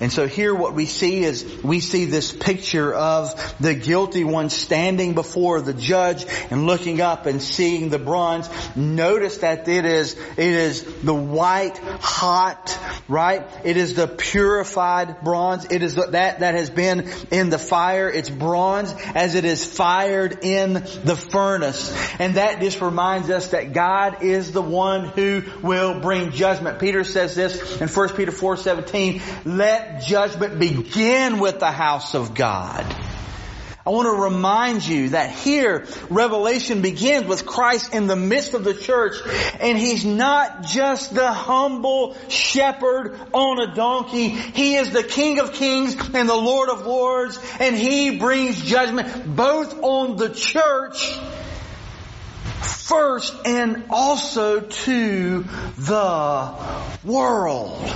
And 0.00 0.10
so 0.10 0.26
here 0.26 0.54
what 0.54 0.72
we 0.72 0.86
see 0.86 1.22
is 1.22 1.62
we 1.62 1.80
see 1.80 2.06
this 2.06 2.32
picture 2.32 2.94
of 2.94 3.34
the 3.60 3.74
guilty 3.74 4.24
one 4.24 4.48
standing 4.48 5.14
before 5.14 5.60
the 5.60 5.74
judge 5.74 6.24
and 6.50 6.66
looking 6.66 7.02
up 7.02 7.26
and 7.26 7.42
seeing 7.42 7.90
the 7.90 7.98
bronze. 7.98 8.48
Notice 8.74 9.38
that 9.38 9.68
it 9.68 9.84
is, 9.84 10.14
it 10.14 10.38
is 10.38 10.84
the 11.02 11.14
white, 11.14 11.76
hot, 12.00 12.78
right? 13.08 13.46
It 13.62 13.76
is 13.76 13.94
the 13.94 14.08
purified 14.08 15.20
bronze. 15.22 15.66
It 15.70 15.82
is 15.82 15.96
that 15.96 16.12
that 16.12 16.54
has 16.54 16.70
been 16.70 17.06
in 17.30 17.50
the 17.50 17.58
fire. 17.58 18.10
It's 18.10 18.30
bronze 18.30 18.94
as 19.14 19.34
it 19.34 19.44
is 19.44 19.64
fired 19.64 20.38
in 20.44 20.72
the 20.72 21.16
furnace. 21.16 21.94
And 22.18 22.36
that 22.36 22.60
just 22.60 22.80
reminds 22.80 23.28
us 23.28 23.50
that 23.50 23.74
God 23.74 24.22
is 24.22 24.52
the 24.52 24.62
one 24.62 25.08
who 25.08 25.42
will 25.62 26.00
bring 26.00 26.30
judgment. 26.30 26.78
Peter 26.78 27.04
says 27.04 27.34
this 27.34 27.80
in 27.80 27.88
1 27.88 28.08
Peter 28.16 28.32
4, 28.32 28.56
17, 28.56 29.20
judgment 29.98 30.58
begin 30.58 31.40
with 31.40 31.60
the 31.60 31.70
house 31.70 32.14
of 32.14 32.34
God. 32.34 32.86
I 33.86 33.90
want 33.90 34.06
to 34.06 34.22
remind 34.22 34.86
you 34.86 35.10
that 35.10 35.30
here, 35.30 35.86
Revelation 36.10 36.82
begins 36.82 37.26
with 37.26 37.46
Christ 37.46 37.94
in 37.94 38.06
the 38.06 38.14
midst 38.14 38.52
of 38.52 38.62
the 38.62 38.74
church, 38.74 39.16
and 39.58 39.78
He's 39.78 40.04
not 40.04 40.64
just 40.64 41.14
the 41.14 41.32
humble 41.32 42.14
shepherd 42.28 43.18
on 43.32 43.58
a 43.58 43.74
donkey. 43.74 44.28
He 44.28 44.76
is 44.76 44.90
the 44.90 45.02
King 45.02 45.40
of 45.40 45.54
kings 45.54 45.96
and 46.14 46.28
the 46.28 46.36
Lord 46.36 46.68
of 46.68 46.86
lords, 46.86 47.38
and 47.58 47.74
He 47.74 48.18
brings 48.18 48.60
judgment 48.62 49.34
both 49.34 49.82
on 49.82 50.16
the 50.16 50.28
church 50.28 51.18
first 52.62 53.34
and 53.46 53.86
also 53.88 54.60
to 54.60 55.44
the 55.78 56.54
world. 57.02 57.90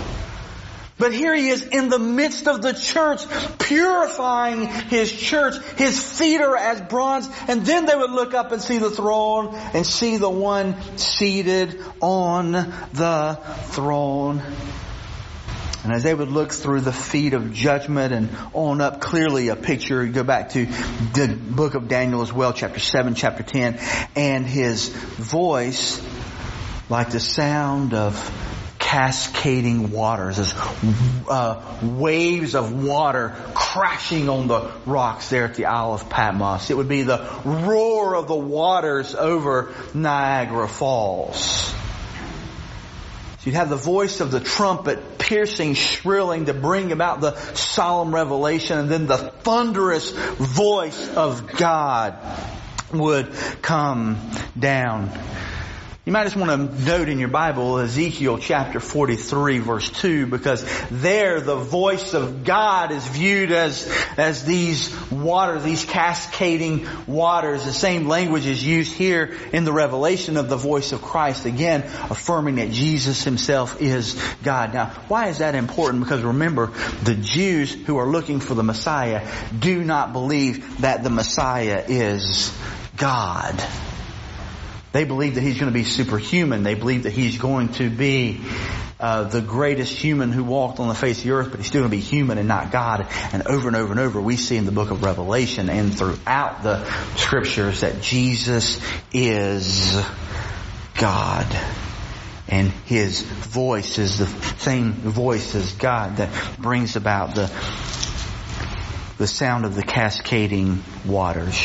But 0.96 1.12
here 1.12 1.34
he 1.34 1.48
is 1.48 1.64
in 1.64 1.88
the 1.88 1.98
midst 1.98 2.46
of 2.46 2.62
the 2.62 2.72
church, 2.72 3.20
purifying 3.58 4.68
his 4.68 5.12
church. 5.12 5.56
His 5.76 6.00
feet 6.00 6.40
are 6.40 6.56
as 6.56 6.80
bronze. 6.82 7.28
And 7.48 7.66
then 7.66 7.86
they 7.86 7.96
would 7.96 8.12
look 8.12 8.32
up 8.32 8.52
and 8.52 8.62
see 8.62 8.78
the 8.78 8.90
throne 8.90 9.54
and 9.74 9.84
see 9.84 10.18
the 10.18 10.30
one 10.30 10.76
seated 10.96 11.80
on 12.00 12.52
the 12.52 13.40
throne. 13.70 14.40
And 15.82 15.92
as 15.92 16.02
they 16.02 16.14
would 16.14 16.30
look 16.30 16.52
through 16.52 16.80
the 16.80 16.92
feet 16.92 17.34
of 17.34 17.52
judgment 17.52 18.14
and 18.14 18.30
on 18.54 18.80
up, 18.80 19.00
clearly 19.00 19.48
a 19.48 19.56
picture, 19.56 20.06
go 20.06 20.22
back 20.22 20.50
to 20.50 20.64
the 20.64 21.36
book 21.38 21.74
of 21.74 21.88
Daniel 21.88 22.22
as 22.22 22.32
well, 22.32 22.54
chapter 22.54 22.78
7, 22.78 23.14
chapter 23.14 23.42
10, 23.42 23.78
and 24.16 24.46
his 24.46 24.88
voice 24.88 26.02
like 26.88 27.10
the 27.10 27.20
sound 27.20 27.92
of 27.92 28.14
cascading 28.84 29.90
waters, 29.90 30.38
as 30.38 30.54
uh, 31.28 31.78
waves 31.82 32.54
of 32.54 32.84
water 32.84 33.34
crashing 33.54 34.28
on 34.28 34.46
the 34.46 34.70
rocks 34.84 35.30
there 35.30 35.46
at 35.46 35.54
the 35.54 35.64
Isle 35.64 35.94
of 35.94 36.10
Patmos. 36.10 36.68
It 36.70 36.76
would 36.76 36.88
be 36.88 37.02
the 37.02 37.26
roar 37.44 38.14
of 38.14 38.28
the 38.28 38.36
waters 38.36 39.14
over 39.14 39.72
Niagara 39.94 40.68
Falls. 40.68 41.74
You'd 43.44 43.54
have 43.54 43.70
the 43.70 43.76
voice 43.76 44.20
of 44.20 44.30
the 44.30 44.40
trumpet 44.40 45.18
piercing, 45.18 45.74
shrilling 45.74 46.44
to 46.46 46.54
bring 46.54 46.92
about 46.92 47.22
the 47.22 47.36
solemn 47.54 48.14
revelation, 48.14 48.78
and 48.78 48.90
then 48.90 49.06
the 49.06 49.16
thunderous 49.16 50.10
voice 50.10 51.08
of 51.16 51.46
God 51.56 52.18
would 52.92 53.32
come 53.62 54.18
down. 54.58 55.10
You 56.06 56.12
might 56.12 56.24
just 56.24 56.36
want 56.36 56.50
to 56.50 56.84
note 56.84 57.08
in 57.08 57.18
your 57.18 57.30
Bible 57.30 57.78
Ezekiel 57.78 58.36
chapter 58.36 58.78
43 58.78 59.60
verse 59.60 59.88
2 59.88 60.26
because 60.26 60.62
there 60.90 61.40
the 61.40 61.56
voice 61.56 62.12
of 62.12 62.44
God 62.44 62.92
is 62.92 63.08
viewed 63.08 63.50
as, 63.50 63.90
as 64.18 64.44
these 64.44 64.94
waters, 65.10 65.64
these 65.64 65.82
cascading 65.82 66.86
waters. 67.06 67.64
The 67.64 67.72
same 67.72 68.06
language 68.06 68.44
is 68.44 68.62
used 68.62 68.92
here 68.92 69.34
in 69.50 69.64
the 69.64 69.72
revelation 69.72 70.36
of 70.36 70.50
the 70.50 70.58
voice 70.58 70.92
of 70.92 71.00
Christ. 71.00 71.46
Again, 71.46 71.80
affirming 72.10 72.56
that 72.56 72.70
Jesus 72.70 73.24
himself 73.24 73.80
is 73.80 74.22
God. 74.42 74.74
Now, 74.74 74.88
why 75.08 75.28
is 75.28 75.38
that 75.38 75.54
important? 75.54 76.04
Because 76.04 76.20
remember, 76.20 76.66
the 77.02 77.14
Jews 77.14 77.72
who 77.72 77.96
are 77.96 78.10
looking 78.10 78.40
for 78.40 78.52
the 78.52 78.62
Messiah 78.62 79.26
do 79.58 79.82
not 79.82 80.12
believe 80.12 80.82
that 80.82 81.02
the 81.02 81.08
Messiah 81.08 81.82
is 81.88 82.54
God. 82.98 83.58
They 84.94 85.02
believe 85.02 85.34
that 85.34 85.40
he's 85.40 85.58
going 85.58 85.72
to 85.72 85.76
be 85.76 85.82
superhuman. 85.82 86.62
They 86.62 86.74
believe 86.74 87.02
that 87.02 87.12
he's 87.12 87.36
going 87.36 87.70
to 87.72 87.90
be 87.90 88.40
uh, 89.00 89.24
the 89.24 89.40
greatest 89.40 89.92
human 89.92 90.30
who 90.30 90.44
walked 90.44 90.78
on 90.78 90.86
the 90.86 90.94
face 90.94 91.18
of 91.18 91.24
the 91.24 91.30
earth, 91.32 91.50
but 91.50 91.58
he's 91.58 91.66
still 91.66 91.80
going 91.80 91.90
to 91.90 91.96
be 91.96 92.00
human 92.00 92.38
and 92.38 92.46
not 92.46 92.70
God. 92.70 93.08
And 93.32 93.44
over 93.48 93.66
and 93.66 93.76
over 93.76 93.90
and 93.90 93.98
over, 93.98 94.20
we 94.20 94.36
see 94.36 94.56
in 94.56 94.66
the 94.66 94.70
book 94.70 94.92
of 94.92 95.02
Revelation 95.02 95.68
and 95.68 95.98
throughout 95.98 96.62
the 96.62 96.84
scriptures 97.16 97.80
that 97.80 98.02
Jesus 98.02 98.80
is 99.12 100.00
God. 100.96 101.48
And 102.46 102.68
his 102.84 103.22
voice 103.22 103.98
is 103.98 104.18
the 104.18 104.28
same 104.58 104.92
voice 104.92 105.56
as 105.56 105.72
God 105.72 106.18
that 106.18 106.30
brings 106.56 106.94
about 106.94 107.34
the, 107.34 107.50
the 109.18 109.26
sound 109.26 109.64
of 109.64 109.74
the 109.74 109.82
cascading 109.82 110.84
waters. 111.04 111.58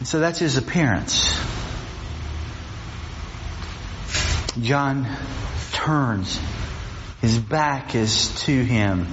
so 0.11 0.19
that's 0.19 0.39
his 0.39 0.57
appearance. 0.57 1.39
John 4.59 5.07
turns. 5.71 6.37
His 7.21 7.37
back 7.37 7.95
is 7.95 8.37
to 8.41 8.51
him. 8.51 9.07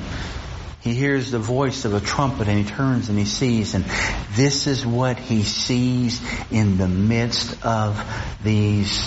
He 0.80 0.94
hears 0.94 1.30
the 1.30 1.38
voice 1.38 1.84
of 1.84 1.94
a 1.94 2.00
trumpet 2.00 2.48
and 2.48 2.58
he 2.58 2.64
turns 2.64 3.10
and 3.10 3.16
he 3.16 3.26
sees 3.26 3.74
and 3.74 3.84
this 4.32 4.66
is 4.66 4.84
what 4.84 5.20
he 5.20 5.44
sees 5.44 6.20
in 6.50 6.78
the 6.78 6.88
midst 6.88 7.64
of 7.64 8.04
these 8.42 8.98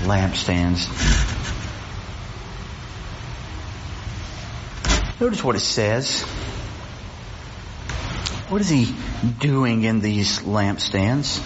lampstands. 0.00 0.90
Notice 5.18 5.42
what 5.42 5.56
it 5.56 5.60
says. 5.60 6.26
What 8.50 8.60
is 8.60 8.68
he 8.68 8.92
doing 9.38 9.84
in 9.84 10.00
these 10.00 10.40
lampstands? 10.40 11.40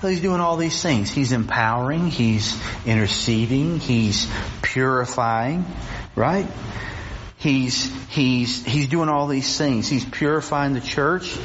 He's 0.00 0.20
doing 0.20 0.38
all 0.38 0.56
these 0.56 0.80
things. 0.80 1.10
He's 1.10 1.32
empowering, 1.32 2.10
he's 2.10 2.56
interceding, 2.86 3.80
he's 3.80 4.30
purifying, 4.62 5.64
right? 6.14 6.46
He's, 7.38 7.92
he's, 8.10 8.64
he's 8.64 8.86
doing 8.86 9.08
all 9.08 9.26
these 9.26 9.58
things. 9.58 9.88
He's 9.88 10.04
purifying 10.04 10.74
the 10.74 10.80
church. 10.80 11.36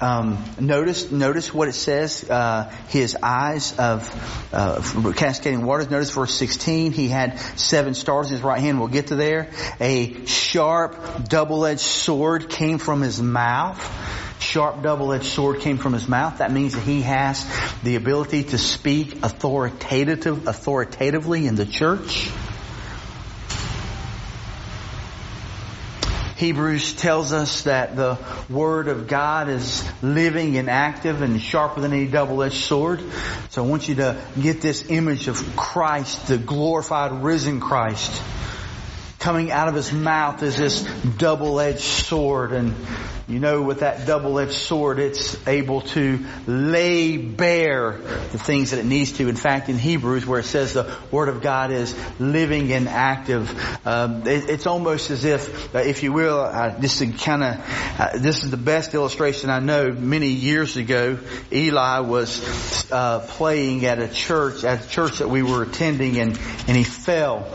Um, 0.00 0.42
notice, 0.58 1.10
notice 1.10 1.52
what 1.52 1.68
it 1.68 1.74
says. 1.74 2.28
Uh, 2.28 2.72
his 2.88 3.16
eyes 3.22 3.78
of 3.78 4.08
uh, 4.52 5.12
cascading 5.14 5.64
waters. 5.64 5.90
Notice 5.90 6.10
verse 6.10 6.34
16. 6.34 6.92
He 6.92 7.08
had 7.08 7.38
seven 7.58 7.94
stars 7.94 8.28
in 8.28 8.34
his 8.34 8.42
right 8.42 8.60
hand. 8.60 8.78
We'll 8.78 8.88
get 8.88 9.08
to 9.08 9.16
there. 9.16 9.50
A 9.78 10.24
sharp, 10.24 11.28
double-edged 11.28 11.80
sword 11.80 12.48
came 12.48 12.78
from 12.78 13.02
his 13.02 13.20
mouth. 13.20 13.78
sharp 14.40 14.82
double-edged 14.82 15.26
sword 15.26 15.60
came 15.60 15.76
from 15.76 15.92
his 15.92 16.08
mouth. 16.08 16.38
That 16.38 16.50
means 16.50 16.74
that 16.74 16.82
he 16.82 17.02
has 17.02 17.46
the 17.82 17.96
ability 17.96 18.44
to 18.44 18.58
speak 18.58 19.22
authoritative, 19.22 20.46
authoritatively 20.46 21.46
in 21.46 21.56
the 21.56 21.66
church. 21.66 22.30
Hebrews 26.40 26.94
tells 26.94 27.34
us 27.34 27.64
that 27.64 27.96
the 27.96 28.16
Word 28.48 28.88
of 28.88 29.06
God 29.06 29.50
is 29.50 29.86
living 30.02 30.56
and 30.56 30.70
active 30.70 31.20
and 31.20 31.38
sharper 31.38 31.82
than 31.82 31.92
any 31.92 32.06
double-edged 32.06 32.54
sword. 32.54 33.02
So 33.50 33.62
I 33.62 33.68
want 33.68 33.86
you 33.88 33.96
to 33.96 34.18
get 34.40 34.62
this 34.62 34.88
image 34.88 35.28
of 35.28 35.36
Christ, 35.54 36.28
the 36.28 36.38
glorified 36.38 37.22
risen 37.22 37.60
Christ 37.60 38.22
coming 39.20 39.50
out 39.50 39.68
of 39.68 39.74
his 39.74 39.92
mouth 39.92 40.42
is 40.42 40.56
this 40.56 40.82
double-edged 41.18 41.80
sword 41.80 42.52
and 42.52 42.74
you 43.28 43.38
know 43.38 43.60
with 43.60 43.80
that 43.80 44.06
double-edged 44.06 44.54
sword 44.54 44.98
it's 44.98 45.46
able 45.46 45.82
to 45.82 46.24
lay 46.46 47.18
bare 47.18 47.98
the 48.32 48.38
things 48.38 48.70
that 48.70 48.80
it 48.80 48.86
needs 48.86 49.12
to. 49.12 49.28
In 49.28 49.36
fact 49.36 49.68
in 49.68 49.78
Hebrews 49.78 50.24
where 50.24 50.40
it 50.40 50.44
says 50.44 50.72
the 50.72 50.96
Word 51.10 51.28
of 51.28 51.42
God 51.42 51.70
is 51.70 51.94
living 52.18 52.72
and 52.72 52.88
active, 52.88 53.86
um, 53.86 54.26
it, 54.26 54.48
it's 54.48 54.66
almost 54.66 55.10
as 55.10 55.26
if, 55.26 55.74
uh, 55.74 55.80
if 55.80 56.02
you 56.02 56.12
will, 56.12 56.40
uh, 56.40 56.70
this 56.78 57.02
is 57.02 57.20
kind 57.20 57.44
of, 57.44 58.00
uh, 58.00 58.18
this 58.18 58.42
is 58.42 58.50
the 58.50 58.56
best 58.56 58.94
illustration 58.94 59.50
I 59.50 59.60
know. 59.60 59.92
Many 59.92 60.28
years 60.28 60.78
ago 60.78 61.18
Eli 61.52 62.00
was 62.00 62.90
uh, 62.90 63.20
playing 63.28 63.84
at 63.84 63.98
a 63.98 64.08
church, 64.08 64.64
at 64.64 64.86
a 64.86 64.88
church 64.88 65.18
that 65.18 65.28
we 65.28 65.42
were 65.42 65.62
attending 65.62 66.18
and, 66.18 66.40
and 66.66 66.76
he 66.76 66.84
fell 66.84 67.46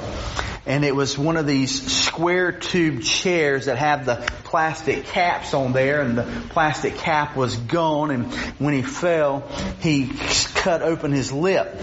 and 0.66 0.84
it 0.84 0.96
was 0.96 1.18
one 1.18 1.38
of 1.38 1.46
these 1.46 1.92
square 1.92 2.52
tube 2.52 3.04
chairs 3.04 3.66
that 3.66 3.78
have 3.78 4.06
the 4.06 4.16
plastic 4.46 5.06
caps 5.06 5.54
on 5.54 5.74
there 5.74 6.02
and 6.02 6.18
the 6.18 6.24
plastic 6.50 6.96
cap 6.96 7.36
was 7.36 7.56
gone 7.56 8.12
and 8.12 8.34
when 8.60 8.74
he 8.74 8.82
fell 8.82 9.48
he 9.80 10.10
cut 10.56 10.82
open 10.82 11.12
his 11.12 11.32
lip 11.32 11.80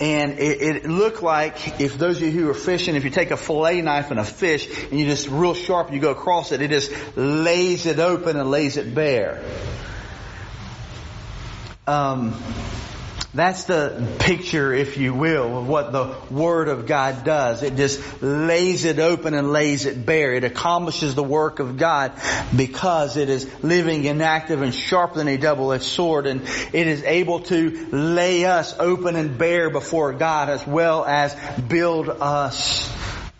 and 0.00 0.38
it, 0.40 0.60
it, 0.60 0.84
looked 0.86 1.22
like 1.22 1.80
if 1.80 1.96
those 1.96 2.16
of 2.16 2.24
you 2.24 2.32
who 2.32 2.50
are 2.50 2.54
fishing, 2.54 2.96
if 2.96 3.04
you 3.04 3.10
take 3.10 3.30
a 3.30 3.36
fillet 3.36 3.80
knife 3.80 4.10
and 4.10 4.18
a 4.18 4.24
fish 4.24 4.68
and 4.90 4.98
you 4.98 5.06
just 5.06 5.28
real 5.28 5.54
sharp 5.54 5.92
you 5.92 6.00
go 6.00 6.10
across 6.10 6.50
it, 6.50 6.60
it 6.60 6.70
just 6.70 6.90
lays 7.16 7.86
it 7.86 8.00
open 8.00 8.36
and 8.36 8.50
lays 8.50 8.76
it 8.76 8.92
bare. 8.92 9.40
Um, 11.86 12.34
that's 13.34 13.64
the 13.64 14.16
picture, 14.20 14.72
if 14.72 14.96
you 14.96 15.12
will, 15.12 15.58
of 15.58 15.66
what 15.66 15.90
the 15.90 16.14
Word 16.30 16.68
of 16.68 16.86
God 16.86 17.24
does. 17.24 17.64
It 17.64 17.74
just 17.74 18.22
lays 18.22 18.84
it 18.84 19.00
open 19.00 19.34
and 19.34 19.52
lays 19.52 19.86
it 19.86 20.06
bare. 20.06 20.34
It 20.34 20.44
accomplishes 20.44 21.16
the 21.16 21.24
work 21.24 21.58
of 21.58 21.76
God 21.76 22.12
because 22.54 23.16
it 23.16 23.28
is 23.28 23.50
living 23.64 24.06
and 24.06 24.22
active 24.22 24.62
and 24.62 24.72
sharper 24.72 25.16
than 25.16 25.26
a 25.26 25.36
double-edged 25.36 25.82
sword 25.82 26.26
and 26.26 26.42
it 26.72 26.86
is 26.86 27.02
able 27.02 27.40
to 27.40 27.88
lay 27.90 28.44
us 28.44 28.74
open 28.78 29.16
and 29.16 29.36
bare 29.36 29.68
before 29.68 30.12
God 30.12 30.48
as 30.48 30.64
well 30.64 31.04
as 31.04 31.34
build 31.60 32.08
us 32.08 32.88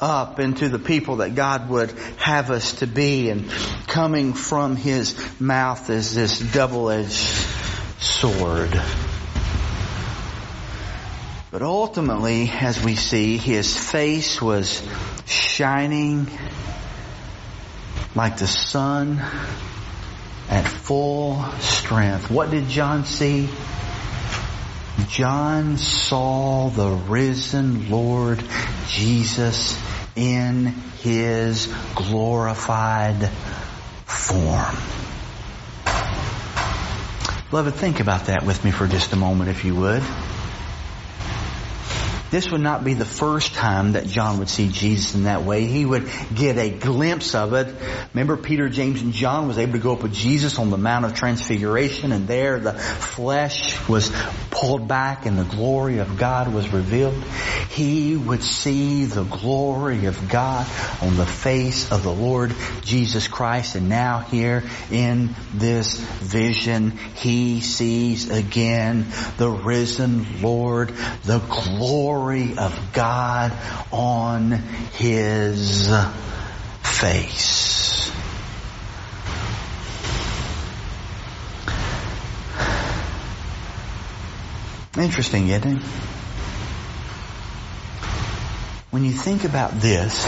up 0.01 0.41
into 0.41 0.69
the 0.69 0.79
people 0.81 1.17
that 1.17 1.37
God 1.37 1.69
would 1.71 1.93
have 2.19 2.51
us 2.51 2.75
to 2.81 2.89
be 2.89 3.31
and 3.31 3.49
coming 3.87 4.33
from 4.33 4.75
His 4.75 5.17
mouth 5.41 5.89
is 5.89 6.15
this 6.15 6.41
double-edged 6.41 7.47
sword. 8.01 8.81
But 11.55 11.63
ultimately, 11.63 12.51
as 12.51 12.83
we 12.83 12.97
see, 12.97 13.37
his 13.37 13.77
face 13.79 14.43
was 14.43 14.83
shining 15.25 16.27
like 18.17 18.39
the 18.39 18.49
sun 18.49 19.23
at 20.51 20.67
full 20.67 21.45
strength. 21.61 22.29
What 22.29 22.51
did 22.51 22.67
John 22.67 23.05
see? 23.05 23.49
John 25.07 25.77
saw 25.77 26.71
the 26.71 26.91
risen 26.91 27.89
Lord 27.89 28.43
Jesus 28.89 29.81
in 30.17 30.75
his 31.03 31.73
glorified 31.95 33.29
form. 34.07 34.75
Beloved, 37.51 37.75
think 37.77 38.01
about 38.01 38.27
that 38.27 38.43
with 38.43 38.65
me 38.65 38.73
for 38.73 38.89
just 38.89 39.13
a 39.13 39.17
moment, 39.17 39.51
if 39.51 39.65
you 39.65 39.77
would. 39.77 40.03
This 42.35 42.51
would 42.51 42.63
not 42.63 42.83
be 42.83 42.95
the 42.95 43.05
first 43.05 43.55
time 43.55 43.93
that 43.93 44.09
John 44.09 44.41
would 44.41 44.49
see 44.49 44.69
Jesus 44.69 45.15
in 45.15 45.23
that 45.23 45.45
way. 45.45 45.67
He 45.67 45.87
would 45.87 46.11
get 46.35 46.59
a 46.59 46.69
glimpse 46.69 47.33
of 47.33 47.53
it. 47.53 47.73
Remember 48.13 48.37
Peter, 48.37 48.69
James, 48.69 49.03
and 49.03 49.13
John 49.13 49.47
was 49.47 49.57
able 49.57 49.75
to 49.75 49.79
go 49.79 49.93
up 49.93 50.03
with 50.03 50.13
Jesus 50.13 50.59
on 50.59 50.71
the 50.71 50.77
Mount 50.77 51.05
of 51.05 51.15
Transfiguration 51.15 52.11
and 52.11 52.27
there 52.27 52.59
the 52.59 52.73
flesh 52.73 53.89
was 53.89 54.11
pulled 54.51 54.89
back 54.89 55.27
and 55.27 55.39
the 55.39 55.45
glory 55.45 55.99
of 55.99 56.19
God 56.19 56.53
was 56.53 56.69
revealed. 56.73 57.15
He 57.71 58.17
would 58.17 58.43
see 58.43 59.05
the 59.05 59.23
glory 59.23 60.07
of 60.07 60.29
God 60.29 60.67
on 61.03 61.17
the 61.17 61.27
face 61.27 61.93
of 61.93 62.03
the 62.03 62.13
Lord 62.13 62.53
Jesus 62.83 63.29
Christ 63.29 63.77
and 63.77 63.89
now 63.89 64.19
here 64.19 64.65
in 64.91 65.37
this 65.53 66.01
vision 66.01 66.99
he 67.15 67.61
sees 67.61 68.29
again 68.29 69.07
the 69.37 69.51
risen 69.51 70.43
Lord, 70.43 70.89
the 71.23 71.39
glory 71.39 72.24
glory 72.25 72.57
of 72.57 72.93
God 72.95 73.53
on 73.93 74.53
his 74.93 75.91
face. 76.83 78.11
Interesting, 84.97 85.49
isn't 85.49 85.77
it? 85.77 85.83
When 88.91 89.05
you 89.05 89.11
think 89.11 89.45
about 89.45 89.73
this, 89.73 90.25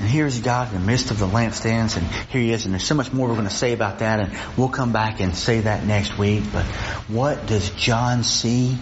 and 0.00 0.08
here's 0.08 0.40
God 0.40 0.74
in 0.74 0.80
the 0.80 0.84
midst 0.84 1.12
of 1.12 1.20
the 1.20 1.26
lampstands, 1.26 1.96
and 1.96 2.04
here 2.30 2.40
he 2.40 2.50
is, 2.50 2.64
and 2.64 2.74
there's 2.74 2.84
so 2.84 2.96
much 2.96 3.12
more 3.12 3.28
we're 3.28 3.34
going 3.34 3.46
to 3.46 3.54
say 3.54 3.74
about 3.74 4.00
that, 4.00 4.18
and 4.18 4.36
we'll 4.56 4.68
come 4.70 4.92
back 4.92 5.20
and 5.20 5.36
say 5.36 5.60
that 5.60 5.86
next 5.86 6.18
week, 6.18 6.42
but 6.52 6.64
what 7.06 7.46
does 7.46 7.70
John 7.70 8.24
see? 8.24 8.76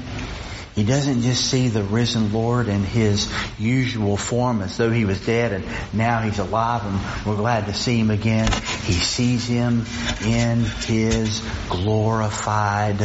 He 0.75 0.85
doesn't 0.85 1.21
just 1.21 1.51
see 1.51 1.69
the 1.69 1.83
risen 1.83 2.33
Lord 2.33 2.69
in 2.69 2.83
his 2.83 3.31
usual 3.59 4.17
form 4.17 4.63
as 4.63 4.79
though 4.79 4.91
he 4.91 5.05
was 5.05 5.25
dead 5.25 5.53
and 5.53 5.67
now 5.93 6.21
he's 6.21 6.39
alive 6.39 6.87
and 6.87 7.27
we're 7.27 7.37
glad 7.37 7.67
to 7.67 7.75
see 7.75 7.99
him 7.99 8.11
again. 8.11 8.51
He 8.85 8.95
sees 8.95 9.47
him 9.47 9.85
in 10.25 10.65
his 10.87 11.47
glorified 11.69 13.01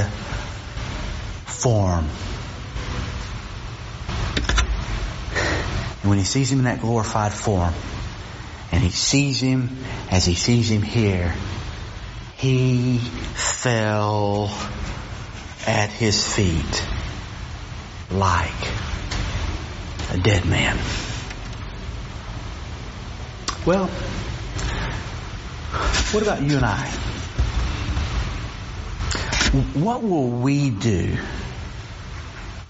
form. 1.46 2.06
And 6.02 6.10
when 6.10 6.20
he 6.20 6.24
sees 6.24 6.50
him 6.50 6.60
in 6.60 6.66
that 6.66 6.80
glorified 6.80 7.34
form, 7.34 7.74
and 8.72 8.82
he 8.82 8.92
sees 8.92 9.42
him 9.42 9.78
as 10.10 10.26
he 10.26 10.36
sees 10.36 10.72
him 10.72 10.84
here, 10.84 11.36
he 12.38 13.00
fell 13.00 14.46
at 15.66 15.90
his 15.90 16.24
feet 16.34 16.88
like 18.12 18.72
a 20.12 20.18
dead 20.18 20.46
man. 20.46 20.78
Well, 23.66 23.88
what 26.14 26.24
about 26.24 26.42
you 26.42 26.56
and 26.56 26.66
I? 26.66 26.88
What 29.74 30.04
will 30.04 30.30
we 30.30 30.70
do 30.70 31.18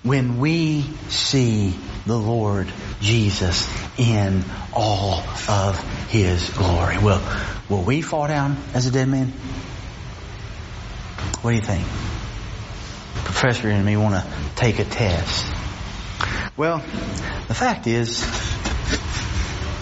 when 0.04 0.40
we 0.40 0.84
see 1.10 1.76
the 2.06 2.18
Lord 2.18 2.72
Jesus 3.00 3.70
in 4.00 4.44
all 4.74 5.24
of 5.48 5.80
His 6.10 6.50
glory? 6.52 6.98
Will, 6.98 7.22
will 7.70 7.84
we 7.84 8.02
fall 8.02 8.28
down 8.28 8.58
as 8.74 8.88
a 8.88 8.92
dead 8.92 9.08
man? 9.08 9.28
What 11.42 11.52
do 11.52 11.56
you 11.56 11.62
think? 11.62 11.86
Professor 13.26 13.70
and 13.70 13.86
me 13.86 13.97
want 13.97 14.15
to 14.15 14.26
take 14.55 14.80
a 14.80 14.86
test. 14.86 15.45
Well, 16.55 16.80
the 17.47 17.53
fact 17.53 17.88
is, 17.88 18.22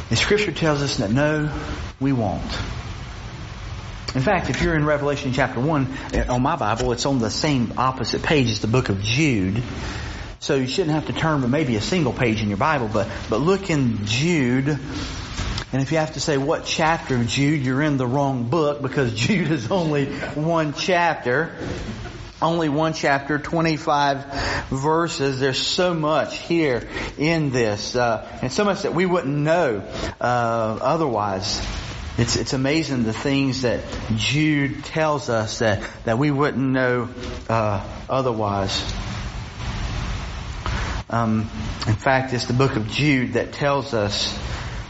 the 0.09 0.15
scripture 0.15 0.51
tells 0.51 0.81
us 0.81 0.97
that 0.97 1.11
no, 1.11 1.51
we 1.99 2.11
won't. 2.11 2.43
In 4.13 4.21
fact, 4.21 4.49
if 4.49 4.61
you're 4.61 4.75
in 4.75 4.85
Revelation 4.85 5.33
chapter 5.33 5.59
1, 5.59 5.97
eh, 6.13 6.25
on 6.27 6.41
my 6.41 6.55
Bible, 6.55 6.91
it's 6.93 7.05
on 7.05 7.19
the 7.19 7.29
same 7.29 7.73
opposite 7.77 8.23
page 8.23 8.49
as 8.49 8.61
the 8.61 8.67
book 8.67 8.89
of 8.89 9.01
Jude. 9.01 9.61
So 10.39 10.55
you 10.55 10.67
shouldn't 10.67 10.93
have 10.93 11.07
to 11.07 11.13
turn 11.13 11.41
to 11.41 11.47
maybe 11.47 11.75
a 11.75 11.81
single 11.81 12.13
page 12.13 12.41
in 12.41 12.47
your 12.47 12.57
Bible, 12.57 12.89
but, 12.91 13.09
but 13.29 13.41
look 13.41 13.69
in 13.69 14.05
Jude. 14.05 14.69
And 14.69 15.81
if 15.81 15.91
you 15.91 15.97
have 15.97 16.13
to 16.13 16.21
say 16.21 16.37
what 16.37 16.65
chapter 16.65 17.15
of 17.15 17.27
Jude, 17.27 17.61
you're 17.65 17.81
in 17.81 17.97
the 17.97 18.07
wrong 18.07 18.49
book 18.49 18.81
because 18.81 19.13
Jude 19.15 19.51
is 19.51 19.71
only 19.71 20.05
one 20.05 20.73
chapter 20.73 21.53
only 22.41 22.69
one 22.69 22.93
chapter, 22.93 23.39
25 23.39 24.69
verses. 24.69 25.39
There's 25.39 25.59
so 25.59 25.93
much 25.93 26.37
here 26.37 26.87
in 27.17 27.51
this, 27.51 27.95
uh, 27.95 28.27
and 28.41 28.51
so 28.51 28.63
much 28.65 28.81
that 28.81 28.93
we 28.93 29.05
wouldn't 29.05 29.35
know 29.35 29.83
uh, 30.19 30.23
otherwise. 30.81 31.65
it's, 32.17 32.35
it's 32.35 32.53
amazing 32.53 33.03
the 33.03 33.13
things 33.13 33.61
that 33.61 33.83
Jude 34.15 34.83
tells 34.83 35.29
us 35.29 35.59
that, 35.59 35.87
that 36.03 36.17
we 36.17 36.31
wouldn't 36.31 36.63
know 36.63 37.09
uh, 37.49 37.85
otherwise. 38.09 38.93
Um, 41.09 41.41
in 41.87 41.95
fact, 41.95 42.33
it's 42.33 42.47
the 42.47 42.53
book 42.53 42.75
of 42.75 42.89
Jude 42.89 43.33
that 43.33 43.53
tells 43.53 43.93
us, 43.93 44.37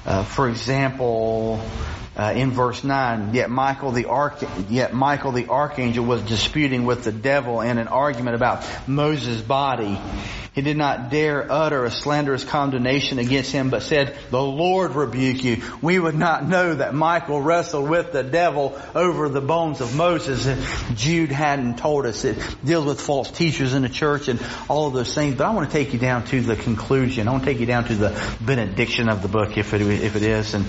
uh, 0.05 0.23
for 0.23 0.49
example, 0.49 1.61
uh, 2.17 2.33
in 2.35 2.51
verse 2.51 2.83
nine, 2.83 3.33
yet 3.33 3.49
Michael 3.49 3.91
the 3.91 4.05
arch, 4.05 4.43
yet 4.69 4.93
Michael 4.93 5.31
the 5.31 5.47
archangel 5.47 6.05
was 6.05 6.21
disputing 6.21 6.85
with 6.85 7.03
the 7.03 7.11
devil 7.11 7.61
in 7.61 7.77
an 7.77 7.87
argument 7.87 8.35
about 8.35 8.65
Moses' 8.87 9.41
body. 9.41 9.99
He 10.55 10.61
did 10.61 10.77
not 10.77 11.09
dare 11.09 11.51
utter 11.51 11.83
a 11.83 11.91
slanderous 11.91 12.45
condemnation 12.45 13.19
against 13.19 13.51
him, 13.51 13.69
but 13.69 13.83
said, 13.83 14.15
the 14.31 14.41
Lord 14.41 14.95
rebuke 14.95 15.43
you. 15.43 15.61
We 15.81 15.99
would 15.99 16.15
not 16.15 16.47
know 16.47 16.75
that 16.75 16.93
Michael 16.93 17.41
wrestled 17.41 17.89
with 17.89 18.13
the 18.13 18.23
devil 18.23 18.79
over 18.95 19.27
the 19.27 19.41
bones 19.41 19.81
of 19.81 19.93
Moses 19.97 20.45
if 20.45 20.95
Jude 20.95 21.33
hadn't 21.33 21.79
told 21.79 22.05
us. 22.05 22.23
It 22.23 22.37
deals 22.63 22.85
with 22.85 23.01
false 23.01 23.29
teachers 23.29 23.73
in 23.73 23.81
the 23.81 23.89
church 23.89 24.29
and 24.29 24.41
all 24.69 24.87
of 24.87 24.93
those 24.93 25.13
things. 25.13 25.35
But 25.35 25.45
I 25.45 25.53
want 25.53 25.69
to 25.69 25.77
take 25.77 25.91
you 25.91 25.99
down 25.99 26.23
to 26.27 26.39
the 26.39 26.55
conclusion. 26.55 27.27
I 27.27 27.31
want 27.31 27.43
to 27.43 27.51
take 27.51 27.59
you 27.59 27.65
down 27.65 27.83
to 27.85 27.95
the 27.95 28.37
benediction 28.39 29.09
of 29.09 29.21
the 29.21 29.27
book 29.27 29.57
if 29.57 29.73
it, 29.73 29.81
if 29.81 30.15
it 30.15 30.23
is. 30.23 30.53
And 30.53 30.65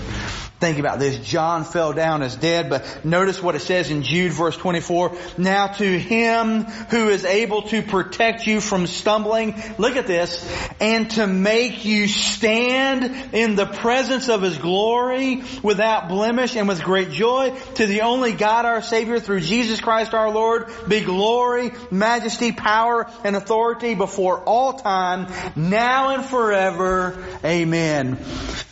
Think 0.59 0.79
about 0.79 0.97
this. 0.97 1.19
John 1.19 1.63
fell 1.63 1.93
down 1.93 2.23
as 2.23 2.35
dead, 2.35 2.67
but 2.71 3.05
notice 3.05 3.43
what 3.43 3.53
it 3.53 3.59
says 3.59 3.91
in 3.91 4.01
Jude 4.01 4.31
verse 4.31 4.57
24. 4.57 5.15
Now 5.37 5.67
to 5.67 5.99
him 5.99 6.63
who 6.63 7.09
is 7.09 7.25
able 7.25 7.61
to 7.63 7.83
protect 7.83 8.47
you 8.47 8.59
from 8.59 8.87
stumbling, 8.87 9.61
look 9.77 9.97
at 9.97 10.07
this, 10.07 10.43
and 10.79 11.11
to 11.11 11.27
make 11.27 11.85
you 11.85 12.07
stand 12.07 13.35
in 13.35 13.55
the 13.55 13.67
presence 13.67 14.29
of 14.29 14.41
his 14.41 14.57
glory 14.57 15.43
without 15.61 16.09
blemish 16.09 16.55
and 16.55 16.67
with 16.67 16.81
great 16.83 17.11
joy, 17.11 17.55
to 17.75 17.85
the 17.85 18.01
only 18.01 18.33
God 18.33 18.65
our 18.65 18.81
Savior 18.81 19.19
through 19.19 19.41
Jesus 19.41 19.79
Christ 19.79 20.15
our 20.15 20.31
Lord, 20.31 20.71
be 20.87 21.01
glory, 21.01 21.71
majesty, 21.91 22.51
power, 22.51 23.07
and 23.23 23.35
authority 23.35 23.93
before 23.93 24.39
all 24.43 24.73
time, 24.73 25.31
now 25.55 26.15
and 26.15 26.25
forever. 26.25 27.23
Amen. 27.45 28.17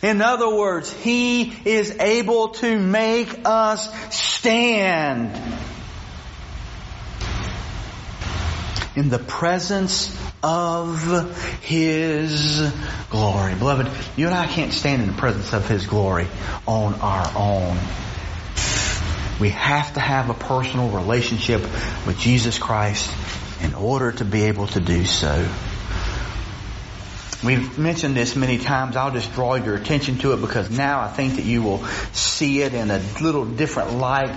In 0.02 0.20
other 0.20 0.52
words, 0.52 0.92
He 0.92 1.42
is 1.64 1.75
able 2.00 2.48
to 2.48 2.78
make 2.78 3.40
us 3.44 3.88
stand 4.14 5.40
in 8.96 9.10
the 9.10 9.18
presence 9.18 10.16
of 10.42 11.60
His 11.62 12.72
glory. 13.10 13.54
Beloved, 13.54 13.88
you 14.16 14.26
and 14.26 14.34
I 14.34 14.46
can't 14.46 14.72
stand 14.72 15.02
in 15.02 15.08
the 15.08 15.18
presence 15.18 15.52
of 15.52 15.68
His 15.68 15.86
glory 15.86 16.26
on 16.66 16.94
our 16.94 17.30
own. 17.36 17.78
We 19.38 19.50
have 19.50 19.92
to 19.94 20.00
have 20.00 20.30
a 20.30 20.34
personal 20.34 20.88
relationship 20.88 21.60
with 22.06 22.16
Jesus 22.18 22.58
Christ 22.58 23.10
in 23.62 23.74
order 23.74 24.12
to 24.12 24.24
be 24.24 24.44
able 24.44 24.66
to 24.68 24.80
do 24.80 25.04
so. 25.04 25.46
We've 27.46 27.78
mentioned 27.78 28.16
this 28.16 28.34
many 28.34 28.58
times. 28.58 28.96
I'll 28.96 29.12
just 29.12 29.32
draw 29.32 29.54
your 29.54 29.76
attention 29.76 30.18
to 30.18 30.32
it 30.32 30.40
because 30.40 30.68
now 30.68 30.98
I 31.00 31.06
think 31.06 31.36
that 31.36 31.44
you 31.44 31.62
will 31.62 31.84
see 32.12 32.60
it 32.60 32.74
in 32.74 32.90
a 32.90 33.00
little 33.20 33.44
different 33.44 33.92
light. 33.92 34.36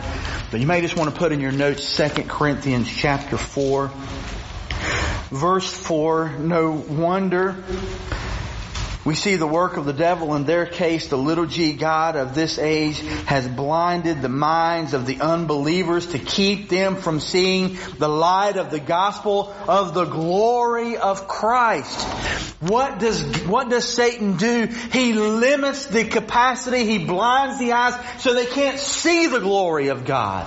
But 0.52 0.60
you 0.60 0.68
may 0.68 0.80
just 0.82 0.96
want 0.96 1.12
to 1.12 1.20
put 1.20 1.32
in 1.32 1.40
your 1.40 1.52
notes 1.52 1.98
2 1.98 2.26
Corinthians 2.28 2.88
chapter 2.88 3.36
4. 3.36 3.88
Verse 5.32 5.68
4, 5.68 6.38
no 6.38 6.72
wonder 6.72 7.56
we 9.10 9.16
see 9.16 9.38
the 9.38 9.48
work 9.48 9.78
of 9.78 9.86
the 9.86 9.92
devil 9.92 10.36
in 10.36 10.44
their 10.44 10.68
case, 10.68 11.08
the 11.08 11.18
little 11.18 11.48
g 11.48 11.74
God 11.74 12.16
of 12.16 12.36
this 12.36 12.60
age 12.60 13.00
has 13.26 13.48
blinded 13.48 14.22
the 14.22 14.30
minds 14.30 14.94
of 14.94 15.08
the 15.08 15.20
unbelievers 15.20 16.06
to 16.12 16.20
keep 16.20 16.70
them 16.70 16.96
from 16.96 17.20
seeing 17.20 17.80
the 17.98 18.08
light 18.08 18.58
of 18.58 18.70
the 18.70 18.80
gospel 18.80 19.52
of 19.68 19.96
the 19.96 20.06
glory 20.06 20.98
of 20.98 21.28
Christ. 21.28 22.04
What 22.62 23.00
does, 23.00 23.24
what 23.48 23.72
does 23.72 23.92
Satan 23.92 24.38
do? 24.38 24.68
He 24.68 25.14
limits 25.14 25.88
the 25.88 26.04
capacity, 26.06 26.86
he 26.86 27.04
blinds 27.04 27.58
the 27.58 27.72
eyes 27.72 27.96
so 28.22 28.36
they 28.36 28.46
can't 28.46 28.78
see 28.78 29.26
the 29.26 29.40
glory 29.40 29.88
of 29.88 30.06
God 30.06 30.46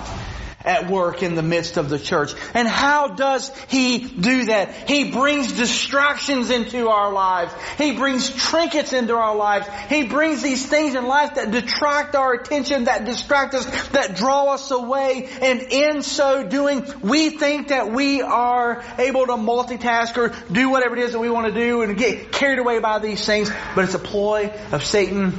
at 0.65 0.89
work 0.89 1.23
in 1.23 1.35
the 1.35 1.41
midst 1.41 1.77
of 1.77 1.89
the 1.89 1.99
church. 1.99 2.33
And 2.53 2.67
how 2.67 3.07
does 3.07 3.51
He 3.67 3.99
do 3.99 4.45
that? 4.45 4.89
He 4.89 5.11
brings 5.11 5.53
distractions 5.53 6.49
into 6.49 6.89
our 6.89 7.11
lives. 7.11 7.53
He 7.77 7.93
brings 7.93 8.29
trinkets 8.29 8.93
into 8.93 9.15
our 9.15 9.35
lives. 9.35 9.67
He 9.89 10.07
brings 10.07 10.41
these 10.41 10.65
things 10.65 10.95
in 10.95 11.05
life 11.05 11.35
that 11.35 11.51
detract 11.51 12.15
our 12.15 12.33
attention, 12.33 12.85
that 12.85 13.05
distract 13.05 13.53
us, 13.53 13.65
that 13.89 14.15
draw 14.15 14.53
us 14.53 14.71
away. 14.71 15.29
And 15.41 15.61
in 15.61 16.01
so 16.01 16.47
doing, 16.47 16.85
we 17.01 17.31
think 17.31 17.69
that 17.69 17.91
we 17.91 18.21
are 18.21 18.83
able 18.97 19.25
to 19.27 19.33
multitask 19.33 20.17
or 20.17 20.33
do 20.51 20.69
whatever 20.69 20.95
it 20.95 21.03
is 21.03 21.13
that 21.13 21.19
we 21.19 21.29
want 21.29 21.53
to 21.53 21.53
do 21.53 21.81
and 21.81 21.97
get 21.97 22.31
carried 22.31 22.59
away 22.59 22.79
by 22.79 22.99
these 22.99 23.25
things. 23.25 23.51
But 23.75 23.85
it's 23.85 23.95
a 23.95 23.99
ploy 23.99 24.51
of 24.71 24.83
Satan 24.85 25.33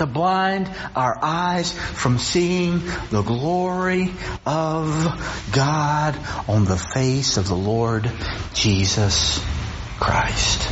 to 0.00 0.06
blind 0.06 0.66
our 0.96 1.18
eyes 1.22 1.72
from 1.72 2.18
seeing 2.18 2.80
the 3.10 3.20
glory 3.20 4.10
of 4.46 5.52
God 5.52 6.18
on 6.48 6.64
the 6.64 6.78
face 6.78 7.36
of 7.36 7.46
the 7.46 7.54
Lord 7.54 8.10
Jesus 8.54 9.44
Christ. 9.98 10.66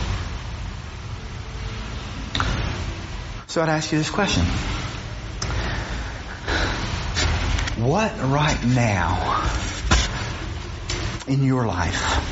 So 3.49 3.61
I'd 3.61 3.69
ask 3.69 3.93
you 3.93 3.99
this 3.99 4.09
question. 4.09 4.45
What 7.85 8.19
right 8.23 8.65
now 8.65 9.47
in 11.29 11.45
your 11.45 11.67
life 11.67 12.25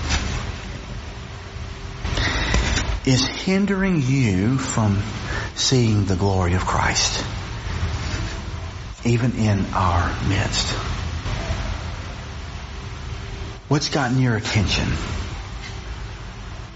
is 3.07 3.27
hindering 3.27 4.01
you 4.01 4.57
from 4.57 5.03
seeing 5.57 6.05
the 6.05 6.17
glory 6.17 6.55
of 6.55 6.65
Christ, 6.65 7.25
even 9.05 9.33
in 9.37 9.65
our 9.75 10.09
midst. 10.29 10.71
What's 13.69 13.89
gotten 13.89 14.21
your 14.21 14.37
attention? 14.37 14.87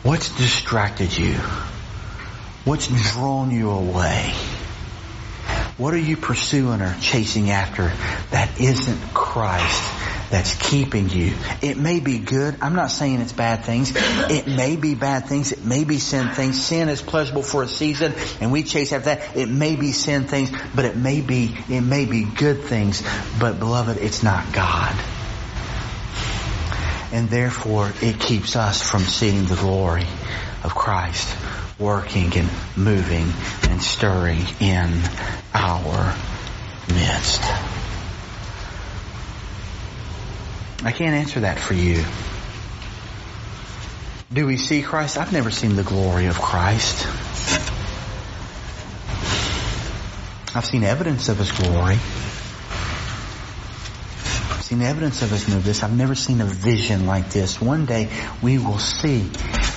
What's 0.03 0.35
distracted 0.37 1.16
you? 1.16 1.35
What's 2.64 2.89
drawn 3.12 3.51
you 3.51 3.70
away? 3.70 4.33
What 5.76 5.95
are 5.95 5.99
you 5.99 6.16
pursuing 6.16 6.83
or 6.83 6.97
chasing 7.01 7.51
after 7.51 7.93
that 8.31 8.61
isn't 8.61 9.14
Christ 9.14 9.83
that's 10.31 10.55
keeping 10.55 11.09
you. 11.11 11.35
It 11.61 11.76
may 11.76 12.01
be 12.01 12.18
good. 12.18 12.57
I'm 12.61 12.74
not 12.74 12.91
saying 12.91 13.20
it's 13.20 13.33
bad 13.33 13.64
things. 13.64 13.93
It 13.97 14.47
may 14.47 14.76
be 14.76 14.95
bad 14.95 15.26
things. 15.26 15.53
It 15.53 15.64
may 15.64 15.85
be 15.85 15.99
sin 15.99 16.28
things. 16.28 16.62
Sin 16.62 16.89
is 16.89 17.03
pleasurable 17.03 17.43
for 17.43 17.62
a 17.62 17.68
season 17.68 18.14
and 18.41 18.53
we 18.53 18.62
chase 18.62 18.93
after 18.93 19.16
that. 19.16 19.37
It 19.37 19.49
may 19.49 19.76
be 19.76 19.93
sin 19.93 20.24
things, 20.24 20.51
but 20.74 20.85
it 20.85 20.97
may 20.97 21.20
be, 21.20 21.57
it 21.68 21.81
may 21.81 22.07
be 22.07 22.24
good 22.24 22.62
things. 22.62 23.03
But 23.41 23.59
beloved, 23.59 23.99
it's 23.99 24.22
not 24.22 24.53
God. 24.53 24.95
And 27.12 27.28
therefore 27.28 27.93
it 28.01 28.20
keeps 28.20 28.55
us 28.55 28.89
from 28.89 29.03
seeing 29.03 29.47
the 29.47 29.57
glory 29.57 30.07
of 30.62 30.74
Christ 30.74 31.37
working 31.81 32.33
and 32.37 32.49
moving 32.76 33.33
and 33.68 33.83
stirring 33.83 34.43
in 34.61 35.01
our 35.55 36.14
midst. 36.89 37.43
I 40.83 40.93
can't 40.93 41.14
answer 41.14 41.41
that 41.41 41.59
for 41.59 41.74
you. 41.74 42.03
Do 44.33 44.47
we 44.47 44.57
see 44.57 44.83
Christ? 44.83 45.18
I've 45.18 45.33
never 45.33 45.51
seen 45.51 45.76
the 45.76 45.83
glory 45.83 46.26
of 46.26 46.41
Christ. 46.41 47.07
I've 50.55 50.64
seen 50.64 50.85
evidence 50.85 51.28
of 51.28 51.39
His 51.39 51.53
glory. 51.53 51.99
Seen 54.71 54.83
evidence 54.83 55.21
of 55.23 55.31
His 55.31 55.64
this. 55.64 55.83
I've 55.83 55.97
never 55.97 56.14
seen 56.14 56.41
a 56.41 56.45
vision 56.45 57.05
like 57.05 57.31
this. 57.31 57.61
One 57.61 57.87
day 57.87 58.09
we 58.41 58.57
will 58.59 58.79
see 58.79 59.29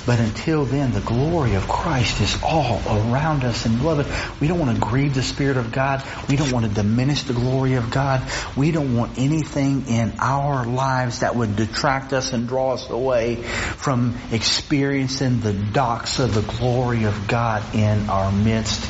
but 0.06 0.20
until 0.20 0.66
then, 0.66 0.92
the 0.92 1.00
glory 1.00 1.56
of 1.56 1.68
Christ 1.68 2.20
is 2.20 2.38
all 2.44 2.82
around 2.86 3.46
us. 3.46 3.66
And 3.66 3.80
beloved, 3.80 4.06
we 4.42 4.48
don't 4.48 4.60
want 4.60 4.76
to 4.76 4.82
grieve 4.82 5.14
the 5.14 5.24
Spirit 5.24 5.56
of 5.56 5.72
God. 5.72 6.04
We 6.28 6.36
don't 6.36 6.52
want 6.52 6.66
to 6.66 6.72
diminish 6.72 7.24
the 7.24 7.34
glory 7.34 7.76
of 7.76 7.90
God. 7.90 8.22
We 8.58 8.72
don't 8.72 8.98
want 8.98 9.18
anything 9.18 9.88
in 9.88 10.14
our 10.20 10.66
lives 10.66 11.22
that 11.22 11.36
would 11.36 11.56
detract 11.56 12.12
us 12.12 12.34
and 12.34 12.50
draw 12.50 12.74
us 12.74 12.90
away 12.90 13.36
from 13.36 14.18
experiencing 14.32 15.40
the 15.40 15.54
doxa 15.54 16.26
of 16.26 16.34
the 16.34 16.42
glory 16.58 17.06
of 17.06 17.28
God 17.28 17.64
in 17.74 18.10
our 18.10 18.32
midst. 18.32 18.86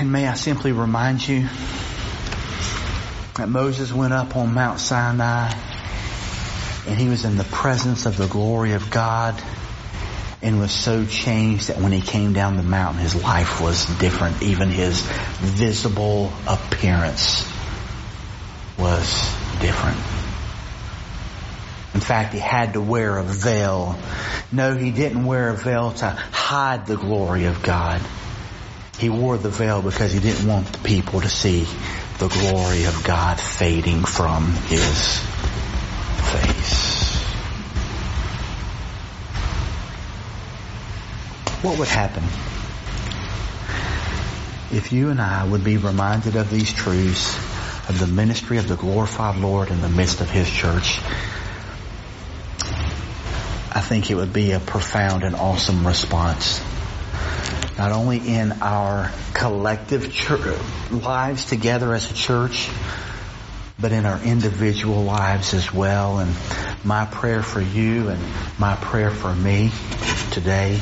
And 0.00 0.10
may 0.10 0.26
I 0.26 0.34
simply 0.34 0.72
remind 0.72 1.26
you 1.26 1.48
that 3.38 3.48
Moses 3.48 3.92
went 3.92 4.12
up 4.12 4.36
on 4.36 4.52
Mount 4.52 4.80
Sinai 4.80 5.52
and 6.88 6.98
he 6.98 7.08
was 7.08 7.24
in 7.24 7.36
the 7.36 7.44
presence 7.44 8.04
of 8.04 8.16
the 8.16 8.26
glory 8.26 8.72
of 8.72 8.90
God. 8.90 9.40
and 10.40 10.60
was 10.60 10.70
so 10.70 11.04
changed 11.04 11.68
that 11.68 11.78
when 11.78 11.90
he 11.90 12.00
came 12.00 12.32
down 12.32 12.56
the 12.56 12.62
mountain, 12.62 13.02
his 13.02 13.20
life 13.20 13.60
was 13.60 13.86
different. 13.98 14.40
Even 14.40 14.70
his 14.70 15.00
visible 15.40 16.32
appearance 16.46 17.42
was 18.78 19.10
different. 19.60 19.98
In 21.94 22.00
fact, 22.00 22.32
he 22.34 22.38
had 22.38 22.74
to 22.74 22.80
wear 22.80 23.18
a 23.18 23.24
veil. 23.24 23.98
No, 24.52 24.76
he 24.76 24.92
didn't 24.92 25.24
wear 25.24 25.50
a 25.50 25.56
veil 25.56 25.90
to 25.90 26.08
hide 26.08 26.86
the 26.86 26.96
glory 26.96 27.46
of 27.46 27.64
God. 27.64 28.00
He 28.98 29.08
wore 29.08 29.36
the 29.36 29.50
veil 29.50 29.82
because 29.82 30.12
he 30.12 30.20
didn't 30.20 30.46
want 30.46 30.66
the 30.72 30.78
people 30.78 31.20
to 31.20 31.28
see 31.28 31.66
the 32.18 32.28
glory 32.28 32.84
of 32.84 33.04
God 33.04 33.38
fading 33.38 34.04
from 34.04 34.52
his 34.66 35.18
face. 36.32 37.22
What 41.62 41.78
would 41.78 41.88
happen 41.88 42.24
if 44.70 44.92
you 44.92 45.10
and 45.10 45.20
I 45.20 45.44
would 45.44 45.64
be 45.64 45.76
reminded 45.76 46.36
of 46.36 46.50
these 46.50 46.72
truths 46.72 47.36
of 47.88 47.98
the 47.98 48.06
ministry 48.06 48.58
of 48.58 48.68
the 48.68 48.76
glorified 48.76 49.36
Lord 49.36 49.70
in 49.70 49.80
the 49.80 49.88
midst 49.88 50.20
of 50.20 50.28
His 50.28 50.48
church? 50.48 50.98
I 53.70 53.80
think 53.80 54.10
it 54.10 54.14
would 54.14 54.32
be 54.32 54.52
a 54.52 54.60
profound 54.60 55.24
and 55.24 55.34
awesome 55.34 55.86
response. 55.86 56.60
Not 57.76 57.92
only 57.92 58.18
in 58.18 58.52
our 58.60 59.12
collective 59.34 60.12
church, 60.12 60.58
lives 60.90 61.46
together 61.46 61.94
as 61.94 62.10
a 62.10 62.14
church, 62.14 62.68
but 63.80 63.92
in 63.92 64.04
our 64.06 64.20
individual 64.20 65.04
lives 65.04 65.54
as 65.54 65.72
well. 65.72 66.18
And 66.18 66.34
my 66.84 67.04
prayer 67.04 67.42
for 67.42 67.60
you 67.60 68.08
and 68.08 68.20
my 68.58 68.74
prayer 68.74 69.10
for 69.10 69.34
me 69.34 69.70
today 70.32 70.80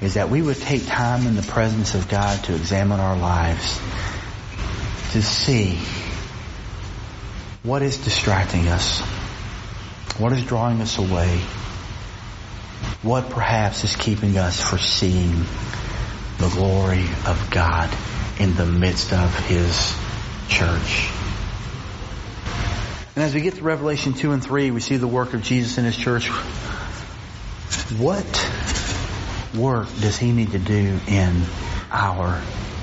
is 0.00 0.14
that 0.14 0.30
we 0.30 0.40
would 0.40 0.56
take 0.56 0.86
time 0.86 1.26
in 1.26 1.34
the 1.34 1.42
presence 1.42 1.94
of 1.94 2.08
God 2.08 2.44
to 2.44 2.54
examine 2.54 3.00
our 3.00 3.16
lives, 3.16 3.80
to 5.12 5.22
see 5.22 5.78
what 7.64 7.82
is 7.82 7.98
distracting 7.98 8.68
us, 8.68 9.00
what 10.18 10.32
is 10.32 10.44
drawing 10.44 10.80
us 10.80 10.98
away, 10.98 11.40
what 13.02 13.30
perhaps 13.30 13.84
is 13.84 13.94
keeping 13.94 14.36
us 14.36 14.60
from 14.60 14.78
seeing 14.78 15.44
the 16.38 16.48
glory 16.48 17.04
of 17.26 17.48
God 17.50 17.90
in 18.40 18.54
the 18.54 18.66
midst 18.66 19.12
of 19.12 19.34
His 19.46 19.94
church. 20.48 21.10
And 23.14 23.24
as 23.24 23.34
we 23.34 23.40
get 23.40 23.54
to 23.54 23.62
Revelation 23.62 24.14
2 24.14 24.32
and 24.32 24.42
3, 24.42 24.70
we 24.70 24.80
see 24.80 24.96
the 24.96 25.08
work 25.08 25.34
of 25.34 25.42
Jesus 25.42 25.78
in 25.78 25.84
His 25.84 25.96
church. 25.96 26.28
What 27.98 28.50
work 29.56 29.88
does 30.00 30.16
He 30.18 30.32
need 30.32 30.52
to 30.52 30.58
do 30.58 30.98
in 31.08 31.42
our 31.90 32.40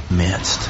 midst? 0.09 0.70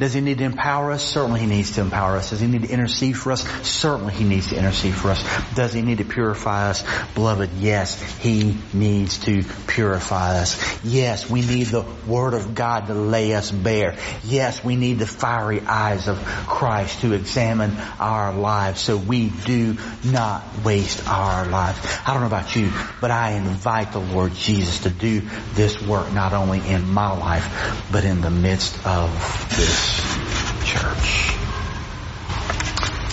Does 0.00 0.14
he 0.14 0.22
need 0.22 0.38
to 0.38 0.44
empower 0.44 0.92
us? 0.92 1.04
Certainly 1.04 1.40
he 1.40 1.46
needs 1.46 1.72
to 1.72 1.82
empower 1.82 2.16
us. 2.16 2.30
Does 2.30 2.40
he 2.40 2.46
need 2.46 2.62
to 2.62 2.70
intercede 2.70 3.18
for 3.18 3.32
us? 3.32 3.46
Certainly 3.68 4.14
he 4.14 4.24
needs 4.24 4.48
to 4.48 4.56
intercede 4.56 4.94
for 4.94 5.10
us. 5.10 5.22
Does 5.54 5.74
he 5.74 5.82
need 5.82 5.98
to 5.98 6.06
purify 6.06 6.70
us? 6.70 6.82
Beloved, 7.14 7.50
yes, 7.58 8.00
he 8.18 8.56
needs 8.72 9.18
to 9.26 9.42
purify 9.66 10.38
us. 10.38 10.82
Yes, 10.82 11.28
we 11.28 11.42
need 11.42 11.66
the 11.66 11.84
Word 12.06 12.32
of 12.32 12.54
God 12.54 12.86
to 12.86 12.94
lay 12.94 13.34
us 13.34 13.50
bare. 13.50 13.94
Yes, 14.24 14.64
we 14.64 14.74
need 14.74 15.00
the 15.00 15.06
fiery 15.06 15.60
eyes 15.60 16.08
of 16.08 16.16
Christ 16.46 17.02
to 17.02 17.12
examine 17.12 17.76
our 17.98 18.32
lives 18.32 18.80
so 18.80 18.96
we 18.96 19.28
do 19.28 19.76
not 20.02 20.42
waste 20.64 21.06
our 21.06 21.46
lives. 21.46 21.78
I 22.06 22.14
don't 22.14 22.22
know 22.22 22.26
about 22.26 22.56
you, 22.56 22.72
but 23.02 23.10
I 23.10 23.32
invite 23.32 23.92
the 23.92 24.00
Lord 24.00 24.32
Jesus 24.32 24.80
to 24.84 24.90
do 24.90 25.20
this 25.52 25.82
work 25.82 26.10
not 26.14 26.32
only 26.32 26.66
in 26.66 26.88
my 26.88 27.14
life, 27.14 27.84
but 27.92 28.06
in 28.06 28.22
the 28.22 28.30
midst 28.30 28.86
of 28.86 29.10
this 29.54 29.89
church. 30.64 31.36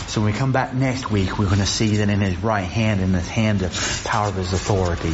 So 0.07 0.21
when 0.21 0.34
we 0.34 0.38
come 0.38 0.51
back 0.51 0.73
next 0.73 1.11
week, 1.11 1.38
we're 1.38 1.45
going 1.45 1.59
to 1.59 1.65
see 1.65 1.97
that 1.97 2.09
in 2.09 2.21
his 2.21 2.38
right 2.38 2.61
hand, 2.61 3.01
in 3.01 3.13
his 3.13 3.28
hand, 3.28 3.59
the 3.59 4.01
power 4.05 4.30
of 4.30 4.36
his 4.36 4.53
authority, 4.53 5.13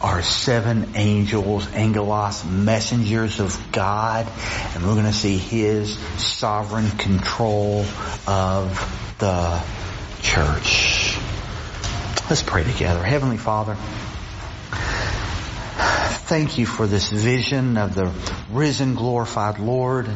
are 0.00 0.22
seven 0.22 0.92
angels, 0.94 1.70
angelos, 1.72 2.44
messengers 2.44 3.40
of 3.40 3.72
God, 3.72 4.26
and 4.74 4.82
we're 4.84 4.94
going 4.94 5.04
to 5.04 5.12
see 5.12 5.36
his 5.36 5.98
sovereign 6.16 6.90
control 6.92 7.84
of 8.26 9.16
the 9.18 9.62
church. 10.22 11.18
Let's 12.30 12.42
pray 12.42 12.64
together. 12.64 13.02
Heavenly 13.02 13.36
Father, 13.36 13.76
thank 15.80 16.58
you 16.58 16.66
for 16.66 16.86
this 16.86 17.08
vision 17.08 17.76
of 17.76 17.94
the 17.94 18.12
risen, 18.50 18.94
glorified 18.94 19.58
Lord. 19.58 20.08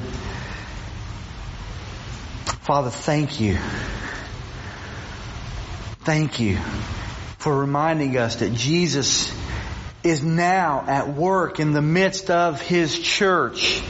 Father, 2.63 2.91
thank 2.91 3.41
you. 3.41 3.59
Thank 6.01 6.41
you 6.41 6.59
for 7.39 7.59
reminding 7.59 8.17
us 8.17 8.37
that 8.37 8.55
Jesus 8.55 9.35
is 10.03 10.23
now 10.23 10.85
at 10.87 11.09
work 11.09 11.61
in 11.61 11.73
the 11.73 11.83
midst 11.83 12.31
of 12.31 12.61
His 12.61 12.99
church. 12.99 13.83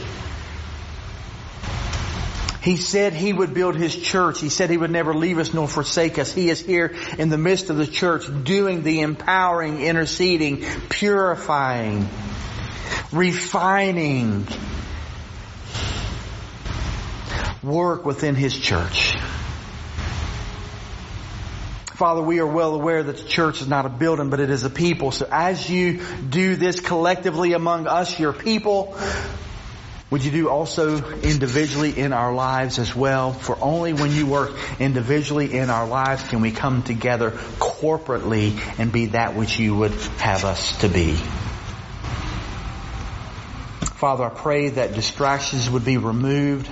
He 2.65 2.77
said 2.77 3.13
He 3.13 3.31
would 3.31 3.53
build 3.53 3.75
His 3.75 3.95
church. 3.95 4.41
He 4.41 4.49
said 4.49 4.71
He 4.71 4.77
would 4.77 4.89
never 4.89 5.13
leave 5.13 5.37
us 5.37 5.53
nor 5.53 5.67
forsake 5.67 6.17
us. 6.17 6.33
He 6.33 6.49
is 6.49 6.59
here 6.59 6.95
in 7.19 7.29
the 7.29 7.37
midst 7.37 7.69
of 7.69 7.77
the 7.77 7.85
church 7.85 8.25
doing 8.43 8.81
the 8.81 9.01
empowering, 9.01 9.83
interceding, 9.83 10.65
purifying, 10.89 12.09
refining, 13.11 14.47
work 17.61 18.03
within 18.03 18.33
His 18.33 18.57
church. 18.57 19.15
Father, 21.93 22.23
we 22.23 22.39
are 22.39 22.47
well 22.47 22.73
aware 22.73 23.03
that 23.03 23.17
the 23.17 23.25
church 23.25 23.61
is 23.61 23.67
not 23.67 23.85
a 23.85 23.89
building, 23.89 24.31
but 24.31 24.39
it 24.39 24.49
is 24.49 24.63
a 24.63 24.71
people. 24.71 25.11
So 25.11 25.27
as 25.31 25.69
you 25.69 26.01
do 26.27 26.55
this 26.55 26.79
collectively 26.79 27.53
among 27.53 27.85
us, 27.85 28.19
your 28.19 28.33
people, 28.33 28.97
would 30.15 30.23
you 30.23 30.31
do 30.31 30.47
also 30.47 30.95
individually 31.13 31.99
in 31.99 32.13
our 32.13 32.33
lives 32.33 32.79
as 32.79 32.95
well? 32.95 33.33
For 33.33 33.57
only 33.61 33.91
when 33.91 34.13
you 34.13 34.25
work 34.25 34.53
individually 34.79 35.57
in 35.57 35.69
our 35.69 35.85
lives 35.85 36.23
can 36.23 36.39
we 36.39 36.51
come 36.51 36.83
together 36.83 37.31
corporately 37.31 38.57
and 38.79 38.93
be 38.93 39.07
that 39.07 39.35
which 39.35 39.59
you 39.59 39.75
would 39.75 39.91
have 39.91 40.45
us 40.45 40.77
to 40.77 40.87
be. 40.87 41.15
Father, 43.97 44.23
I 44.23 44.29
pray 44.29 44.69
that 44.69 44.93
distractions 44.93 45.69
would 45.69 45.83
be 45.83 45.97
removed 45.97 46.69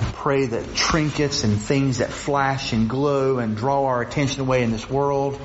I 0.00 0.10
pray 0.14 0.46
that 0.46 0.74
trinkets 0.74 1.44
and 1.44 1.60
things 1.60 1.98
that 1.98 2.08
flash 2.08 2.72
and 2.72 2.88
glow 2.88 3.36
and 3.36 3.54
draw 3.54 3.84
our 3.84 4.00
attention 4.00 4.40
away 4.40 4.62
in 4.62 4.72
this 4.72 4.88
world 4.88 5.38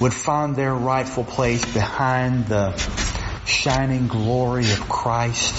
would 0.00 0.12
find 0.12 0.56
their 0.56 0.74
rightful 0.74 1.22
place 1.22 1.64
behind 1.72 2.48
the 2.48 2.72
shining 3.46 4.08
glory 4.08 4.70
of 4.72 4.88
Christ. 4.88 5.54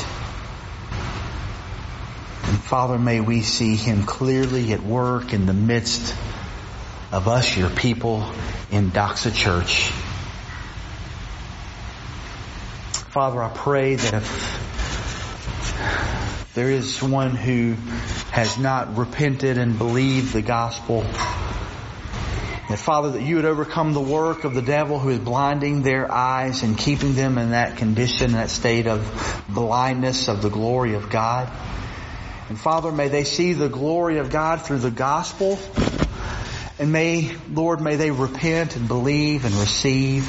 And 2.44 2.58
Father, 2.60 3.00
may 3.00 3.20
we 3.22 3.42
see 3.42 3.76
Him 3.76 4.04
clearly 4.04 4.74
at 4.74 4.84
work 4.84 5.34
in 5.34 5.46
the 5.46 5.54
midst 5.54 6.16
of 7.12 7.28
us, 7.28 7.58
your 7.58 7.70
people, 7.70 8.30
in 8.72 8.92
Doxa 8.92 9.34
Church. 9.34 9.90
Father, 13.12 13.42
I 13.42 13.50
pray 13.50 13.96
that 13.96 14.14
if 14.14 14.58
there 16.54 16.70
is 16.70 17.02
one 17.02 17.36
who 17.36 17.76
has 18.32 18.58
not 18.58 18.98
repented 18.98 19.58
and 19.58 19.78
believed 19.78 20.34
the 20.34 20.42
gospel. 20.42 21.06
That 22.70 22.80
Father, 22.80 23.11
that 23.11 23.22
you 23.22 23.38
would 23.38 23.45
overcome 23.45 23.93
the 23.93 24.01
work 24.01 24.43
of 24.43 24.53
the 24.53 24.61
devil 24.61 24.99
who 24.99 25.09
is 25.09 25.20
blinding 25.20 25.84
their 25.84 26.11
eyes 26.11 26.63
and 26.63 26.78
keeping 26.78 27.15
them 27.15 27.38
in 27.38 27.51
that 27.51 27.78
condition, 27.78 28.34
that 28.34 28.49
state 28.49 28.88
of 28.88 29.45
blindness 29.47 30.28
of 30.28 30.41
the 30.41 30.49
glory 30.49 30.95
of 30.95 31.09
God. 31.09 31.49
And 32.49 32.59
Father, 32.59 32.91
may 32.91 33.07
they 33.07 33.24
see 33.24 33.53
the 33.53 33.70
glory 33.70 34.18
of 34.18 34.30
God 34.30 34.61
through 34.61 34.80
the 34.80 34.91
gospel. 34.91 35.57
And 36.78 36.91
may, 36.91 37.32
Lord, 37.49 37.80
may 37.82 37.95
they 37.95 38.11
repent 38.11 38.76
and 38.76 38.88
believe 38.88 39.45
and 39.45 39.53
receive 39.55 40.26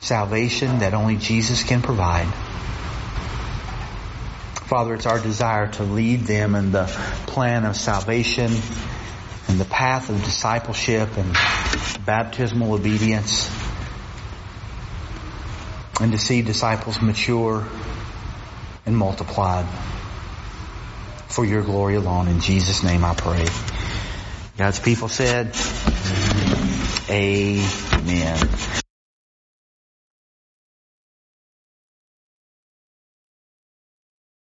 salvation 0.00 0.78
that 0.78 0.94
only 0.94 1.16
Jesus 1.16 1.64
can 1.64 1.82
provide. 1.82 2.32
Father, 4.66 4.94
it's 4.94 5.06
our 5.06 5.20
desire 5.20 5.68
to 5.72 5.82
lead 5.82 6.20
them 6.20 6.54
in 6.54 6.70
the 6.70 6.86
plan 7.26 7.64
of 7.64 7.76
salvation 7.76 8.52
and 9.48 9.60
the 9.60 9.64
path 9.64 10.10
of 10.10 10.16
discipleship 10.24 11.16
and 11.16 11.32
baptismal 12.04 12.74
obedience 12.74 13.50
and 16.00 16.12
to 16.12 16.18
see 16.18 16.42
disciples 16.42 17.00
mature 17.00 17.66
and 18.84 18.96
multiplied 18.96 19.66
for 21.28 21.44
your 21.44 21.62
glory 21.62 21.96
alone. 21.96 22.28
In 22.28 22.40
Jesus' 22.40 22.82
name 22.82 23.04
I 23.04 23.14
pray. 23.14 23.46
God's 24.56 24.80
people 24.80 25.08
said, 25.08 25.54
Amen. 27.10 28.82